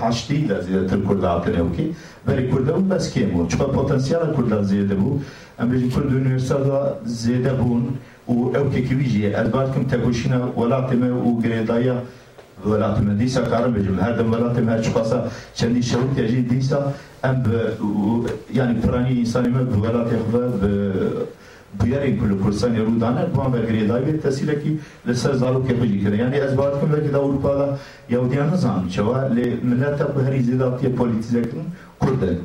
haştî 0.00 0.48
de 0.48 0.54
zêdetir 0.54 1.04
Kurd 1.04 1.22
hatine 1.22 1.62
wekî 1.68 1.92
berê 2.28 2.50
Kurd 2.50 2.68
ew 2.68 2.90
bes 2.90 3.14
kêm 3.14 3.28
bû 3.34 3.48
çuqa 3.48 3.72
potansiyala 3.72 4.32
Kurda 4.36 4.56
zêde 4.56 4.94
bû 5.02 5.18
em 5.58 5.72
bêjin 5.72 5.90
Kurd 5.94 6.10
üniversiteda 6.12 6.98
zêde 7.06 7.52
bûn 7.60 7.82
û 7.82 7.82
ew 7.82 7.82
kekî 7.82 7.82
wî 7.82 7.82
jî 7.84 8.12
ye 8.12 8.13
و 8.28 8.56
أو 8.56 8.70
كيكويجي 8.70 9.40
ادباركم 9.40 9.82
تاكوشينا 9.82 10.52
ولاتما 10.56 11.12
و 11.12 11.40
غريدايا 11.44 12.02
ولاتما 12.66 13.12
ديسا 13.14 13.40
كارم 13.50 13.72
بجم 13.72 14.00
هذا 14.00 14.22
ولاتما 14.22 14.74
هاد 14.74 14.80
شقاسا 14.84 15.30
شاني 15.54 15.82
شروط 15.82 16.18
يجي 16.18 16.40
ديسا 16.40 16.92
ام 17.24 17.42
يعني 18.54 18.80
براني 18.80 19.20
انسان 19.20 19.50
ما 19.50 19.62
بولات 19.62 20.08
يخبا 20.12 20.42
بياري 21.82 22.16
كل 22.16 22.32
كرسان 22.44 22.74
يرود 22.76 23.02
عنا 23.02 23.24
بوان 23.34 23.50
بغريداي 23.50 24.12
تسيلك 24.12 24.62
لسر 25.06 25.34
زارو 25.36 25.62
كيكويجي 25.62 25.98
كده 26.04 26.16
يعني 26.16 26.44
ادباركم 26.44 26.92
لك 26.92 27.06
دا 27.12 27.18
اوروبا 27.18 27.54
دا 27.58 27.76
يوديان 28.10 28.46
نظام 28.54 28.90
شوا 28.90 29.28
لملات 29.28 30.02
بهري 30.16 30.42
زيداتي 30.42 30.88
بوليتيزكن 30.88 31.62
كردن 32.00 32.38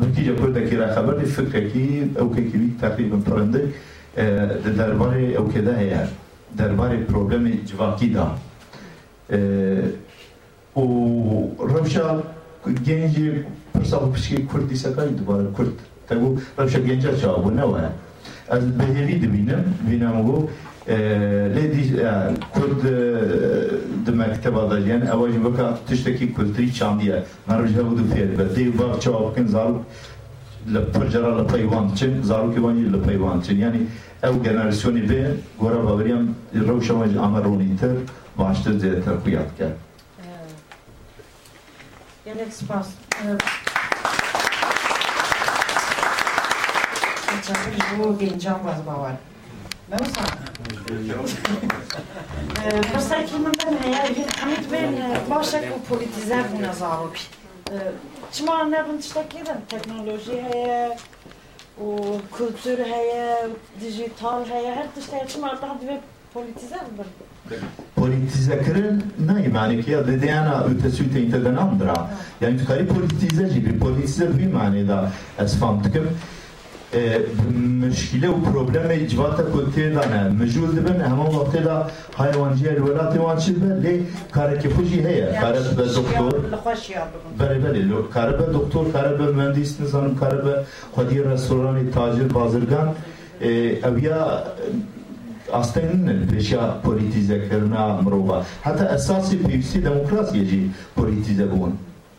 بكي 0.00 0.22
جا 0.70 0.78
را 0.80 0.94
خبر 0.94 1.16
الفكرة 1.16 1.60
كي 1.72 2.10
أو 2.18 2.30
كيكويك 2.30 2.72
تقريبا 2.82 3.16
برندك 3.26 3.68
e 4.18 4.24
di 4.64 4.70
derbarê 4.78 5.24
ewkê 5.40 5.66
de 5.66 5.74
heye 5.80 6.02
derbarê 6.58 7.06
problemê 7.06 7.66
civakî 7.66 8.14
da. 8.14 8.26
Û 10.76 10.84
rewşa 11.74 12.06
gencê 12.86 13.42
pirsa 13.72 13.96
pişkê 13.96 14.46
Kurd 14.46 14.70
dîsekayî 14.70 15.18
dibare 15.18 15.52
Kurd. 15.56 15.76
Tebû 16.08 16.28
rewşa 16.58 16.78
genca 16.78 17.10
çabû 17.10 17.56
ne 17.56 17.62
we? 17.72 17.84
Ez 18.56 18.64
bihêvî 18.78 19.22
dibînim 19.22 19.64
bînem 19.90 20.16
û 20.34 20.46
lê 21.54 21.64
Kurd 22.54 22.82
di 24.06 24.10
mekteba 24.10 24.62
peyvan 31.52 31.94
çin 31.94 32.22
zarokê 32.22 32.54
wan 32.54 32.74
jî 32.74 32.92
li 32.92 33.02
peyvan 33.02 33.40
çin 33.40 33.58
yani 33.58 33.80
ew 34.22 34.34
generasyonê 34.44 35.08
bê 35.10 35.30
gora 35.60 35.84
baweriyam 35.84 36.28
rewşa 36.54 36.94
wan 36.94 37.08
jî 37.08 37.20
ameronîtir 37.20 37.90
başta 38.38 38.70
zêdetir 38.70 39.16
xuya 39.24 39.42
dike 39.50 39.68
Gelek 42.24 42.52
spas. 42.52 42.88
Bu 47.98 48.18
gencam 48.18 48.60
baz 48.64 48.86
bavar. 48.86 49.12
Ben 49.90 49.98
sana. 49.98 50.26
Pırsaki 52.92 53.34
min 53.34 53.52
ben 53.66 53.78
heye 53.82 54.26
hamit 54.40 54.72
ben 54.72 54.94
başak 55.30 55.64
u 55.76 55.94
politizer 55.94 56.44
bu 56.56 56.62
nazarok. 56.62 57.12
Çima 58.32 58.64
nebin 58.64 58.98
tiştekidin 58.98 59.60
teknoloji 59.68 60.42
heye 60.42 60.96
u 61.80 61.96
kültür 62.36 62.78
heye 62.78 63.48
dijital 63.80 64.44
heye 64.44 64.74
her 64.74 64.94
tiştek 64.94 65.28
çima 65.28 65.62
daha 65.62 65.80
dibe 65.80 66.00
politizer 66.34 66.80
bir. 66.98 67.06
politize 67.96 68.62
kirin 68.64 69.04
nayê 69.26 69.48
manekiya 69.48 70.06
li 70.06 70.22
dêyana 70.22 70.54
ötesûtê 70.70 71.30
te 71.30 71.44
de 71.44 71.54
namdira 71.54 72.10
yani 72.40 72.58
tu 72.58 72.66
karî 72.66 72.86
politize 72.86 73.44
bî 73.44 73.78
politize 73.78 74.28
vî 74.28 74.46
manê 74.56 74.88
da 74.88 75.10
ez 75.38 75.60
fam 76.93 77.23
dikim 77.23 77.73
مشکله 77.87 78.29
و 78.29 78.33
پروبلم 78.33 78.87
اجوات 78.89 79.51
کو 79.51 79.61
تیدا 79.75 80.05
نه 80.05 80.29
مجول 80.29 80.71
دبن 80.71 81.01
همه 81.01 81.25
وقت 81.37 81.63
دا 81.63 81.87
حیوانجی 82.17 82.67
الولات 82.67 83.17
وان 83.17 83.37
چیز 83.37 83.55
به 83.55 83.75
لی 83.75 84.05
کار 84.31 84.57
کی 84.57 84.69
خوشی 84.69 84.99
هيا 85.07 85.41
کار 85.41 85.53
به 85.53 85.83
دکتر 85.83 86.31
بله 87.37 87.57
بله 87.59 88.01
کار 88.13 88.31
به 88.31 88.45
دکتر 88.53 88.83
کار 88.93 89.13
به 89.13 89.31
مهندس 89.31 89.81
نظام 89.81 90.15
کار 90.15 90.35
به 90.41 90.53
خودی 90.91 91.19
رستوران 91.19 91.91
تاجر 91.91 92.23
بازرگان 92.23 92.95
اویا 93.83 94.43
aslında 95.53 96.31
peşa 96.31 96.81
politize 96.83 97.49
kirna 97.49 98.01
mrova. 98.01 98.45
Hatta 98.63 98.85
esası 98.95 99.43
piyusi 99.43 99.85
demokrasiye 99.85 100.45
jî 100.45 100.67
politize 100.95 101.43
bûn. 101.43 101.73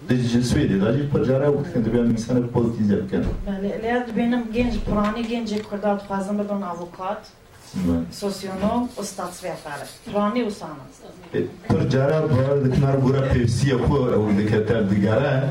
Di 0.09 0.43
Swêdê 0.43 0.81
da 0.81 0.93
jî 0.93 1.09
pir 1.11 1.23
cara 1.25 1.47
wekî 1.51 1.85
dibe 1.85 1.97
insanek 1.97 2.53
politize 2.53 2.97
bikin. 3.03 3.23
Lêya 3.83 4.07
dibênim 4.07 4.43
genç 4.53 4.73
piranî 4.85 5.21
gencê 5.21 5.63
Kurda 5.63 5.99
dixwazin 5.99 6.39
bibin 6.39 6.61
avokat, 6.61 7.21
sosyonom 8.11 8.89
û 8.99 9.03
statsvetare. 9.03 9.85
Piranî 10.05 10.41
û 10.47 10.51
sana. 10.51 10.83
Pir 11.67 11.89
cara 11.89 12.21
bar 12.23 12.65
dikinar 12.65 12.95
gora 12.95 13.21
pêwisiya 13.33 13.75
xwe 13.75 13.99
ew 14.15 14.37
dike 14.37 14.65
ter 14.65 14.89
digere 14.89 15.43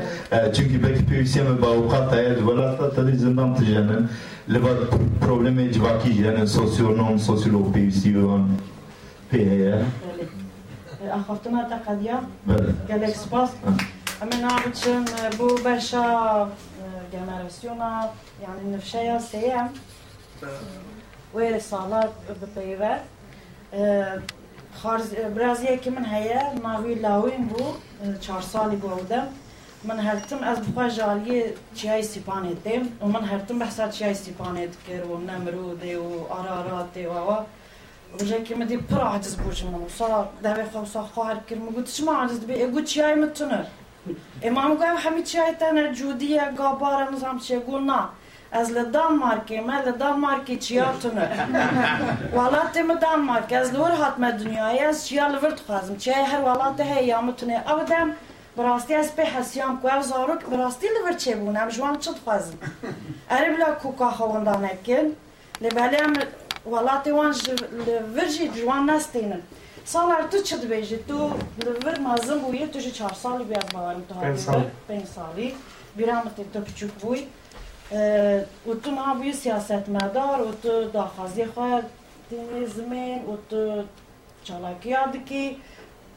çünkü 0.55 0.83
belki 0.83 1.03
pêwisiya 1.11 1.43
me 1.43 1.61
bi 1.61 1.65
avukat 1.65 2.11
welata 2.47 2.95
te 2.95 3.07
dî 3.07 3.17
zindan 3.17 3.55
tijenin 3.55 4.07
li 4.49 4.59
ber 4.63 4.77
problemê 5.21 5.73
civakî 5.73 6.21
yani 6.23 6.47
sosyonom 6.47 7.19
sosyolog 7.19 7.75
pêwîsî 7.75 8.13
wan 8.13 8.47
pê 9.31 9.49
heye. 9.49 9.75
Axaftina 11.13 11.69
te 11.69 11.77
qediya 11.85 12.23
Bele. 14.20 14.30
gelek 14.30 14.76
spas. 14.76 14.86
Em 14.86 14.98
ê 14.98 15.02
nabiçin 15.02 15.06
bu 15.38 15.64
beşa 15.64 16.48
generasyona 17.12 18.12
yani 18.42 18.72
nifşeya 18.72 19.16
sêyem 19.16 19.68
wê 21.34 21.60
salar 21.60 22.08
bipeyve 22.42 23.00
Biraziyekî 25.36 25.90
min 25.90 26.04
heye 26.04 26.54
navî 26.62 27.02
lawên 27.02 27.48
bû 27.50 27.74
çar 28.20 28.42
salî 28.42 28.80
gordem 28.80 29.28
من 29.88 29.98
هرتم 29.98 30.38
از 30.42 30.58
بخوا 30.60 30.88
جالی 30.88 31.44
چیای 31.74 32.02
سیپانه 32.02 32.54
دیم 32.54 32.98
و 33.00 33.06
من 33.06 33.24
هرتم 33.24 33.58
بحثا 33.58 33.88
چیای 33.88 34.14
سیپانه 34.14 34.66
دکر 34.66 35.04
و 35.04 35.18
نمروده 35.18 35.98
و 35.98 36.26
آرارات 36.30 36.96
و 36.96 37.30
و 37.30 37.36
بجا 38.20 38.38
که 38.40 38.54
مدی 38.54 38.76
پر 38.76 39.00
عجز 39.00 39.36
بوش 39.36 39.64
من 39.64 39.74
و 39.74 39.88
سا 39.88 40.28
دوی 40.42 40.64
خواه 40.72 40.86
سا 40.86 41.02
خواهر 41.02 41.36
کرد 41.50 41.58
مگو 41.58 41.82
چما 41.82 42.22
عجز 42.22 42.40
بی 42.40 42.62
اگو 42.62 42.80
چیای 42.80 43.14
E 44.41 44.49
ma 44.49 44.67
më 44.69 44.79
gëmë 44.81 45.03
hami 45.03 45.23
qajtë 45.31 45.73
në 45.77 45.83
gjudije 45.97 46.47
ga 46.57 46.71
bara 46.81 47.09
në 47.11 47.21
zamë 47.23 47.45
që 47.47 47.59
guna. 47.67 47.99
Ez 48.59 48.71
le 48.73 48.83
Danmark'e 48.93 49.61
me 49.61 49.77
le 49.85 49.99
Danmark'e 49.99 50.59
çiyatını. 50.59 51.27
Vallahi 52.35 52.83
mi 52.83 53.01
Danmark 53.01 53.51
ez 53.51 53.73
lor 53.73 53.89
hatme 53.89 54.39
dünyaya 54.39 54.89
ez 54.89 55.05
çiyal 55.07 55.41
vırt 55.41 55.59
xazım. 55.67 55.97
Çey 55.97 56.13
her 56.13 56.41
vallahi 56.41 56.83
hey 56.83 57.05
yamutune. 57.05 57.63
Avdem 57.65 58.15
براستی 58.59 58.95
از 58.95 59.11
به 59.11 59.25
حسیام 59.25 59.81
کو 59.81 59.87
از 59.87 60.07
زارک 60.07 60.45
براستی 60.45 60.87
لور 60.95 61.13
چه 61.13 61.35
بونم 61.35 61.69
جوان 61.69 61.97
چت 61.97 62.19
خازم 62.25 62.53
اره 63.29 63.49
بلا 63.53 63.71
کوکا 63.81 64.09
خواندان 64.11 64.65
اکن 64.65 65.07
لبالیم 65.61 66.13
ولاتی 66.71 67.11
وان 67.11 67.35
لور 68.15 68.25
جی 68.25 68.47
جوان 68.49 68.89
نستینن 68.89 69.41
سالار 69.84 70.22
تو 70.22 70.38
چه 70.38 70.56
دبیجی 70.56 70.96
تو 71.08 71.30
لور 71.64 71.98
مازم 71.98 72.38
بویی 72.38 72.66
تو 72.66 72.78
جی 72.78 72.90
چهار 72.90 73.12
سالی 73.12 73.44
بیاد 73.44 73.72
باورم 73.72 74.04
تو 74.08 74.14
پنج 74.14 74.38
سال. 74.38 74.70
پنج 74.88 75.06
سالی 75.06 75.54
بیرام 75.96 76.22
تو 76.52 76.60
küçük 76.64 76.92
بوی 77.00 77.26
و 78.66 78.74
تو 78.82 78.90
ما 78.90 79.14
بوی 79.14 79.32
سیاست 79.32 79.88
مدار 79.88 80.40
و 80.42 80.52
تو 80.62 80.84
داخازی 80.84 81.44
خواه 81.46 81.82
دینیزمین 82.30 83.18
و 83.24 83.36
تو 83.50 83.82
چالاکی 84.44 84.88
یادکی 84.88 85.56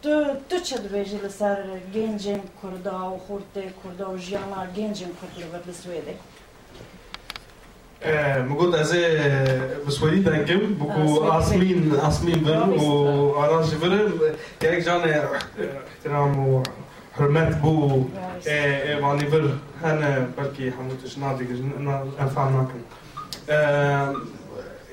تو 0.02 0.26
تو 0.50 0.60
چه 0.60 0.78
دبیجی 0.78 1.18
لسر 1.18 1.64
گنجین 1.96 2.42
کردا 2.64 3.14
و 3.14 3.18
خورت 3.18 3.54
کردا 3.84 4.14
و 4.14 4.18
جیانا 4.18 4.66
گنجین 4.78 5.12
کرد 5.22 5.36
لور 5.40 5.62
Могуто 8.49 8.77
аз 8.77 8.93
е 8.95 9.61
господин 9.85 10.23
Данкем, 10.23 10.75
боку 10.75 11.25
Асмин, 11.31 11.95
Асмин 12.03 12.45
Бен, 12.45 12.75
бо 12.79 13.35
Аранжи 13.43 13.77
Бен, 13.77 14.13
як 14.63 14.85
жане 14.85 15.23
ихтирам 15.97 16.49
у 16.49 16.63
hürmet 17.19 17.63
bu 17.63 18.09
evani 18.47 19.33
bir 19.33 19.45
hene 19.83 20.27
belki 20.37 20.71
hamutish 20.71 21.17
nadiger 21.17 21.57
en 22.21 22.29
fan 22.29 22.53
naken. 22.53 22.81
Eh, 23.47 24.17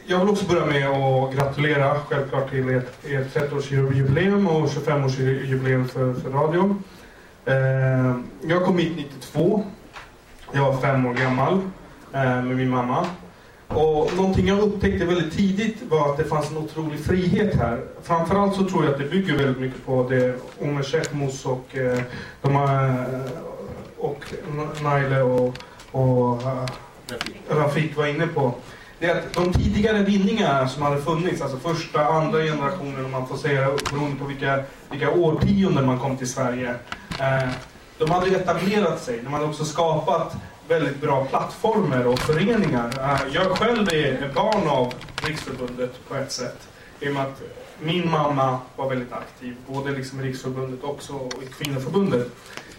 jag 0.08 0.20
vill 0.20 0.30
också 0.30 0.46
börja 0.46 0.66
med 0.66 0.88
att 0.88 1.36
gratulera 1.36 2.00
självklart 2.10 2.50
till 2.50 2.70
ert, 2.70 3.06
ert 3.06 3.36
30-årsjubileum 3.36 4.48
och 4.48 4.68
25-årsjubileum 4.68 5.88
för, 5.88 6.14
för 6.14 6.30
radion. 6.30 6.84
Eh, 7.46 8.16
jag 8.50 8.64
kom 8.66 8.78
hit 8.78 8.94
92. 8.98 9.64
Jag 10.52 10.72
var 10.72 10.82
fem 10.82 11.06
år 11.06 11.14
gammal. 11.14 11.62
Eh, 12.14 12.44
med 12.44 12.58
min 12.58 12.70
mamma. 12.70 13.06
Och 13.68 14.16
någonting 14.16 14.48
jag 14.48 14.60
upptäckte 14.60 15.06
väldigt 15.06 15.38
tidigt 15.38 15.78
var 15.90 16.12
att 16.12 16.18
det 16.18 16.24
fanns 16.24 16.52
en 16.52 16.58
otrolig 16.58 17.00
frihet 17.00 17.56
här. 17.56 17.82
Framförallt 18.04 18.56
så 18.56 18.66
tror 18.66 18.86
jag 18.86 18.94
att 18.94 19.00
det 19.00 19.06
bygger 19.06 19.38
väldigt 19.38 19.60
mycket 19.60 19.86
på 19.86 20.10
det 20.10 20.36
Omer 20.60 20.84
Shekmus 20.84 21.46
och, 21.46 21.78
eh, 21.78 22.00
de, 22.42 22.56
eh, 22.56 23.32
och 23.98 24.34
Naile 24.84 25.22
och, 25.22 25.58
och 25.92 26.42
eh, 26.42 26.66
Rafik 27.50 27.98
var 27.98 28.08
inne 28.08 28.28
på. 28.28 28.54
Det 29.00 29.06
är 29.06 29.16
att 29.16 29.34
de 29.34 29.54
tidigare 29.54 30.04
vinningarna 30.04 30.68
som 30.68 30.84
hade 30.84 31.02
funnits, 31.02 31.42
alltså 31.42 31.58
första, 31.58 32.06
andra 32.06 32.44
generationen 32.44 33.06
om 33.06 33.12
man 33.12 33.28
får 33.28 33.38
säga 33.38 33.70
beroende 33.92 34.20
på 34.20 34.26
vilka, 34.26 34.64
vilka 34.92 35.12
årtionden 35.12 35.86
man 35.86 36.00
kom 36.00 36.18
till 36.18 36.30
Sverige. 36.30 36.70
Eh, 37.20 37.50
de 37.98 38.12
hade 38.12 38.36
etablerat 38.36 39.02
sig. 39.02 39.20
De 39.24 39.34
hade 39.34 39.46
också 39.46 39.66
skapat 39.66 40.36
väldigt 40.70 41.02
bra 41.02 41.26
plattformar 41.26 42.06
och 42.06 42.20
föreningar. 42.20 42.94
Eh, 43.00 43.34
jag 43.34 43.58
själv 43.58 43.88
är 43.94 44.32
barn 44.36 44.68
av 44.68 44.94
Riksförbundet 45.24 46.08
på 46.08 46.16
ett 46.16 46.32
sätt. 46.32 46.68
I 47.00 47.10
och 47.10 47.14
med 47.14 47.24
att 47.24 47.42
min 47.80 48.12
mamma 48.12 48.60
var 48.76 48.90
väldigt 48.90 49.14
aktiv, 49.14 49.56
både 49.68 49.92
liksom 49.92 50.20
i 50.20 50.24
Riksförbundet 50.24 50.84
också 50.84 51.14
och 51.14 51.44
i 51.44 51.46
Kvinnoförbundet. 51.46 52.28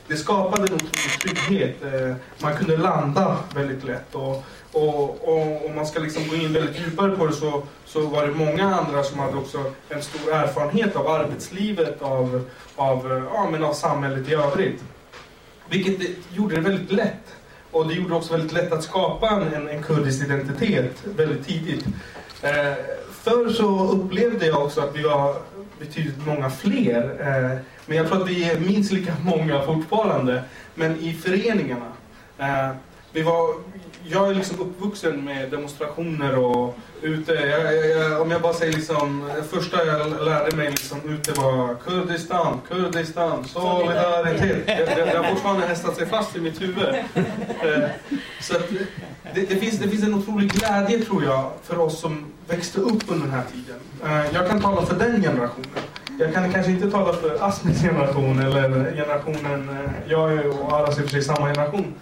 Det 0.07 0.17
skapade 0.17 0.63
en 0.63 0.75
otrolig 0.75 1.21
trygghet. 1.21 1.83
Eh, 1.83 2.15
man 2.43 2.57
kunde 2.57 2.77
landa 2.77 3.39
väldigt 3.55 3.85
lätt. 3.85 4.15
Och, 4.15 4.45
och, 4.73 5.29
och 5.29 5.67
om 5.67 5.75
man 5.75 5.87
ska 5.87 6.01
liksom 6.01 6.29
gå 6.29 6.37
in 6.37 6.53
väldigt 6.53 6.81
djupare 6.81 7.17
på 7.17 7.27
det 7.27 7.33
så, 7.33 7.63
så 7.85 8.07
var 8.07 8.27
det 8.27 8.35
många 8.35 8.75
andra 8.75 9.03
som 9.03 9.19
hade 9.19 9.37
också 9.37 9.73
en 9.89 10.03
stor 10.03 10.33
erfarenhet 10.33 10.97
av 10.97 11.09
arbetslivet, 11.09 12.03
av, 12.03 12.51
av, 12.77 13.29
ja, 13.35 13.49
men 13.51 13.65
av 13.65 13.73
samhället 13.73 14.29
i 14.29 14.35
övrigt. 14.35 14.85
Vilket 15.69 16.01
det 16.01 16.37
gjorde 16.37 16.55
det 16.55 16.61
väldigt 16.61 16.93
lätt. 16.93 17.37
Och 17.71 17.89
det 17.89 17.95
gjorde 17.95 18.15
också 18.15 18.33
väldigt 18.33 18.53
lätt 18.53 18.73
att 18.73 18.83
skapa 18.83 19.29
en, 19.29 19.69
en, 19.69 19.83
kurdisk 19.83 20.25
identitet 20.25 20.97
väldigt 21.05 21.47
tidigt. 21.47 21.87
Eh, 22.43 22.73
förr 23.13 23.53
så 23.53 23.89
upplevde 23.89 24.47
jag 24.47 24.65
också 24.65 24.81
att 24.81 24.97
vi 24.97 25.03
var 25.03 25.37
betydligt 25.79 26.27
många 26.27 26.51
fler. 26.51 27.17
Eh, 27.21 27.59
men 27.87 27.97
jag 27.97 28.09
tror 28.09 28.23
att 28.23 28.29
vi 28.29 28.51
är 28.51 28.61
minst 28.61 28.93
lika 28.93 29.13
många 29.25 29.63
fortfarande. 29.63 30.43
Men 30.75 31.01
i 31.01 31.13
föreningarna. 31.13 31.93
Eh, 32.39 32.71
vi 33.13 33.23
var, 33.23 33.55
jag 34.05 34.31
är 34.31 34.35
liksom 34.35 34.61
uppvuxen 34.61 35.25
med 35.25 35.51
demonstrationer 35.51 36.39
och 36.39 36.79
ute. 37.03 37.33
Jag, 37.33 37.75
jag, 37.75 37.91
jag, 37.91 38.21
om 38.21 38.31
jag 38.31 38.43
bara 38.43 38.53
säger 38.53 38.73
liksom, 38.73 39.31
det 39.37 39.43
första 39.43 39.87
jag 39.87 40.25
lärde 40.25 40.57
mig 40.57 40.71
liksom 40.71 41.01
ute 41.11 41.33
var 41.33 41.75
Kurdistan, 41.75 42.61
Kurdistan, 42.69 43.45
solidaritet. 43.45 44.67
Det, 44.67 44.95
det, 44.95 45.05
det 45.05 45.19
har 45.19 45.25
fortfarande 45.25 45.67
hästat 45.67 45.97
sig 45.97 46.07
fast 46.07 46.37
i 46.37 46.41
mitt 46.41 46.63
huvud. 46.63 46.95
Eh, 47.63 47.89
så 48.41 48.55
det, 49.35 49.41
det, 49.49 49.57
finns, 49.57 49.79
det 49.79 49.89
finns 49.89 50.05
en 50.05 50.15
otrolig 50.15 50.53
glädje 50.53 51.05
tror 51.05 51.25
jag 51.25 51.51
för 51.63 51.79
oss 51.79 52.01
som 52.01 52.27
växte 52.49 52.81
upp 52.81 53.03
under 53.09 53.27
den 53.27 53.35
här 53.35 53.45
tiden. 53.53 53.81
Eh, 54.05 54.35
jag 54.35 54.49
kan 54.49 54.61
tala 54.61 54.87
för 54.87 54.97
den 54.97 55.23
generationen. 55.23 55.71
Jag 56.19 56.35
kan 56.35 56.53
kanske 56.53 56.73
inte 56.73 56.91
tala 56.91 57.13
för 57.13 57.39
Asmis 57.41 57.83
generation 57.83 58.39
eller 58.39 58.93
generationen, 58.95 59.69
eh, 59.69 59.91
jag 60.07 60.33
är 60.33 60.63
och 60.63 60.73
Aras 60.73 60.99
är 60.99 61.03
i 61.03 61.05
och 61.05 61.09
för 61.09 61.13
sig 61.13 61.23
samma 61.23 61.47
generation. 61.47 61.95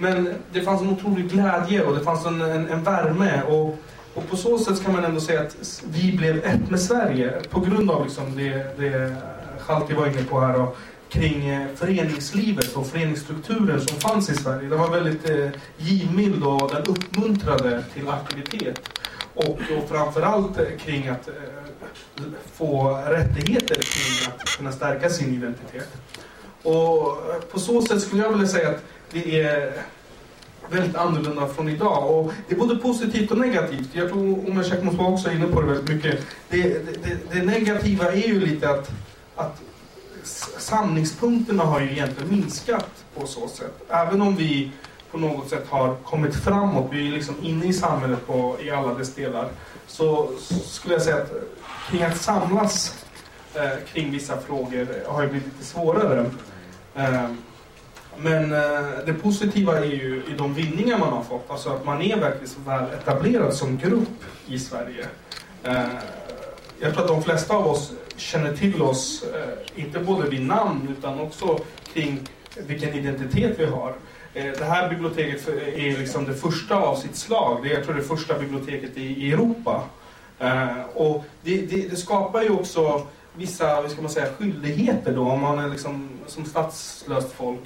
Men 0.00 0.34
det 0.52 0.60
fanns 0.60 0.82
en 0.82 0.88
otrolig 0.88 1.30
glädje 1.30 1.82
och 1.82 1.94
det 1.94 2.04
fanns 2.04 2.26
en, 2.26 2.40
en, 2.40 2.68
en 2.68 2.82
värme. 2.82 3.42
Och, 3.42 3.78
och 4.14 4.28
på 4.28 4.36
så 4.36 4.58
sätt 4.58 4.84
kan 4.84 4.92
man 4.92 5.04
ändå 5.04 5.20
säga 5.20 5.40
att 5.40 5.82
vi 5.84 6.12
blev 6.16 6.44
ett 6.44 6.70
med 6.70 6.80
Sverige 6.80 7.32
på 7.50 7.60
grund 7.60 7.90
av 7.90 8.04
liksom 8.04 8.36
det, 8.36 8.78
det 8.78 9.16
Chalti 9.58 9.94
var 9.94 10.06
inne 10.06 10.24
på 10.24 10.40
här 10.40 10.60
och 10.60 10.76
kring 11.08 11.48
eh, 11.48 11.66
föreningslivet 11.74 12.76
och 12.76 12.86
föreningsstrukturen 12.86 13.80
som 13.80 14.00
fanns 14.00 14.30
i 14.30 14.34
Sverige. 14.34 14.68
Den 14.68 14.78
var 14.78 14.90
väldigt 14.90 15.30
eh, 15.30 15.48
givmild 15.76 16.44
och 16.44 16.70
den 16.70 16.82
uppmuntrade 16.82 17.84
till 17.94 18.08
aktivitet. 18.08 18.80
Och, 19.34 19.48
och 19.48 19.88
framförallt 19.88 20.58
eh, 20.58 20.64
kring 20.78 21.08
att 21.08 21.28
eh, 21.28 21.34
få 22.52 23.02
rättigheter 23.06 23.74
kring 23.74 24.32
att 24.34 24.56
kunna 24.56 24.72
stärka 24.72 25.10
sin 25.10 25.34
identitet. 25.34 25.88
Och 26.62 27.08
eh, 27.08 27.40
på 27.52 27.58
så 27.60 27.82
sätt 27.82 28.02
skulle 28.02 28.22
jag 28.22 28.30
vilja 28.30 28.48
säga 28.48 28.68
att 28.68 28.82
det 29.12 29.40
är 29.40 29.72
väldigt 30.70 30.96
annorlunda 30.96 31.48
från 31.48 31.68
idag. 31.68 32.18
Och 32.18 32.32
det 32.48 32.54
är 32.54 32.58
både 32.58 32.76
positivt 32.76 33.30
och 33.30 33.38
negativt. 33.38 33.88
Jag 33.92 34.08
tror 34.08 34.48
Omer 34.48 34.62
Shekmos 34.62 34.94
var 34.94 35.12
också 35.12 35.30
inne 35.30 35.46
på 35.46 35.60
det 35.60 35.66
väldigt 35.66 35.88
mycket. 35.88 36.26
Det, 36.48 36.62
det, 36.62 37.04
det, 37.04 37.18
det 37.32 37.42
negativa 37.42 38.12
är 38.12 38.28
ju 38.28 38.40
lite 38.40 38.70
att, 38.70 38.90
att 39.36 39.62
sanningspunkterna 40.58 41.64
har 41.64 41.80
ju 41.80 41.90
egentligen 41.90 42.30
minskat 42.30 43.04
på 43.14 43.26
så 43.26 43.48
sätt. 43.48 43.82
Även 43.88 44.22
om 44.22 44.36
vi 44.36 44.72
på 45.10 45.18
något 45.18 45.48
sätt 45.48 45.66
har 45.68 45.94
kommit 45.94 46.34
framåt, 46.36 46.88
vi 46.92 47.08
är 47.08 47.12
liksom 47.12 47.34
inne 47.42 47.66
i 47.66 47.72
samhället 47.72 48.26
på, 48.26 48.56
i 48.60 48.70
alla 48.70 48.94
dess 48.94 49.14
delar, 49.14 49.48
så 49.86 50.30
skulle 50.66 50.94
jag 50.94 51.02
säga 51.02 51.16
att 51.16 51.32
kring 51.90 52.02
att 52.02 52.20
samlas 52.20 53.04
eh, 53.54 53.92
kring 53.92 54.10
vissa 54.10 54.40
frågor 54.40 54.88
har 55.06 55.22
ju 55.22 55.28
blivit 55.28 55.46
lite 55.52 55.64
svårare. 55.64 56.30
Eh, 56.94 57.30
men 58.22 58.52
eh, 58.52 59.04
det 59.06 59.12
positiva 59.12 59.78
är 59.78 59.84
ju 59.84 60.22
i 60.28 60.34
de 60.38 60.54
vinningar 60.54 60.98
man 60.98 61.12
har 61.12 61.22
fått, 61.22 61.50
alltså 61.50 61.70
att 61.70 61.84
man 61.84 62.02
är 62.02 62.16
verkligen 62.16 62.48
så 62.48 62.60
väl 62.60 62.84
etablerad 62.84 63.54
som 63.54 63.78
grupp 63.78 64.24
i 64.46 64.58
Sverige. 64.58 65.06
Eh, 65.62 65.82
jag 66.80 66.92
tror 66.92 67.02
att 67.02 67.08
de 67.08 67.22
flesta 67.22 67.54
av 67.54 67.66
oss 67.66 67.92
känner 68.16 68.56
till 68.56 68.82
oss, 68.82 69.22
eh, 69.22 69.82
inte 69.82 69.98
både 69.98 70.28
vid 70.28 70.46
namn 70.46 70.96
utan 70.98 71.20
också 71.20 71.58
kring 71.92 72.20
vilken 72.66 72.94
identitet 72.94 73.58
vi 73.58 73.66
har. 73.66 73.94
Eh, 74.34 74.52
det 74.58 74.64
här 74.64 74.88
biblioteket 74.88 75.48
är 75.48 75.98
liksom 75.98 76.24
det 76.24 76.34
första 76.34 76.76
av 76.76 76.96
sitt 76.96 77.16
slag. 77.16 77.60
Det 77.62 77.70
är, 77.70 77.74
jag 77.74 77.84
tror 77.84 77.94
det 77.94 78.02
första 78.02 78.38
biblioteket 78.38 78.96
i, 78.96 79.02
i 79.02 79.32
Europa. 79.32 79.84
Eh, 80.38 80.80
och 80.94 81.24
det, 81.42 81.56
det, 81.56 81.88
det 81.88 81.96
skapar 81.96 82.42
ju 82.42 82.50
också 82.50 83.06
vissa, 83.34 83.82
vad 83.82 83.90
ska 83.90 84.02
man 84.02 84.10
säga, 84.10 84.32
skyldigheter 84.38 85.14
då 85.14 85.22
om 85.22 85.40
man 85.40 85.58
är 85.58 85.68
liksom 85.68 86.08
som 86.26 86.44
statslöst 86.44 87.32
folk. 87.32 87.62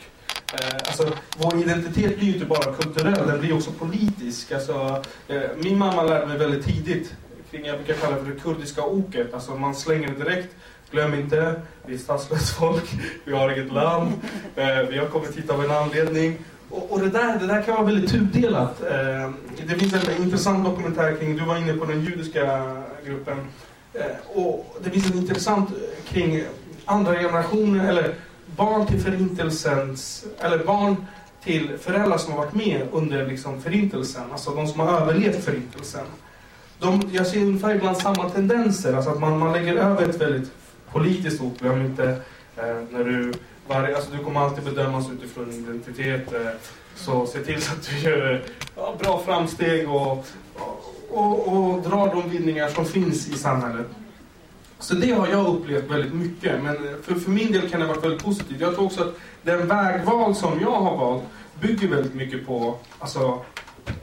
Eh, 0.53 0.77
alltså, 0.87 1.13
vår 1.37 1.61
identitet 1.63 2.17
blir 2.17 2.29
ju 2.29 2.35
inte 2.35 2.47
bara 2.47 2.75
kulturell, 2.75 3.27
den 3.27 3.41
blir 3.41 3.55
också 3.55 3.71
politisk. 3.71 4.53
Alltså, 4.53 5.03
eh, 5.29 5.43
min 5.63 5.79
mamma 5.79 6.03
lärde 6.03 6.27
mig 6.27 6.39
väldigt 6.39 6.65
tidigt 6.65 7.15
kring, 7.51 7.67
jag 7.67 7.77
brukar 7.77 7.95
kalla 7.95 8.17
det 8.17 8.25
för 8.25 8.33
det 8.33 8.41
kurdiska 8.41 8.83
oket. 8.83 9.35
Alltså 9.35 9.55
man 9.55 9.75
slänger 9.75 10.09
det 10.09 10.25
direkt. 10.25 10.55
Glöm 10.91 11.15
inte, 11.15 11.55
vi 11.87 11.95
är 11.95 11.99
statslöst 11.99 12.49
folk, 12.49 12.85
vi 13.25 13.33
har 13.33 13.51
inget 13.51 13.73
land, 13.73 14.13
eh, 14.57 14.79
vi 14.91 14.99
har 14.99 15.07
kommit 15.07 15.37
hit 15.37 15.51
av 15.51 15.65
en 15.65 15.71
anledning. 15.71 16.39
Och, 16.71 16.93
och 16.93 17.01
det, 17.01 17.11
där, 17.11 17.39
det 17.39 17.47
där 17.47 17.63
kan 17.63 17.75
vara 17.75 17.87
väldigt 17.87 18.11
tudelat. 18.11 18.83
Eh, 18.83 19.31
det 19.67 19.75
finns 19.79 19.95
en 19.95 20.23
intressant 20.23 20.65
dokumentär 20.65 21.17
kring, 21.17 21.37
du 21.37 21.45
var 21.45 21.57
inne 21.57 21.73
på 21.73 21.85
den 21.85 22.01
judiska 22.05 22.77
gruppen. 23.07 23.39
Eh, 23.95 24.39
och 24.39 24.77
det 24.85 24.91
finns 24.91 25.11
en 25.11 25.19
intressant 25.19 25.71
kring 26.09 26.43
andra 26.85 27.15
generationer, 27.15 27.89
eller 27.89 28.15
barn 28.57 28.87
till 28.87 29.01
förintelsens, 29.01 30.25
eller 30.39 30.65
barn 30.65 30.97
till 31.45 31.79
föräldrar 31.79 32.19
som 32.19 32.33
har 32.33 32.39
varit 32.39 32.55
med 32.55 32.89
under 32.93 33.27
liksom 33.27 33.63
förintelsen, 33.63 34.23
alltså 34.33 34.51
de 34.51 34.67
som 34.67 34.81
har 34.81 35.01
överlevt 35.01 35.45
förintelsen. 35.45 36.07
De, 36.79 37.03
jag 37.13 37.27
ser 37.27 37.41
ungefär 37.41 37.75
ibland 37.75 37.97
samma 37.97 38.31
tendenser, 38.31 38.93
alltså 38.93 39.11
att 39.11 39.21
man, 39.21 39.39
man 39.39 39.53
lägger 39.53 39.75
över 39.77 40.09
ett 40.09 40.21
väldigt 40.21 40.53
politiskt 40.93 41.43
ord, 41.43 41.59
glöm 41.59 41.87
inte 41.87 42.05
eh, 42.57 42.77
när 42.91 43.05
du 43.05 43.33
varje, 43.69 43.97
alltså 43.97 44.11
du 44.11 44.25
kommer 44.25 44.41
alltid 44.41 44.65
bedömas 44.65 45.11
utifrån 45.11 45.51
din 45.51 45.65
identitet. 45.65 46.33
Eh, 46.33 46.51
så 46.97 47.27
se 47.27 47.39
till 47.39 47.63
så 47.63 47.73
att 47.73 47.89
du 47.91 47.99
gör 47.99 48.35
eh, 48.35 48.41
ja, 48.77 48.95
bra 48.99 49.23
framsteg 49.27 49.91
och, 49.91 50.27
och, 51.11 51.49
och 51.49 51.83
drar 51.83 52.15
de 52.15 52.31
vinningar 52.31 52.69
som 52.69 52.85
finns 52.85 53.29
i 53.29 53.39
samhället. 53.39 53.87
Så 54.85 54.95
det 54.95 55.13
har 55.13 55.29
jag 55.29 55.47
upplevt 55.47 55.91
väldigt 55.91 56.15
mycket. 56.15 56.63
Men 56.63 56.77
eh, 56.77 56.93
för, 57.03 57.15
för 57.15 57.31
min 57.31 57.53
del 57.53 57.71
kan 57.71 57.81
det 57.81 57.87
ha 57.87 57.95
varit 57.95 58.05
väldigt 58.05 58.25
positivt. 58.25 58.61
Jag 58.61 58.75
tror 58.75 58.85
också 58.85 59.03
att 59.03 59.15
den 59.43 59.69
vägval 59.69 60.35
som 60.35 60.61
jag 60.61 60.71
har 60.71 60.97
valt 60.97 61.23
bygger 61.61 61.89
väldigt 61.89 62.15
mycket 62.15 62.47
på 62.47 62.79
alltså, 62.99 63.41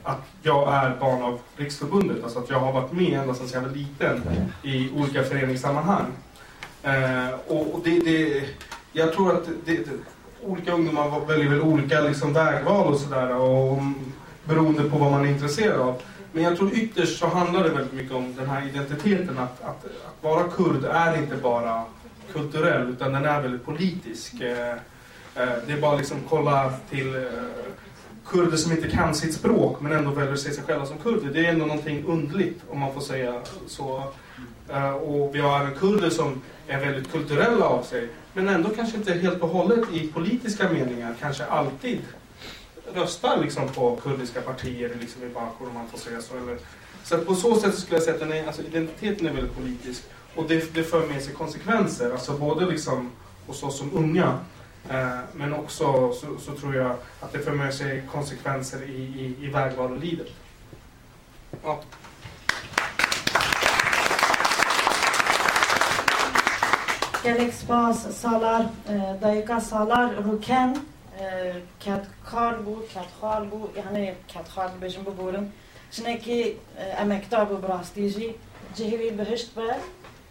att 0.02 0.20
jag 0.42 0.74
är 0.74 0.96
barn 1.00 1.22
av 1.22 1.40
Riksförbundet. 1.56 2.24
Alltså 2.24 2.38
att 2.38 2.50
jag 2.50 2.60
har 2.60 2.72
varit 2.72 2.92
med 2.92 3.20
ända 3.20 3.34
sedan 3.34 3.48
jag 3.52 3.60
var 3.60 3.68
liten 3.68 4.22
i 4.62 4.90
olika 4.96 5.22
föreningssammanhang. 5.22 6.06
Eh, 6.82 7.34
och, 7.46 7.74
och 7.74 7.80
det, 7.84 7.98
det, 7.98 8.44
jag 8.92 9.12
tror 9.12 9.32
att 9.32 9.46
det, 9.64 9.74
det, 9.74 9.90
olika 10.44 10.72
ungdomar 10.72 11.26
väljer 11.26 11.48
väl 11.48 11.60
olika 11.60 12.00
liksom, 12.00 12.32
vägval 12.32 12.92
och 12.92 13.00
sådär. 13.00 13.30
Mm, 13.72 13.94
beroende 14.44 14.90
på 14.90 14.98
vad 14.98 15.10
man 15.10 15.24
är 15.24 15.30
intresserad 15.30 15.80
av. 15.80 16.02
Men 16.32 16.44
jag 16.44 16.56
tror 16.56 16.74
ytterst 16.74 17.18
så 17.18 17.26
handlar 17.26 17.62
det 17.62 17.70
väldigt 17.70 17.92
mycket 17.92 18.12
om 18.12 18.34
den 18.36 18.48
här 18.48 18.68
identiteten. 18.68 19.38
Att, 19.38 19.62
att, 19.62 19.84
att 19.84 20.22
vara 20.22 20.48
kurd 20.48 20.84
är 20.84 21.18
inte 21.18 21.36
bara 21.36 21.84
kulturell 22.32 22.88
utan 22.88 23.12
den 23.12 23.24
är 23.24 23.42
väldigt 23.42 23.64
politisk. 23.64 24.40
Eh, 24.40 24.72
eh, 25.34 25.52
det 25.66 25.72
är 25.72 25.80
bara 25.80 25.96
liksom 25.96 26.16
kolla 26.28 26.72
till 26.90 27.14
eh, 27.14 27.22
kurder 28.26 28.56
som 28.56 28.72
inte 28.72 28.90
kan 28.90 29.14
sitt 29.14 29.34
språk 29.34 29.80
men 29.80 29.92
ändå 29.92 30.10
väljer 30.10 30.32
att 30.32 30.40
se 30.40 30.50
sig 30.50 30.64
själva 30.64 30.86
som 30.86 30.98
kurder. 30.98 31.30
Det 31.32 31.46
är 31.46 31.52
ändå 31.52 31.66
någonting 31.66 32.04
undligt 32.06 32.60
om 32.68 32.78
man 32.78 32.94
får 32.94 33.00
säga 33.00 33.40
så. 33.66 34.04
Och 35.02 35.34
vi 35.34 35.40
har 35.40 35.60
även 35.60 35.74
kurder 35.74 36.10
som 36.10 36.42
är 36.66 36.80
väldigt 36.80 37.12
kulturella 37.12 37.64
av 37.64 37.82
sig 37.82 38.08
men 38.32 38.48
ändå 38.48 38.68
kanske 38.68 38.96
inte 38.96 39.12
helt 39.12 39.42
och 39.42 39.48
hållet 39.48 39.80
i 39.92 40.08
politiska 40.08 40.72
meningar 40.72 41.14
kanske 41.20 41.44
alltid 41.44 42.00
röstar 42.94 43.36
liksom 43.36 43.68
på 43.68 43.96
kurdiska 43.96 44.40
partier 44.40 44.96
liksom 45.00 45.22
i 45.22 45.28
Bakur 45.28 45.66
om 45.66 45.74
man 45.74 45.88
får 45.88 45.98
säga 45.98 46.22
så. 46.22 46.36
Eller, 46.36 46.58
så 47.04 47.18
på 47.18 47.34
så 47.34 47.56
sätt 47.56 47.78
skulle 47.78 47.96
jag 47.96 48.02
säga 48.02 48.14
att 48.14 48.20
den 48.20 48.32
är, 48.32 48.46
alltså, 48.46 48.62
identiteten 48.62 49.26
är 49.26 49.32
väldigt 49.32 49.56
politisk 49.56 50.02
och 50.36 50.48
det, 50.48 50.74
det 50.74 50.84
för 50.84 51.06
med 51.06 51.22
sig 51.22 51.34
konsekvenser, 51.34 52.12
alltså 52.12 52.32
både 52.32 52.66
liksom 52.66 53.10
hos 53.46 53.62
oss 53.62 53.78
som 53.78 53.96
unga 53.96 54.38
eh, 54.88 55.18
men 55.32 55.52
också 55.52 56.12
så, 56.12 56.38
så, 56.38 56.52
tror 56.52 56.74
jag 56.74 56.96
att 57.20 57.32
det 57.32 57.38
för 57.38 57.52
med 57.52 57.74
sig 57.74 58.02
konsekvenser 58.12 58.82
i, 58.82 58.96
i, 58.96 59.36
i 59.40 59.46
vägval 59.46 59.92
och 59.92 59.98
livet. 59.98 60.28
Ja. 61.62 61.80
Gelek 67.24 67.54
spas 67.54 68.20
salar, 68.20 68.68
dayıka 69.20 69.60
salar 69.60 70.14
ruken 70.14 70.80
کات 71.85 72.05
خال 72.23 72.55
بود 72.55 72.93
کات 72.93 73.07
خال 73.21 73.47
بود 73.47 73.77
یعنی 73.77 74.11
کات 74.33 74.47
خال 74.47 74.69
بجم 74.69 75.01
ببورم 75.03 75.51
شنکی 75.91 76.55
امکتار 76.97 77.45
بو 77.45 77.57
براستیجی 77.57 78.35
جهوی 78.75 79.11
بهشت 79.11 79.53
به 79.53 79.75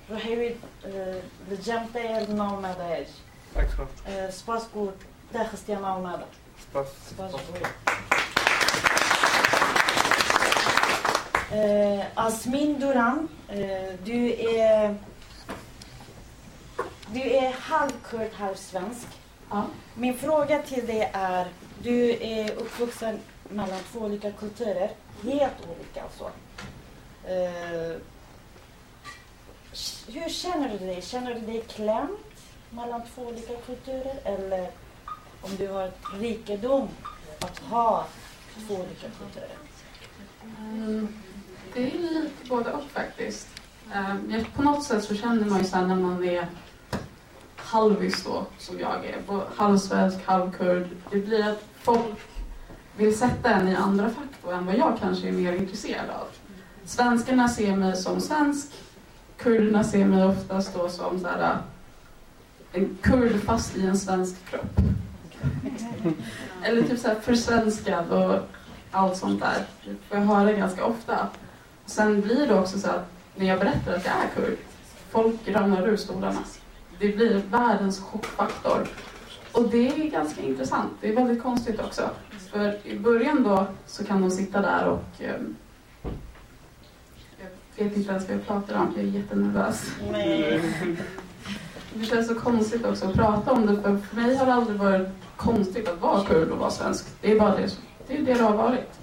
روحیوی 0.08 0.54
لجمت 1.50 1.96
یر 1.96 2.30
نام 2.30 2.66
مدایج 2.66 3.08
سپاس 4.30 4.64
بود 4.66 4.94
دخستی 5.34 5.74
نام 5.74 6.00
مدا 6.00 6.26
سپاس 6.70 6.86
سپاس 7.10 7.32
بود 7.32 7.66
Asmin 12.16 12.80
Duran, 12.80 13.28
du 14.04 14.20
är, 14.34 14.94
du 17.14 17.20
är 17.20 17.52
halvkurd, 17.52 18.32
halvsvensk. 18.38 19.08
Ja. 19.51 19.65
Min 19.95 20.17
fråga 20.17 20.61
till 20.61 20.87
dig 20.87 21.11
är, 21.13 21.47
du 21.83 22.09
är 22.09 22.51
uppvuxen 22.51 23.19
mellan 23.49 23.79
två 23.91 23.99
olika 23.99 24.31
kulturer, 24.31 24.91
helt 25.23 25.67
olika 25.69 26.03
alltså. 26.03 26.23
Uh, 26.23 27.97
hur 30.07 30.29
känner 30.29 30.69
du 30.69 30.85
dig? 30.85 31.01
Känner 31.01 31.33
du 31.33 31.39
dig 31.41 31.61
klämd 31.61 32.17
mellan 32.69 33.01
två 33.15 33.21
olika 33.21 33.53
kulturer 33.65 34.15
eller 34.23 34.69
om 35.41 35.55
du 35.57 35.67
har 35.67 35.87
ett 35.87 35.99
rikedom 36.19 36.87
att 37.39 37.59
ha 37.59 38.05
två 38.67 38.73
olika 38.73 39.07
kulturer? 39.19 39.57
Mm, 40.59 41.07
det 41.73 41.83
är 41.83 41.91
lite 41.91 42.49
både 42.49 42.71
och 42.71 42.83
faktiskt. 42.83 43.47
Um, 43.95 44.45
på 44.55 44.63
något 44.63 44.83
sätt 44.83 45.03
så 45.03 45.15
känner 45.15 45.45
man 45.45 45.59
ju 45.59 45.65
sen 45.65 45.87
när 45.87 45.95
man 45.95 46.23
är 46.23 46.47
halvis 47.71 48.23
då, 48.23 48.45
som 48.57 48.79
jag 48.79 49.05
är, 49.05 49.17
halvsvensk, 49.55 50.17
halvkurd. 50.25 50.87
Det 51.11 51.17
blir 51.17 51.47
att 51.47 51.63
folk 51.81 52.19
vill 52.97 53.17
sätta 53.17 53.49
en 53.49 53.67
i 53.67 53.75
andra 53.75 54.09
fack 54.09 54.29
då 54.43 54.51
än 54.51 54.65
vad 54.65 54.75
jag 54.75 54.97
kanske 54.99 55.27
är 55.27 55.31
mer 55.31 55.53
intresserad 55.53 56.09
av. 56.09 56.27
Svenskarna 56.85 57.49
ser 57.49 57.75
mig 57.75 57.95
som 57.95 58.21
svensk, 58.21 58.67
kurderna 59.37 59.83
ser 59.83 60.05
mig 60.05 60.25
oftast 60.25 60.73
då 60.73 60.89
som 60.89 61.19
så 61.19 61.27
här, 61.27 61.57
en 62.71 62.97
kurd 63.01 63.43
fast 63.43 63.77
i 63.77 63.85
en 63.85 63.97
svensk 63.97 64.49
kropp. 64.49 64.79
Eller 66.63 66.81
typ 66.81 66.99
så 66.99 67.07
här 67.07 67.15
försvenskad 67.15 68.11
och 68.11 68.39
allt 68.91 69.17
sånt 69.17 69.41
där. 69.41 69.65
Det 69.85 69.95
får 70.09 70.17
jag 70.17 70.25
höra 70.25 70.51
ganska 70.51 70.85
ofta. 70.85 71.27
Sen 71.85 72.21
blir 72.21 72.47
det 72.47 72.59
också 72.59 72.79
så 72.79 72.89
att 72.89 73.11
när 73.35 73.45
jag 73.45 73.59
berättar 73.59 73.93
att 73.93 74.05
jag 74.05 74.15
är 74.15 74.29
kurd, 74.35 74.57
folk 75.11 75.47
ramlar 75.47 75.87
ur 75.87 75.97
stolarna 75.97 76.39
det 77.01 77.15
blir 77.15 77.41
världens 77.49 77.99
chockfaktor. 77.99 78.87
Och 79.51 79.69
det 79.69 79.87
är 79.87 80.09
ganska 80.09 80.41
intressant. 80.41 80.91
Det 81.01 81.09
är 81.09 81.15
väldigt 81.15 81.43
konstigt 81.43 81.79
också. 81.79 82.09
För 82.51 82.87
i 82.87 82.99
början 82.99 83.43
då 83.43 83.67
så 83.85 84.03
kan 84.03 84.21
de 84.21 84.31
sitta 84.31 84.61
där 84.61 84.87
och 84.87 85.03
um, 85.19 85.55
jag 87.75 87.85
vet 87.85 87.97
inte 87.97 88.11
ens 88.11 88.27
vad 88.27 88.37
jag 88.37 88.47
pratar 88.47 88.75
om, 88.75 88.93
jag 88.95 89.05
är 89.05 89.09
jättenervös. 89.09 89.91
Nej. 90.11 90.61
Det 91.93 92.05
känns 92.05 92.27
så 92.27 92.35
konstigt 92.35 92.85
också 92.85 93.05
att 93.05 93.13
prata 93.13 93.51
om 93.51 93.65
det, 93.65 93.81
för 93.81 93.97
för 93.97 94.15
mig 94.15 94.35
har 94.35 94.45
det 94.45 94.53
aldrig 94.53 94.79
varit 94.79 95.07
konstigt 95.35 95.87
att 95.87 96.01
vara 96.01 96.23
kurd 96.23 96.49
och 96.49 96.57
vara 96.57 96.71
svensk. 96.71 97.05
Det 97.21 97.31
är 97.31 97.39
bara 97.39 97.55
det, 97.55 97.77
det, 98.07 98.17
är 98.17 98.21
det, 98.21 98.33
det 98.33 98.43
har 98.43 98.55
varit. 98.55 98.99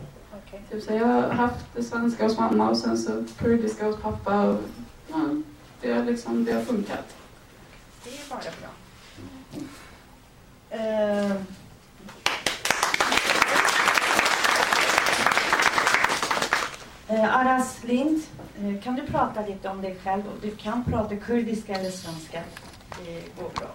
Okay. 0.46 0.61
Typ 0.70 0.82
så 0.82 0.92
jag 0.92 1.07
har 1.07 1.28
haft 1.28 1.66
det 1.74 1.82
svenska 1.82 2.24
hos 2.24 2.38
mamma 2.38 2.70
och 2.70 2.76
sen 2.76 2.99
så 2.99 3.24
kurdiska 3.38 3.86
hos 3.86 3.96
pappa. 3.96 4.42
Och, 4.42 4.61
ja, 5.09 5.16
det, 5.80 5.92
har 5.92 6.05
liksom, 6.05 6.44
det 6.44 6.53
har 6.53 6.62
funkat. 6.62 7.18
Det 8.09 8.14
är 8.14 8.28
bara 8.30 8.40
bra. 8.61 8.70
Ehm. 10.70 11.46
Eh. 17.09 17.36
Aras 17.36 17.84
Lind, 17.84 18.22
eh, 18.59 18.82
kan 18.82 18.94
du 18.94 19.06
prata 19.06 19.46
lite 19.46 19.68
om 19.68 19.82
dig 19.82 19.96
själv? 20.04 20.22
Du 20.42 20.50
kan 20.50 20.84
prata 20.84 21.16
kurdiska 21.16 21.74
eller 21.74 21.90
svenska. 21.90 22.42
Det 23.04 23.42
går 23.42 23.50
bra. 23.54 23.68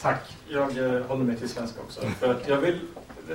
Tack. 0.00 0.36
Jag 0.48 0.78
eh, 0.78 1.06
håller 1.06 1.24
mig 1.24 1.36
till 1.36 1.48
svenska 1.48 1.80
också. 1.80 2.00
För 2.00 2.30
att 2.30 2.48
jag 2.48 2.56
vill 2.56 2.80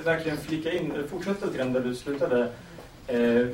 verkligen 0.04 0.38
flika 0.38 0.72
in, 0.72 1.08
fortsätta 1.10 1.46
lite 1.46 1.58
grann 1.58 1.72
där 1.72 1.80
du 1.80 1.94
slutade. 1.94 2.52
Eh, 3.06 3.46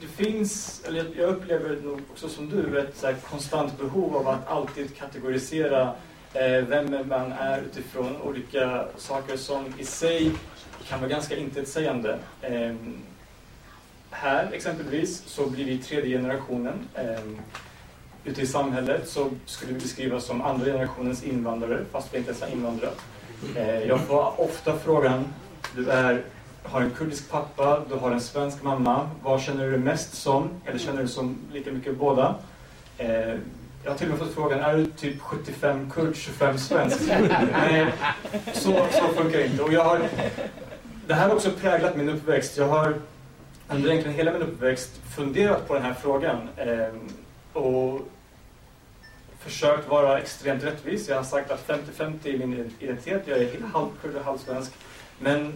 det 0.00 0.06
finns, 0.06 0.82
eller 0.86 1.06
jag 1.18 1.28
upplever 1.28 1.76
nog 1.82 2.00
också 2.10 2.28
som 2.28 2.48
du, 2.50 2.80
ett 2.80 2.96
så 2.96 3.14
konstant 3.30 3.78
behov 3.78 4.16
av 4.16 4.28
att 4.28 4.48
alltid 4.48 4.96
kategorisera 4.96 5.94
eh, 6.32 6.64
vem 6.68 7.08
man 7.08 7.32
är 7.32 7.62
utifrån 7.62 8.22
olika 8.22 8.86
saker 8.96 9.36
som 9.36 9.74
i 9.78 9.84
sig 9.84 10.32
kan 10.88 11.00
vara 11.00 11.10
ganska 11.10 11.36
intetsägande. 11.36 12.18
Eh, 12.42 12.74
här 14.10 14.52
exempelvis 14.52 15.22
så 15.26 15.46
blir 15.46 15.64
vi 15.64 15.78
tredje 15.78 16.18
generationen. 16.18 16.88
Eh, 16.94 17.20
ute 18.24 18.42
i 18.42 18.46
samhället 18.46 19.08
så 19.08 19.30
skulle 19.46 19.72
vi 19.72 19.80
beskrivas 19.80 20.24
som 20.24 20.42
andra 20.42 20.66
generationens 20.66 21.24
invandrare 21.24 21.84
fast 21.92 22.14
vi 22.14 22.18
inte 22.18 22.30
ens 22.30 22.42
är 22.42 22.52
invandrare. 22.52 22.92
Eh, 23.56 23.82
jag 23.82 24.00
får 24.00 24.40
ofta 24.40 24.78
frågan, 24.78 25.24
du 25.74 25.90
är 25.90 26.22
har 26.68 26.80
en 26.80 26.90
kurdisk 26.90 27.30
pappa, 27.30 27.82
du 27.88 27.94
har 27.94 28.10
en 28.10 28.20
svensk 28.20 28.62
mamma. 28.62 29.10
Vad 29.22 29.40
känner 29.40 29.64
du 29.64 29.70
dig 29.70 29.80
mest 29.80 30.14
som? 30.14 30.50
Eller 30.64 30.78
känner 30.78 31.02
du 31.02 31.08
som 31.08 31.38
lika 31.52 31.72
mycket 31.72 31.96
båda? 31.96 32.34
Eh, 32.98 33.34
jag 33.84 33.90
har 33.90 33.98
till 33.98 34.12
och 34.12 34.18
med 34.18 34.26
fått 34.26 34.34
frågan, 34.34 34.60
är 34.60 34.76
du 34.76 34.86
typ 34.86 35.20
75 35.20 35.90
kurd, 35.90 36.16
25 36.16 36.58
svensk? 36.58 37.00
Nej, 37.52 37.92
så, 38.52 38.86
så 38.90 39.08
funkar 39.08 39.38
det 39.38 39.46
inte. 39.46 39.62
Och 39.62 39.72
jag 39.72 39.84
har, 39.84 40.00
det 41.06 41.14
här 41.14 41.28
har 41.28 41.34
också 41.34 41.50
präglat 41.50 41.96
min 41.96 42.08
uppväxt. 42.08 42.56
Jag 42.56 42.68
har 42.68 42.94
under 43.68 43.90
egentligen 43.90 44.16
hela 44.16 44.32
min 44.32 44.42
uppväxt 44.42 45.00
funderat 45.16 45.68
på 45.68 45.74
den 45.74 45.82
här 45.82 45.94
frågan. 45.94 46.48
Eh, 46.56 46.94
och 47.62 48.00
försökt 49.38 49.88
vara 49.88 50.18
extremt 50.18 50.64
rättvis. 50.64 51.08
Jag 51.08 51.16
har 51.16 51.24
sagt 51.24 51.50
att 51.50 51.68
50-50 51.68 52.34
är 52.34 52.46
min 52.46 52.72
identitet. 52.78 53.22
Jag 53.26 53.38
är 53.38 53.50
halvkurd 53.72 54.16
och 54.16 54.24
halvsvensk. 54.24 54.72
Men 55.18 55.52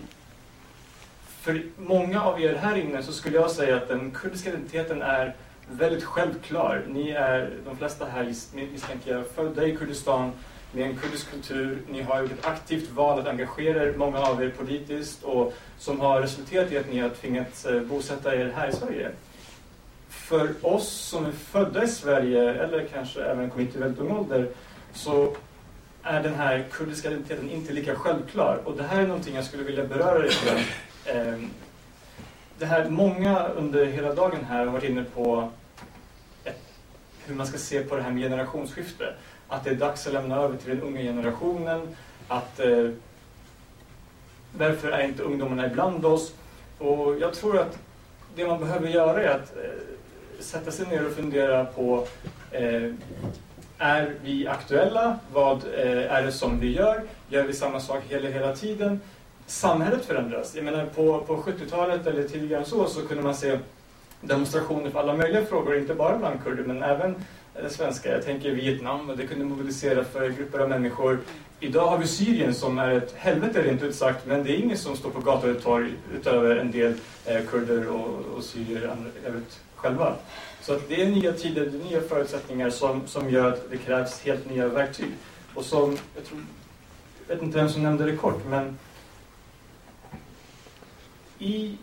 för 1.41 1.63
många 1.77 2.23
av 2.23 2.41
er 2.41 2.55
här 2.55 2.77
inne 2.77 3.03
så 3.03 3.13
skulle 3.13 3.37
jag 3.37 3.51
säga 3.51 3.77
att 3.77 3.89
den 3.89 4.11
kurdiska 4.11 4.51
identiteten 4.51 5.03
är 5.03 5.37
väldigt 5.71 6.05
självklar. 6.05 6.85
Ni 6.89 7.11
är, 7.11 7.51
de 7.65 7.77
flesta 7.77 8.05
här 8.05 8.25
misstänker 8.55 9.13
jag, 9.13 9.27
födda 9.27 9.67
i 9.67 9.77
Kurdistan. 9.77 10.33
med 10.73 10.87
en 10.87 10.97
kurdisk 10.97 11.31
kultur. 11.31 11.83
Ni 11.89 12.03
har 12.03 12.23
gjort 12.23 12.33
ett 12.33 12.47
aktivt 12.47 12.91
val 12.91 13.19
att 13.19 13.27
engagera 13.27 13.83
er, 13.83 13.95
många 13.97 14.19
av 14.19 14.43
er 14.43 14.51
politiskt 14.51 15.23
och 15.23 15.55
som 15.79 16.01
har 16.01 16.21
resulterat 16.21 16.73
i 16.73 16.79
att 16.79 16.93
ni 16.93 16.99
har 16.99 17.09
tvingats 17.09 17.67
eh, 17.67 17.83
bosätta 17.83 18.37
er 18.37 18.53
här 18.57 18.69
i 18.69 18.73
Sverige. 18.73 19.11
För 20.09 20.51
oss 20.63 20.89
som 20.89 21.27
är 21.27 21.33
födda 21.33 21.85
i 21.85 21.89
Sverige, 21.89 22.55
eller 22.55 22.87
kanske 22.93 23.25
även 23.25 23.51
kommit 23.51 23.71
till 23.73 23.81
väldigt 23.81 24.01
ung 24.01 24.11
ålder, 24.11 24.49
så 24.95 25.37
är 26.03 26.23
den 26.23 26.35
här 26.35 26.65
kurdiska 26.73 27.11
identiteten 27.11 27.51
inte 27.51 27.73
lika 27.73 27.95
självklar. 27.95 28.61
Och 28.65 28.77
det 28.77 28.83
här 28.83 29.03
är 29.03 29.07
någonting 29.07 29.35
jag 29.35 29.45
skulle 29.45 29.63
vilja 29.63 29.85
beröra 29.85 30.19
lite 30.19 30.47
grann. 30.47 30.65
Ehm, 31.07 31.51
det 32.59 32.67
här, 32.67 32.89
många 32.89 33.49
under 33.49 33.87
hela 33.87 34.15
dagen 34.15 34.45
här 34.45 34.67
har 34.67 34.73
varit 34.73 34.91
inne 34.91 35.05
på 35.05 35.51
ett, 36.45 36.63
hur 37.25 37.35
man 37.35 37.47
ska 37.47 37.59
se 37.59 37.81
på 37.81 37.97
det 37.97 38.03
här 38.03 38.11
med 38.11 38.23
generationsskifte. 38.23 39.15
Att 39.49 39.65
det 39.65 39.71
är 39.71 39.75
dags 39.75 40.07
att 40.07 40.13
lämna 40.13 40.37
över 40.37 40.57
till 40.57 40.69
den 40.71 40.83
unga 40.83 41.01
generationen. 41.01 41.97
Att 42.29 42.61
eh, 42.61 42.91
därför 44.59 44.91
är 44.91 45.05
inte 45.05 45.23
ungdomarna 45.23 45.67
ibland 45.67 46.05
oss. 46.05 46.33
Och 46.79 47.19
jag 47.21 47.35
tror 47.35 47.59
att 47.59 47.79
det 48.35 48.47
man 48.47 48.61
behöver 48.61 48.89
göra 48.89 49.23
är 49.23 49.29
att 49.29 49.57
eh, 49.57 49.71
sätta 50.41 50.71
sig 50.71 50.87
ner 50.87 51.07
och 51.07 51.13
fundera 51.13 51.65
på 51.65 52.07
eh, 52.51 52.93
är 53.79 54.15
vi 54.23 54.47
aktuella? 54.47 55.19
Vad 55.33 55.57
eh, 55.75 56.13
är 56.13 56.23
det 56.23 56.33
som 56.33 56.61
vi 56.61 56.77
gör? 56.77 57.03
Gör 57.29 57.43
vi 57.43 57.53
samma 57.53 57.81
sak 57.81 58.03
hela, 58.09 58.29
hela 58.29 58.57
tiden? 58.57 59.01
Samhället 59.51 60.05
förändras. 60.05 60.55
Jag 60.55 60.65
menar 60.65 60.87
på, 60.87 61.21
på 61.21 61.37
70-talet 61.37 62.07
eller 62.07 62.29
tidigare 62.29 62.65
så, 62.65 62.87
så 62.87 63.07
kunde 63.07 63.23
man 63.23 63.35
se 63.35 63.59
demonstrationer 64.21 64.91
för 64.91 65.01
alla 65.01 65.17
möjliga 65.17 65.45
frågor, 65.45 65.77
inte 65.77 65.95
bara 65.95 66.19
bland 66.19 66.45
kurder 66.45 66.65
men 66.65 66.83
även 66.83 67.15
eh, 67.55 67.69
svenskar. 67.69 68.13
Jag 68.13 68.25
tänker 68.25 68.51
Vietnam, 68.51 69.11
och 69.11 69.17
det 69.17 69.27
kunde 69.27 69.45
mobilisera 69.45 70.05
för 70.05 70.29
grupper 70.29 70.59
av 70.59 70.69
människor. 70.69 71.19
Idag 71.61 71.87
har 71.87 71.99
vi 71.99 72.07
Syrien 72.07 72.55
som 72.55 72.79
är 72.79 72.91
ett 72.91 73.15
helvete 73.17 73.63
rent 73.63 73.83
ut 73.83 73.95
sagt, 73.95 74.27
men 74.27 74.45
det 74.45 74.51
är 74.51 74.57
ingen 74.57 74.79
som 74.79 74.97
står 74.97 75.11
på 75.11 75.21
gator 75.21 75.57
och 75.57 75.63
torg 75.63 75.93
utöver 76.15 76.57
en 76.57 76.71
del 76.71 76.95
eh, 77.27 77.45
kurder 77.51 77.89
och, 77.89 78.37
och 78.37 78.45
syrier 78.45 78.97
vet, 79.25 79.61
själva. 79.75 80.15
Så 80.63 80.73
att 80.73 80.89
det 80.89 81.03
är 81.03 81.07
nya 81.07 81.33
tider, 81.33 81.67
det 81.67 81.79
är 81.79 81.91
nya 81.91 82.01
förutsättningar 82.01 82.71
som, 82.71 83.07
som 83.07 83.31
gör 83.31 83.53
att 83.53 83.71
det 83.71 83.77
krävs 83.77 84.21
helt 84.21 84.51
nya 84.51 84.69
verktyg. 84.69 85.11
Och 85.55 85.65
som, 85.65 85.99
jag, 86.15 86.25
tror, 86.25 86.41
jag 87.29 87.35
vet 87.35 87.45
inte 87.45 87.59
vem 87.59 87.69
som 87.69 87.83
nämnde 87.83 88.05
det 88.05 88.17
kort, 88.17 88.43
men 88.49 88.79
i 91.41 91.77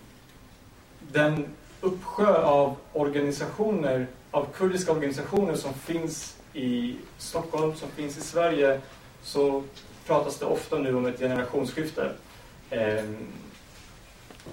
den 1.11 1.45
uppsjö 1.81 2.43
av 2.43 2.75
organisationer, 2.93 4.07
av 4.31 4.47
kurdiska 4.53 4.91
organisationer 4.91 5.55
som 5.55 5.73
finns 5.73 6.37
i 6.53 6.95
Stockholm, 7.17 7.75
som 7.75 7.89
finns 7.89 8.17
i 8.17 8.21
Sverige, 8.21 8.81
så 9.23 9.63
pratas 10.05 10.39
det 10.39 10.45
ofta 10.45 10.77
nu 10.77 10.95
om 10.95 11.05
ett 11.05 11.19
generationsskifte. 11.19 12.11
Eh, 12.69 13.03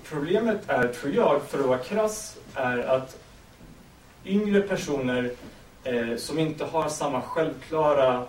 problemet 0.05 0.61
är, 0.66 0.88
tror 0.88 1.14
jag, 1.14 1.42
för 1.42 1.59
att 1.59 1.66
vara 1.66 1.78
krass, 1.78 2.36
är 2.55 2.78
att 2.78 3.16
yngre 4.24 4.61
personer 4.61 5.30
eh, 5.84 6.16
som 6.16 6.38
inte 6.38 6.64
har 6.64 6.88
samma 6.88 7.22
självklara 7.22 8.24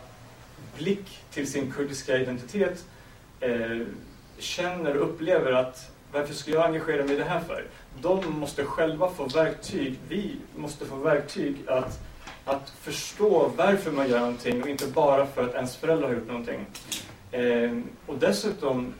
blick 0.77 1.19
till 1.31 1.51
sin 1.51 1.71
kurdiska 1.71 2.17
identitet 2.17 2.85
eh, 3.39 3.79
känner 4.37 4.97
och 4.97 5.09
upplever 5.09 5.51
att 5.51 5.94
varför 6.15 6.33
ska 6.33 6.51
jag 6.51 6.65
engagera 6.65 7.03
mig 7.03 7.13
i 7.13 7.17
det 7.17 7.23
här 7.23 7.39
för? 7.39 7.65
De 8.01 8.39
måste 8.39 8.65
själva 8.65 9.09
få 9.09 9.25
verktyg, 9.25 9.99
vi 10.07 10.35
måste 10.55 10.85
få 10.85 10.95
verktyg 10.95 11.55
att, 11.67 11.99
att 12.45 12.69
förstå 12.69 13.51
varför 13.55 13.91
man 13.91 14.09
gör 14.09 14.19
någonting 14.19 14.61
och 14.61 14.69
inte 14.69 14.87
bara 14.87 15.25
för 15.25 15.43
att 15.43 15.55
ens 15.55 15.75
föräldrar 15.75 16.07
har 16.07 16.15
gjort 16.15 16.27
någonting. 16.27 16.65
Eh, 17.31 17.71
och 18.05 18.17
dessutom, 18.19 18.93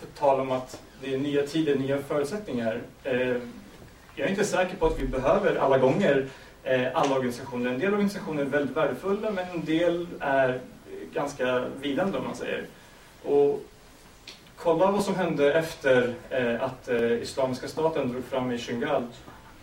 på 0.00 0.06
tal 0.18 0.40
om 0.40 0.50
att 0.50 0.80
det 1.02 1.14
är 1.14 1.18
nya 1.18 1.46
tider, 1.46 1.74
nya 1.74 1.98
förutsättningar. 1.98 2.80
Eh, 3.02 3.36
jag 4.14 4.26
är 4.26 4.28
inte 4.28 4.44
säker 4.44 4.76
på 4.76 4.86
att 4.86 4.98
vi 4.98 5.06
behöver 5.06 5.56
alla 5.56 5.78
gånger 5.78 6.28
eh, 6.62 6.86
alla 6.94 7.14
organisationer. 7.14 7.70
En 7.70 7.78
del 7.78 7.92
organisationer 7.92 8.42
är 8.42 8.46
väldigt 8.46 8.76
värdefulla 8.76 9.30
men 9.30 9.48
en 9.48 9.64
del 9.64 10.06
är 10.20 10.60
ganska 11.12 11.64
vidande 11.80 12.18
om 12.18 12.24
man 12.24 12.36
säger. 12.36 12.66
Och 13.22 13.62
kolla 14.64 14.90
vad 14.90 15.04
som 15.04 15.14
hände 15.14 15.52
efter 15.52 16.14
eh, 16.30 16.62
att 16.62 16.88
eh, 16.88 17.12
Islamiska 17.12 17.68
staten 17.68 18.12
drog 18.12 18.24
fram 18.24 18.52
i 18.52 18.58
Shingal. 18.58 19.06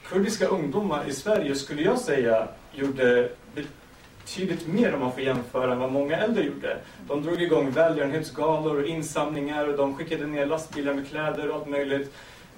Kurdiska 0.08 0.48
ungdomar 0.48 1.08
i 1.08 1.14
Sverige 1.14 1.56
skulle 1.56 1.82
jag 1.82 2.00
säga 2.00 2.48
gjorde 2.72 3.30
betydligt 3.56 4.68
mer 4.68 4.94
om 4.94 5.00
man 5.00 5.12
får 5.12 5.22
jämföra 5.22 5.74
än 5.74 5.80
vad 5.80 5.92
många 5.92 6.18
äldre 6.18 6.44
gjorde. 6.44 6.78
De 7.08 7.24
drog 7.24 7.42
igång 7.42 7.72
välgörenhetsgalor 7.72 8.82
och 8.82 8.88
insamlingar 8.88 9.68
och 9.68 9.78
de 9.78 9.98
skickade 9.98 10.28
ner 10.28 10.46
lastbilar 10.46 10.94
med 10.94 11.08
kläder 11.08 11.50
och 11.50 11.56
allt 11.56 11.70
möjligt. 11.70 12.14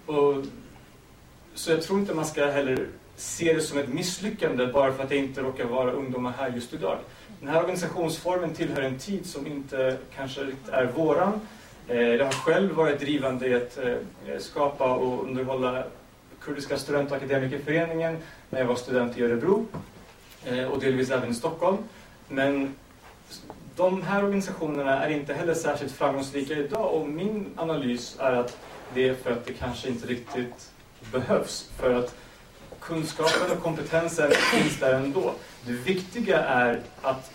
Och, 0.05 0.35
så 1.53 1.71
jag 1.71 1.81
tror 1.81 1.99
inte 1.99 2.13
man 2.13 2.25
ska 2.25 2.45
heller 2.45 2.87
se 3.15 3.53
det 3.53 3.61
som 3.61 3.77
ett 3.77 3.93
misslyckande 3.93 4.67
bara 4.67 4.93
för 4.93 5.03
att 5.03 5.09
det 5.09 5.17
inte 5.17 5.41
råkar 5.41 5.65
vara 5.65 5.91
ungdomar 5.91 6.33
här 6.37 6.49
just 6.49 6.73
idag. 6.73 6.97
Den 7.39 7.49
här 7.49 7.59
organisationsformen 7.59 8.53
tillhör 8.53 8.81
en 8.81 8.99
tid 8.99 9.25
som 9.25 9.47
inte 9.47 9.97
kanske 10.15 10.43
riktigt 10.43 10.69
är 10.69 10.85
våran. 10.85 11.39
Eh, 11.88 12.01
jag 12.01 12.25
har 12.25 12.31
själv 12.31 12.71
varit 12.71 12.99
drivande 12.99 13.47
i 13.47 13.55
att 13.55 13.77
eh, 13.77 14.39
skapa 14.39 14.93
och 14.95 15.23
underhålla 15.23 15.84
Kurdiska 16.41 16.77
student 16.77 17.11
och 17.11 17.17
akademikerföreningen 17.17 18.17
när 18.49 18.59
jag 18.59 18.67
var 18.67 18.75
student 18.75 19.17
i 19.17 19.23
Örebro 19.23 19.65
eh, 20.45 20.65
och 20.65 20.79
delvis 20.79 21.11
även 21.11 21.29
i 21.29 21.34
Stockholm. 21.34 21.77
Men 22.27 22.75
de 23.75 24.01
här 24.01 24.23
organisationerna 24.23 25.05
är 25.05 25.09
inte 25.09 25.34
heller 25.34 25.53
särskilt 25.53 25.91
framgångsrika 25.91 26.53
idag 26.53 26.93
och 26.93 27.09
min 27.09 27.45
analys 27.55 28.15
är 28.19 28.31
att 28.31 28.57
det 28.93 29.09
är 29.09 29.13
för 29.13 29.31
att 29.31 29.45
det 29.45 29.53
kanske 29.53 29.89
inte 29.89 30.07
riktigt 30.07 30.71
behövs. 31.11 31.69
För 31.77 31.93
att 31.93 32.15
kunskapen 32.79 33.51
och 33.57 33.63
kompetensen 33.63 34.31
finns 34.31 34.79
där 34.79 34.93
ändå. 34.93 35.34
Det 35.65 35.71
viktiga 35.71 36.39
är 36.39 36.79
att 37.01 37.31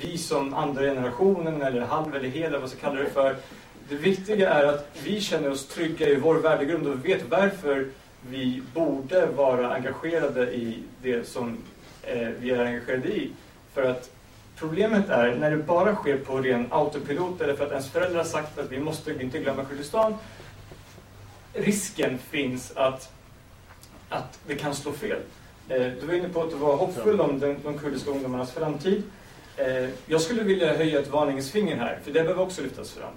vi 0.00 0.18
som 0.18 0.54
andra 0.54 0.82
generationen 0.82 1.62
eller 1.62 1.80
halv 1.80 2.14
eller 2.14 2.28
hel, 2.28 2.42
eller 2.42 2.58
vad 2.58 2.70
ska 2.70 2.78
kalla 2.80 3.00
det 3.00 3.10
för. 3.10 3.36
Det 3.88 3.94
viktiga 3.94 4.50
är 4.50 4.64
att 4.64 4.88
vi 5.04 5.20
känner 5.20 5.50
oss 5.50 5.66
trygga 5.66 6.08
i 6.08 6.16
vår 6.16 6.34
värdegrund 6.34 6.86
och 6.86 7.04
vet 7.04 7.30
varför 7.30 7.88
vi 8.28 8.62
borde 8.74 9.26
vara 9.26 9.74
engagerade 9.74 10.54
i 10.54 10.82
det 11.02 11.28
som 11.28 11.58
eh, 12.02 12.28
vi 12.40 12.50
är 12.50 12.64
engagerade 12.64 13.08
i. 13.08 13.30
För 13.74 13.90
att 13.90 14.10
problemet 14.56 15.08
är 15.08 15.34
när 15.36 15.50
det 15.50 15.56
bara 15.56 15.94
sker 15.94 16.18
på 16.18 16.38
ren 16.38 16.66
autopilot 16.70 17.40
eller 17.40 17.56
för 17.56 17.64
att 17.64 17.70
ens 17.70 17.90
föräldrar 17.90 18.18
har 18.18 18.24
sagt 18.24 18.58
att 18.58 18.72
vi 18.72 18.78
måste 18.78 19.22
inte 19.22 19.38
glömma 19.38 19.64
Kurdistan. 19.64 20.14
Risken 21.52 22.18
finns 22.18 22.72
att 22.76 23.10
att 24.08 24.38
det 24.46 24.54
kan 24.54 24.74
slå 24.74 24.92
fel. 24.92 25.18
Eh, 25.68 25.86
du 26.00 26.06
var 26.06 26.14
inne 26.14 26.28
på 26.28 26.42
att 26.42 26.50
du 26.50 26.56
var 26.56 26.76
hoppfull 26.76 27.20
om 27.20 27.40
den, 27.40 27.56
de 27.64 27.78
kurdiska 27.78 28.10
ungdomarnas 28.10 28.52
framtid. 28.52 29.02
Eh, 29.56 29.88
jag 30.06 30.20
skulle 30.20 30.42
vilja 30.42 30.76
höja 30.76 31.00
ett 31.00 31.08
varningens 31.08 31.50
finger 31.50 31.76
här, 31.76 31.98
för 32.04 32.10
det 32.10 32.22
behöver 32.22 32.42
också 32.42 32.62
lyftas 32.62 32.92
fram. 32.92 33.12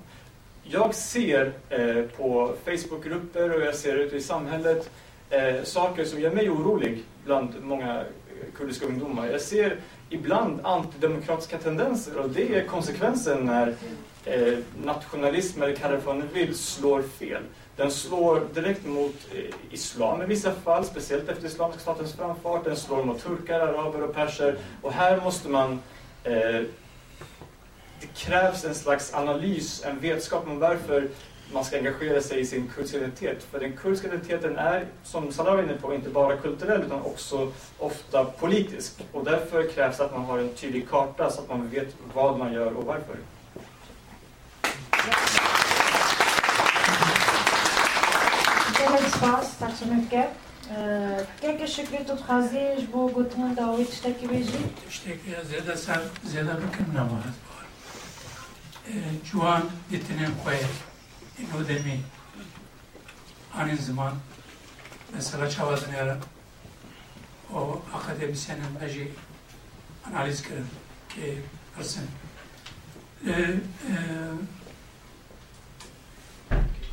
Jag 0.64 0.96
ser 0.96 1.52
eh, 1.70 2.04
på 2.18 2.54
Facebookgrupper 2.66 3.56
och 3.56 3.62
jag 3.62 3.76
ser 3.76 3.96
ute 3.96 4.16
i 4.16 4.22
samhället 4.22 4.90
eh, 5.30 5.64
saker 5.64 6.06
som 6.06 6.22
gör 6.22 6.32
mig 6.32 6.50
orolig 6.50 7.04
bland 7.26 7.50
många 7.62 8.04
kurdiska 8.56 8.86
ungdomar. 8.86 9.28
Jag 9.28 9.42
ser 9.42 9.78
ibland 10.10 10.60
antidemokratiska 10.64 11.58
tendenser 11.58 12.18
och 12.18 12.30
det 12.30 12.56
är 12.56 12.66
konsekvensen 12.66 13.46
när 13.46 13.76
eh, 14.26 14.58
nationalism, 14.84 15.62
eller 15.62 15.76
kalla 15.76 15.96
det 15.96 16.02
vad 16.06 16.18
ni 16.18 16.24
vill, 16.34 16.58
slår 16.58 17.02
fel. 17.02 17.44
Den 17.76 17.92
slår 17.92 18.42
direkt 18.54 18.86
mot 18.86 19.16
eh, 19.34 19.56
islam 19.72 20.22
i 20.22 20.26
vissa 20.26 20.52
fall, 20.52 20.86
speciellt 20.86 21.30
efter 21.30 21.48
Islamiska 21.48 21.82
statens 21.82 22.14
framfart. 22.14 22.64
Den 22.64 22.76
slår 22.76 23.04
mot 23.04 23.24
turkar, 23.24 23.60
araber 23.60 24.04
och 24.04 24.16
perser. 24.16 24.58
Och 24.82 24.94
här 24.94 25.22
måste 25.22 25.50
man... 25.50 25.80
Eh, 26.28 26.62
det 28.00 28.08
krävs 28.16 28.66
en 28.66 28.76
slags 28.76 29.14
analys, 29.14 29.84
en 29.86 30.00
vetskap 30.00 30.48
om 30.48 30.60
varför 30.60 31.08
man 31.54 31.66
ska 31.66 31.78
engagera 31.78 32.22
sig 32.22 32.40
i 32.40 32.46
sin 32.46 32.68
kurdiska 32.76 32.98
identitet. 32.98 33.44
För 33.44 33.60
den 33.60 33.78
kurdiska 33.78 34.08
identiteten 34.08 34.58
är, 34.58 34.86
som 35.04 35.32
Salah 35.32 35.56
var 35.56 35.64
inne 35.64 35.74
på, 35.74 35.94
inte 35.94 36.10
bara 36.10 36.38
kulturell 36.38 36.82
utan 36.82 37.02
också 37.02 37.52
ofta 37.78 38.26
politisk. 38.26 38.94
Och 39.12 39.24
därför 39.24 39.70
krävs 39.70 40.00
att 40.00 40.12
man 40.12 40.26
har 40.26 40.40
en 40.40 40.50
tydlig 40.50 40.90
karta 40.90 41.32
så 41.32 41.42
att 41.42 41.50
man 41.50 41.70
vet 41.70 41.96
vad 42.14 42.40
man 42.40 42.54
gör 42.54 42.74
och 42.74 42.86
varför. 42.86 43.16
Tack 49.60 49.76
så 49.76 49.88
mycket. 49.88 50.47
که 51.42 51.66
شکلی 51.66 51.98
تو 51.98 52.16
خوازیش 52.16 52.86
بو 52.92 53.10
گوتمان 53.10 53.54
داوی 53.54 53.86
تشتکی 53.86 54.28
بیجی؟ 54.28 54.52
تشتکی 54.88 55.36
از 55.72 55.80
سر 55.80 56.02
زیده 56.24 56.44
بکم 56.44 56.92
نمارد 56.92 57.34
بار 57.48 57.66
جوان 59.24 59.64
دیتنیم 59.90 60.36
خواه. 60.44 60.56
اینو 61.38 61.64
دمی. 61.64 62.04
آن 63.54 63.76
زمان 63.76 64.22
مثلا 65.18 65.48
چواز 65.48 65.90
نیارم 65.90 66.22
و 67.50 67.56
اکادمیسیانم 67.96 68.74
بجی 68.82 69.08
انالیز 70.06 70.42
کردم 70.42 70.70
که 71.10 71.38
پرسن 71.76 72.08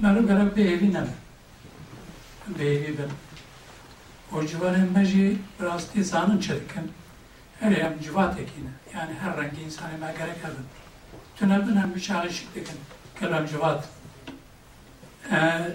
من 0.00 0.16
رو 0.16 0.22
برم 0.22 0.48
به 0.48 0.62
ایوی 0.62 0.88
نمه 0.88 1.14
به 2.58 2.70
ایوی 2.70 2.92
برم 2.92 3.16
Hocaların 4.34 4.92
meji 4.92 5.38
rastı 5.60 6.04
zanın 6.04 6.40
çirkin. 6.40 6.92
Her 7.60 7.72
hem 7.72 8.00
civat 8.00 8.40
ekine. 8.40 8.68
Yani 8.94 9.14
her 9.20 9.36
rengi 9.36 9.62
insan 9.62 9.90
eme 9.94 10.14
gerek 10.18 10.36
edin. 10.36 10.66
Tünebin 11.36 11.76
hem 11.76 11.88
müşahişik 11.88 12.54
dikin. 12.54 12.76
Kelam 13.20 13.46
civat. 13.46 13.88
Ee, 15.30 15.70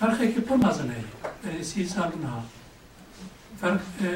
Fark 0.00 0.20
ekip 0.20 0.52
olmazın 0.52 0.88
ey. 0.88 1.04
Beni 1.44 1.64
sisarın 1.64 2.22
ha. 2.22 2.44
Fark 3.60 3.80
e, 3.80 4.08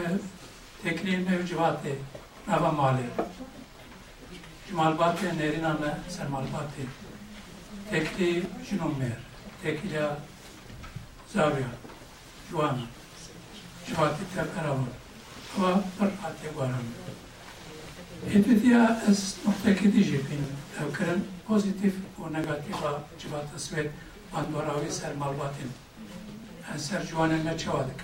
tekliğin 0.83 1.31
mev 1.31 1.47
civat 1.47 1.87
ey. 1.87 1.95
Nava 2.49 2.73
mali. 2.73 3.03
Cumal 4.69 4.99
batı 4.99 5.39
nerin 5.39 5.63
anne 5.63 5.99
sen 6.09 6.31
mal 6.31 6.43
batı. 6.43 6.83
Tekli 7.91 8.43
mer. 8.99 9.13
Tekli 9.63 10.01
زاوية 11.35 11.69
جوانا 12.53 12.87
جواتي 13.89 14.23
تر 14.37 14.47
أرابا 14.61 14.87
أما 15.59 15.85
برقات 16.01 16.35
يقوانا 16.45 16.79
هدوتيا 18.35 19.11
أس 19.11 19.37
نقطة 19.47 19.73
كده 19.83 19.91
جيبين 20.03 20.47
تفكرن 20.77 21.27
بوزيتيف 21.49 21.95
ونيجاتيفا 22.19 23.03
جوات 23.25 23.47
أسويت 23.57 23.91
باندوراوي 24.35 24.91
سر 24.91 25.15
مالباتين 25.15 25.71
سر 26.77 27.05
جوانا 27.05 27.35
لا 27.43 27.57
جوادك 27.57 28.01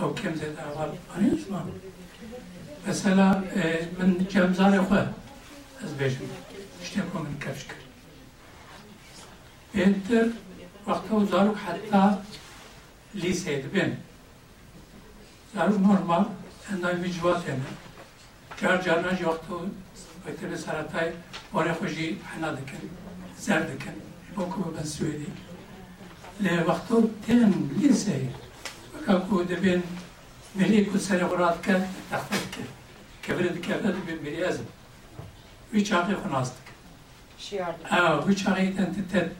أو 0.00 0.14
كم 0.14 0.34
زيت 0.34 0.58
أغار 0.58 0.94
أنا 1.16 1.26
يسمع 1.34 1.62
مثلا 2.88 3.32
من 3.98 4.26
جمزار 4.30 4.80
أخوه 4.80 5.12
أز 5.84 5.92
بيجم. 5.98 6.16
اشتاكو 6.82 7.18
من 7.18 7.38
كفشكر 7.40 7.74
بيتر 9.74 10.26
وقتها 10.87 11.25
زارو 11.25 11.55
حتى 11.55 12.15
ليسيد 13.15 13.71
بين 13.73 13.97
زارو 15.55 15.77
نورمال 15.77 16.25
اندای 16.71 16.95
ویجوات 16.95 17.47
یعنی 17.47 17.61
جار 18.61 18.77
جارنا 18.77 19.13
جی 19.13 19.23
وقتو 19.23 19.67
وقتی 20.25 20.57
سرطای 20.57 21.11
واره 21.53 21.73
خوشی 21.73 22.19
حنا 22.29 22.51
دکن 22.51 22.89
زر 23.39 23.59
دکن 23.59 23.95
بوکو 24.35 24.61
بن 24.61 24.83
سویدی 24.83 25.31
لی 26.39 26.57
وقتو 26.67 27.09
تن 27.27 27.53
لیسه 27.77 28.29
وکاکو 28.93 29.43
دبین 29.43 29.83
ملی 30.55 30.85
کو 30.85 30.97
سر 30.97 31.25
غرات 31.27 31.65
کن 31.65 31.83
تخفیف 32.11 32.45
کن 32.55 32.67
کبرد 33.27 33.61
کبرد 33.61 33.95
دبین 33.95 34.17
بری 34.17 34.43
ازم 34.43 34.65
وی 35.73 35.81
چاقی 35.81 36.15
خناست 36.23 36.55
کن 36.65 36.71
آه 37.91 38.25
وی 38.25 38.35
چاقی 38.35 38.71
تن 39.11 39.31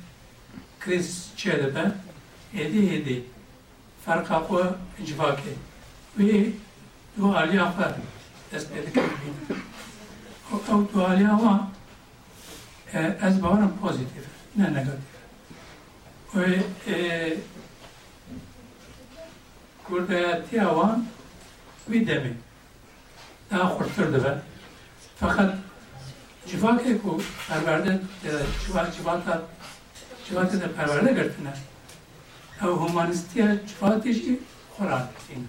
kriz 0.87 1.31
çeyde 1.37 1.75
ben 1.75 1.95
edi 2.61 2.95
edi 2.95 3.25
farka 4.05 4.47
ko 4.47 4.67
civake 5.07 5.51
ve 6.19 6.47
duali 7.19 7.63
afar 7.63 7.93
dest 8.53 8.71
pê 8.73 8.87
dikim 8.87 9.05
ew 10.53 10.95
dualiya 10.95 11.31
wan 11.31 11.71
ez 13.23 13.43
bawerim 13.43 13.73
pozitif 13.83 14.25
ne 14.57 14.65
negatif? 14.65 15.17
Wê 16.35 16.63
kurdayatiya 19.85 20.65
wan 20.65 21.05
wî 21.91 22.07
demê 22.07 22.33
daha 23.51 23.75
xurtir 23.75 24.13
dibe 24.15 24.39
fakat 25.21 25.55
civakê 26.49 27.03
ku 27.03 27.23
perwerde 27.49 28.01
civata 28.97 29.43
civata 30.29 30.61
de 30.61 30.69
perwerde 30.73 31.13
girtine 31.13 31.53
ew 32.63 32.67
humanistiya 32.67 33.47
civatê 33.47 34.13
jî 34.13 34.39
xwe 34.77 34.87
radîne 34.91 35.47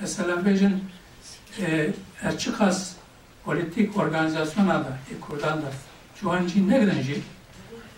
Mesela 0.00 0.46
bejin 0.46 0.84
açık 2.24 2.60
az 2.60 2.96
politik 3.44 3.96
organizasyona 3.96 4.74
da 4.74 4.98
Kurdan 5.20 5.58
da 5.62 5.66
Cuhancı 6.20 6.68
ne 6.68 6.78
grenci 6.78 7.22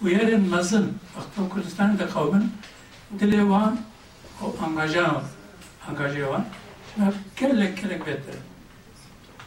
uyarın 0.02 0.48
mazın 0.48 0.92
vakti 1.16 1.54
Kürdistan'ın 1.54 1.98
da 1.98 2.08
kavmin 2.08 2.52
dili 3.20 3.50
van 3.50 3.78
o 4.42 4.54
angajan 4.64 5.22
angaje 5.88 6.28
van 6.28 6.44
ve 6.98 7.12
kellek 7.36 7.76
kellek 7.76 8.06
better. 8.06 8.34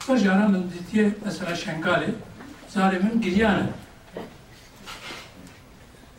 Bajara 0.09 0.47
min 0.47 0.71
ditiye 0.71 1.11
mesela 1.25 1.55
Şengali 1.55 2.15
zalimin 2.67 3.21
giryanı 3.21 3.69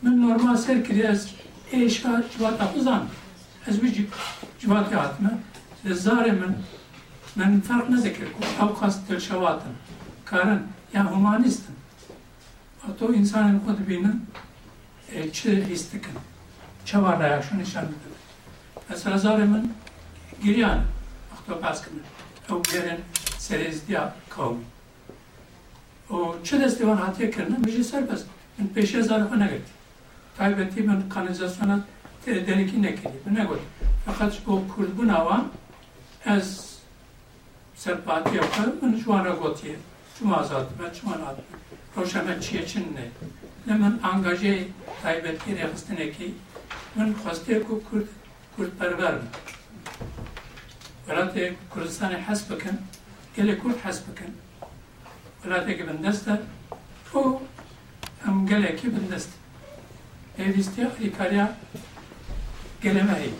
من 0.03 0.21
normal 0.21 0.57
ser 0.57 0.85
kiri 0.85 1.01
ez 1.01 1.27
eşka 1.71 2.23
civata 2.37 2.73
uzan. 2.77 3.05
Ez 3.67 3.83
bir 3.83 4.05
civata 4.59 5.01
atma. 5.01 5.29
Zare 5.93 6.31
men 6.31 6.55
men 7.35 7.61
fark 7.61 7.89
ne 7.89 7.97
zekir 7.97 8.25
ko. 8.25 8.63
Avkas 8.65 9.07
tel 9.07 9.19
şavatan. 9.19 9.71
Karan 10.25 10.61
ya 10.93 11.11
humanistim. 11.11 11.75
Ato 12.89 13.13
insanın 13.13 13.59
kutbinin 13.59 14.25
elçi 15.13 15.67
istikin. 15.73 16.13
Çavarda 16.85 17.27
ya 17.27 17.41
şunu 17.41 17.65
şanlı. 17.65 17.89
Mesela 18.89 19.17
zare 19.17 19.45
men 19.45 19.69
giriyan. 20.43 20.79
Akto 21.33 21.63
baskını. 21.63 21.99
Ev 22.49 22.73
gerin 22.73 22.99
serezdiya 23.37 24.13
kavmi. 24.29 24.63
O 26.09 26.35
çe 26.43 26.59
destivan 26.59 26.97
hatiye 26.97 27.31
kirine, 27.31 27.57
müjde 27.57 27.83
serbest. 27.83 28.25
Ben 28.59 28.67
peşe 28.67 29.03
zarfa 29.03 29.35
ne 29.35 29.45
girdi. 29.45 29.76
Elbette 30.39 30.87
ben 30.87 31.09
kanalizasyona 31.09 31.79
deliki 32.25 32.81
nekirdim. 32.81 33.11
Ne 33.31 33.43
gol. 33.43 33.57
Fakat 34.05 34.41
bu 34.47 34.63
kurgun 34.75 35.07
hava 35.07 35.45
ez 36.25 36.77
serpati 37.75 38.35
yapar, 38.35 38.65
ben 38.81 38.97
şu 38.97 39.13
ana 39.13 39.29
gotiye. 39.29 39.75
Şu 40.19 40.35
azaltı, 40.35 40.73
ben 40.83 40.93
şu 40.93 41.07
an 41.07 41.13
adım. 41.13 41.43
Roşana 41.97 42.41
çiye 42.41 42.67
çin 42.67 42.95
ne. 42.95 43.07
Lemen 43.73 43.99
angaje 44.03 44.67
taybetki 45.01 45.55
rekhiste 45.55 45.95
neki. 45.95 46.33
Ben 46.99 47.13
khostiye 47.23 47.63
ku 47.63 47.83
kurd, 47.91 48.07
kurd 48.55 48.79
berber 48.81 49.13
mi. 49.13 49.19
Velate 51.09 51.55
Kurdistan'ı 51.69 52.17
has 52.17 52.49
bakın. 52.49 52.79
Gele 53.35 53.59
kurd 53.59 53.79
has 53.83 54.01
bakın. 54.11 54.27
Velate 55.45 55.77
ki 55.77 55.85
ben 55.87 56.03
deste. 56.03 56.41
O 57.13 57.41
hem 58.25 58.47
gele 58.47 58.75
ki 58.75 58.91
ben 58.95 59.11
deste. 59.11 59.31
Evliste 60.39 60.81
Amerika'ya 60.85 61.57
gelemeyi. 62.81 63.31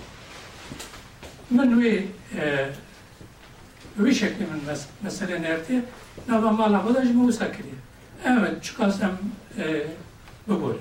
من 1.51 1.69
وی 1.79 1.93
وی 3.99 4.15
شکلی 4.15 4.45
من 4.51 4.59
مسئله 5.05 5.35
نرده 5.45 5.75
نبا 6.29 6.49
مالا 6.59 6.79
خودش 6.79 7.07
موسا 7.07 7.47
کریه 7.55 7.79
اما 8.25 8.47
چکاسم 8.65 9.17
بگول 10.47 10.75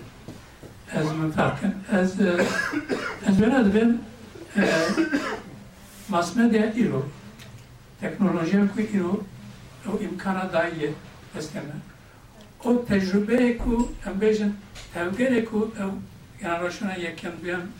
از 0.89 1.07
من 1.19 1.31
فرقن 1.31 1.74
از 1.99 2.11
از 3.27 3.35
براد 3.40 3.69
بیم 3.74 3.90
مسمه 6.11 6.49
ده 6.49 6.73
ایرو 6.77 7.03
تکنولوژی 8.03 8.69
که 8.77 8.82
ایرو 8.93 9.15
أو 9.86 9.93
امکانا 10.07 10.45
داییه 10.55 10.90
بستمه 11.36 11.77
أو 12.65 12.85
تجربه 12.90 13.53
که 13.53 13.74
ام 14.07 14.15
بیجن 14.20 14.53
تفگره 14.95 15.40
أو 15.81 15.90
Янрошина 16.41 16.95
яким 16.97 17.33
бем, 17.43 17.73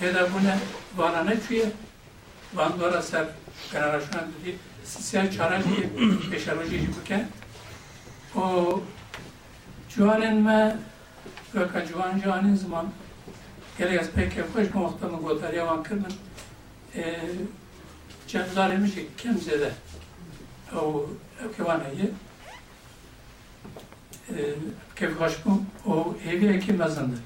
это 0.00 0.26
буне 0.26 0.58
варане 0.94 1.36
чуе, 1.46 1.72
ван 2.52 2.78
дора 2.78 3.02
сер 3.02 3.28
Янрошина 3.72 4.26
дуди, 4.26 4.58
сисия 4.84 5.28
чараши 5.28 5.88
пешарожи 6.30 6.78
жибуке, 6.78 7.26
o 8.34 8.82
cuanên 9.96 10.42
me 10.42 10.76
veka 11.52 11.84
cuan 11.86 12.20
ciwanên 12.20 12.56
ziman 12.56 12.92
gelek 13.78 14.00
ez 14.00 14.08
pêkê 14.08 14.42
xweş 14.52 14.74
moxta 14.74 15.08
min 15.08 15.18
gotariya 15.18 15.66
wan 15.66 15.82
kir 15.82 15.94
min 15.94 16.14
cemzarê 18.28 18.78
min 18.78 18.86
jî 18.86 19.06
kêm 19.18 19.34
zêde 19.46 19.70
ew 20.72 21.06
ew 21.42 21.48
kevan 21.56 21.80
heye 21.80 22.08
kêf 24.96 25.10
xweş 25.18 25.34
bû 25.42 25.52
û 25.90 25.92
hêviyekî 26.24 26.72
mezin 26.72 27.08
de 27.12 27.16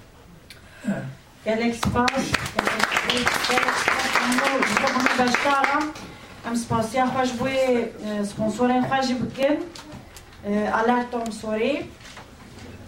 Gelek 1.45 1.75
spas 1.75 2.25
gelek 3.07 3.29
spas 3.29 3.77
ام 6.47 6.55
سپاسیا 6.55 7.05
خوش 7.05 7.31
بوی 7.31 7.85
سپانسورین 8.29 8.83
خوشی 8.89 9.13
بکن 9.13 9.55
alert 10.79 11.13
om 11.13 11.31
Sori, 11.31 11.75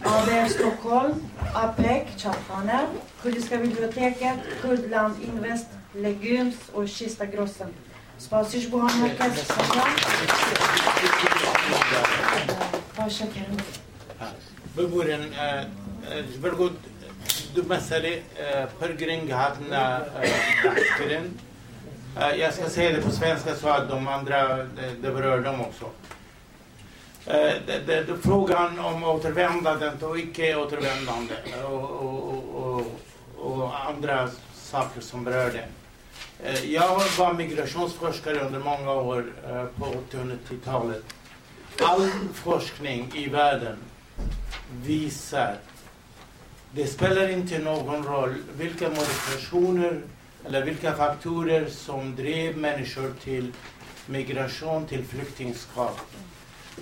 AB 0.03 0.29
Stockholm, 0.49 1.31
APEC, 1.53 2.03
chattkhane, 2.17 2.79
Kurdiska 3.21 3.57
biblioteket, 3.57 4.37
Kurdland 4.61 5.15
Invest, 5.23 5.67
Legumes 5.95 6.55
och 6.73 6.87
Kista 6.87 7.25
Grossen. 7.25 7.71
سپاسیش 8.17 8.65
بو 8.67 8.79
هم 8.79 9.01
مرکز 9.01 9.33
سلام 9.43 9.95
باشه 12.97 13.25
du 17.56 17.62
mässade 17.62 18.08
eh, 18.14 18.66
Pörgring 18.78 19.32
hade 19.32 19.76
eh, 19.76 20.64
dagsgren. 20.64 21.38
Eh, 22.20 22.36
jag 22.36 22.54
ska 22.54 22.68
säga 22.68 22.96
det 22.96 23.02
på 23.02 23.10
svenska 23.10 23.54
så 23.54 23.68
att 23.68 23.88
de 23.88 24.08
andra, 24.08 24.56
det 25.02 25.10
berör 25.10 25.40
dem 25.40 25.60
också. 25.60 25.90
Frågan 28.22 28.78
om 28.78 29.04
återvändandet 29.04 30.02
och 30.02 30.18
icke 30.18 30.56
återvändande 30.56 31.34
och, 33.38 33.86
andra 33.88 34.28
saker 34.54 35.00
som 35.00 35.24
berör 35.24 35.50
det. 35.52 35.68
Jag 36.66 37.02
var 37.18 37.32
migrationsforskare 37.34 38.38
under 38.38 38.58
många 38.58 38.92
år 38.92 39.32
på 39.78 39.84
1890-talet. 39.84 41.04
All 41.82 42.10
forskning 42.34 43.12
i 43.14 43.28
världen 43.28 43.76
visar 44.82 45.56
det 46.76 46.86
spelar 46.86 47.28
inte 47.28 47.58
någon 47.58 48.04
roll 48.04 48.34
vilka 48.56 48.88
modifikationer 48.88 50.00
eller 50.44 50.64
vilka 50.64 50.92
faktorer 50.92 51.68
som 51.68 52.16
drev 52.16 52.58
människor 52.58 53.12
till 53.24 53.52
migration, 54.06 54.86
till 54.86 55.04
flyktingskap. 55.04 56.00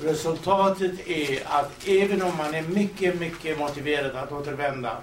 Resultatet 0.02 1.08
är 1.08 1.42
att 1.46 1.88
även 1.88 2.22
om 2.22 2.36
man 2.36 2.54
är 2.54 2.62
mycket, 2.62 3.20
mycket 3.20 3.58
motiverad 3.58 4.16
att 4.16 4.32
återvända, 4.32 4.96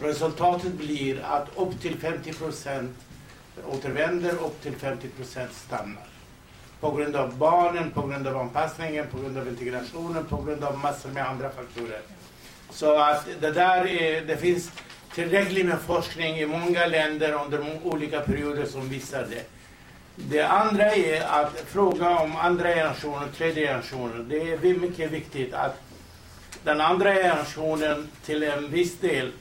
resultatet 0.00 0.72
blir 0.72 1.20
att 1.24 1.48
upp 1.56 1.80
till 1.80 1.98
50 1.98 2.32
procent 2.32 2.96
återvänder, 3.66 4.32
upp 4.32 4.62
till 4.62 4.76
50 4.76 5.08
procent 5.08 5.52
stannar. 5.52 6.08
På 6.80 6.90
grund 6.90 7.16
av 7.16 7.36
barnen, 7.36 7.90
på 7.90 8.06
grund 8.06 8.26
av 8.26 8.36
anpassningen, 8.36 9.06
på 9.06 9.18
grund 9.18 9.38
av 9.38 9.48
integrationen, 9.48 10.24
på 10.24 10.42
grund 10.42 10.64
av 10.64 10.78
massor 10.78 11.08
med 11.10 11.28
andra 11.28 11.50
faktorer. 11.50 12.00
Så 12.72 12.98
att 12.98 13.28
det 13.40 13.50
där 13.50 13.86
är, 13.86 14.20
det 14.20 14.36
finns 14.36 14.72
tillräckligt 15.14 15.66
med 15.66 15.80
forskning 15.80 16.36
i 16.36 16.46
många 16.46 16.86
länder 16.86 17.32
under 17.44 17.86
olika 17.86 18.20
perioder 18.20 18.66
som 18.66 18.88
visar 18.88 19.26
det. 19.30 19.44
Det 20.16 20.42
andra 20.42 20.94
är 20.94 21.22
att 21.22 21.64
fråga 21.66 22.18
om 22.18 22.36
andra 22.36 22.68
generationer, 22.68 23.28
tredje 23.36 23.66
generationer. 23.66 24.24
Det 24.28 24.68
är 24.68 24.74
mycket 24.74 25.10
viktigt 25.10 25.54
att 25.54 25.80
den 26.64 26.80
andra 26.80 27.14
generationen 27.14 28.08
till 28.24 28.42
en 28.42 28.70
viss 28.70 28.98
del 28.98 29.32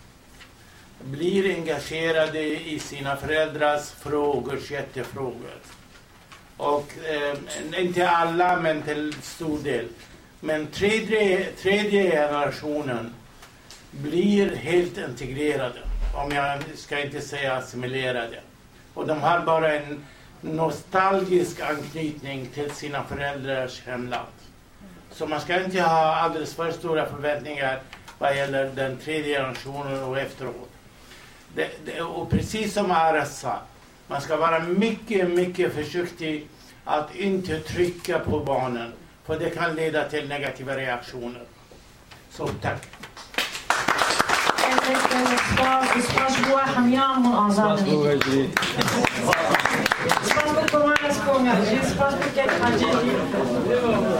blir 1.01 1.55
engagerade 1.55 2.41
i 2.69 2.79
sina 2.79 3.15
föräldrars 3.15 3.89
frågor, 3.89 4.59
hjärtefrågor. 4.69 5.59
Och 6.57 6.93
eh, 7.05 7.83
inte 7.83 8.09
alla, 8.09 8.59
men 8.59 8.81
till 8.81 9.13
stor 9.21 9.59
del. 9.59 9.85
Men 10.39 10.67
tredje, 10.67 11.45
tredje 11.51 12.11
generationen 12.11 13.13
blir 13.91 14.55
helt 14.55 14.97
integrerade, 14.97 15.79
om 16.15 16.31
jag 16.31 16.63
ska 16.75 16.99
inte 16.99 17.21
säga 17.21 17.55
assimilerade. 17.55 18.39
Och 18.93 19.07
de 19.07 19.21
har 19.21 19.39
bara 19.39 19.73
en 19.73 20.05
nostalgisk 20.41 21.61
anknytning 21.61 22.45
till 22.53 22.71
sina 22.71 23.03
föräldrars 23.03 23.81
hemland. 23.85 24.27
Så 25.11 25.27
man 25.27 25.41
ska 25.41 25.63
inte 25.63 25.81
ha 25.81 26.15
alldeles 26.15 26.55
för 26.55 26.71
stora 26.71 27.05
förväntningar 27.05 27.81
vad 28.19 28.37
gäller 28.37 28.71
den 28.75 28.97
tredje 28.97 29.37
generationen 29.37 30.03
och 30.03 30.19
efteråt. 30.19 30.69
Det, 31.55 31.69
det, 31.85 32.01
och 32.01 32.29
precis 32.29 32.73
som 32.73 32.91
Aras 32.91 33.39
sa, 33.39 33.59
man 34.07 34.21
ska 34.21 34.37
vara 34.37 34.59
mycket, 34.59 35.29
mycket 35.29 35.73
försiktig 35.73 36.47
att 36.85 37.15
inte 37.15 37.59
trycka 37.59 38.19
på 38.19 38.39
barnen, 38.39 38.93
för 39.25 39.39
det 39.39 39.49
kan 39.49 39.75
leda 39.75 40.09
till 40.09 40.27
negativa 40.27 40.77
reaktioner. 40.77 41.43
Så 42.31 42.47
tack. 42.47 42.98
Je 44.89 44.95
pense 44.95 45.89
que 45.91 45.99
tu 45.99 46.19
as 46.19 46.25
un 46.25 47.83
peu 47.83 47.99
de 47.99 48.23
temps. 48.23 48.49
Je 51.37 51.93
pense 51.93 52.15
que 52.15 52.29
tu 52.29 52.39
as 52.39 52.43
un 52.43 52.55
peu 52.55 52.65
de. 52.65 52.87
Je 52.89 53.13
pense 53.13 53.35
que 53.45 53.49
tu 53.49 53.59
as. 53.59 54.19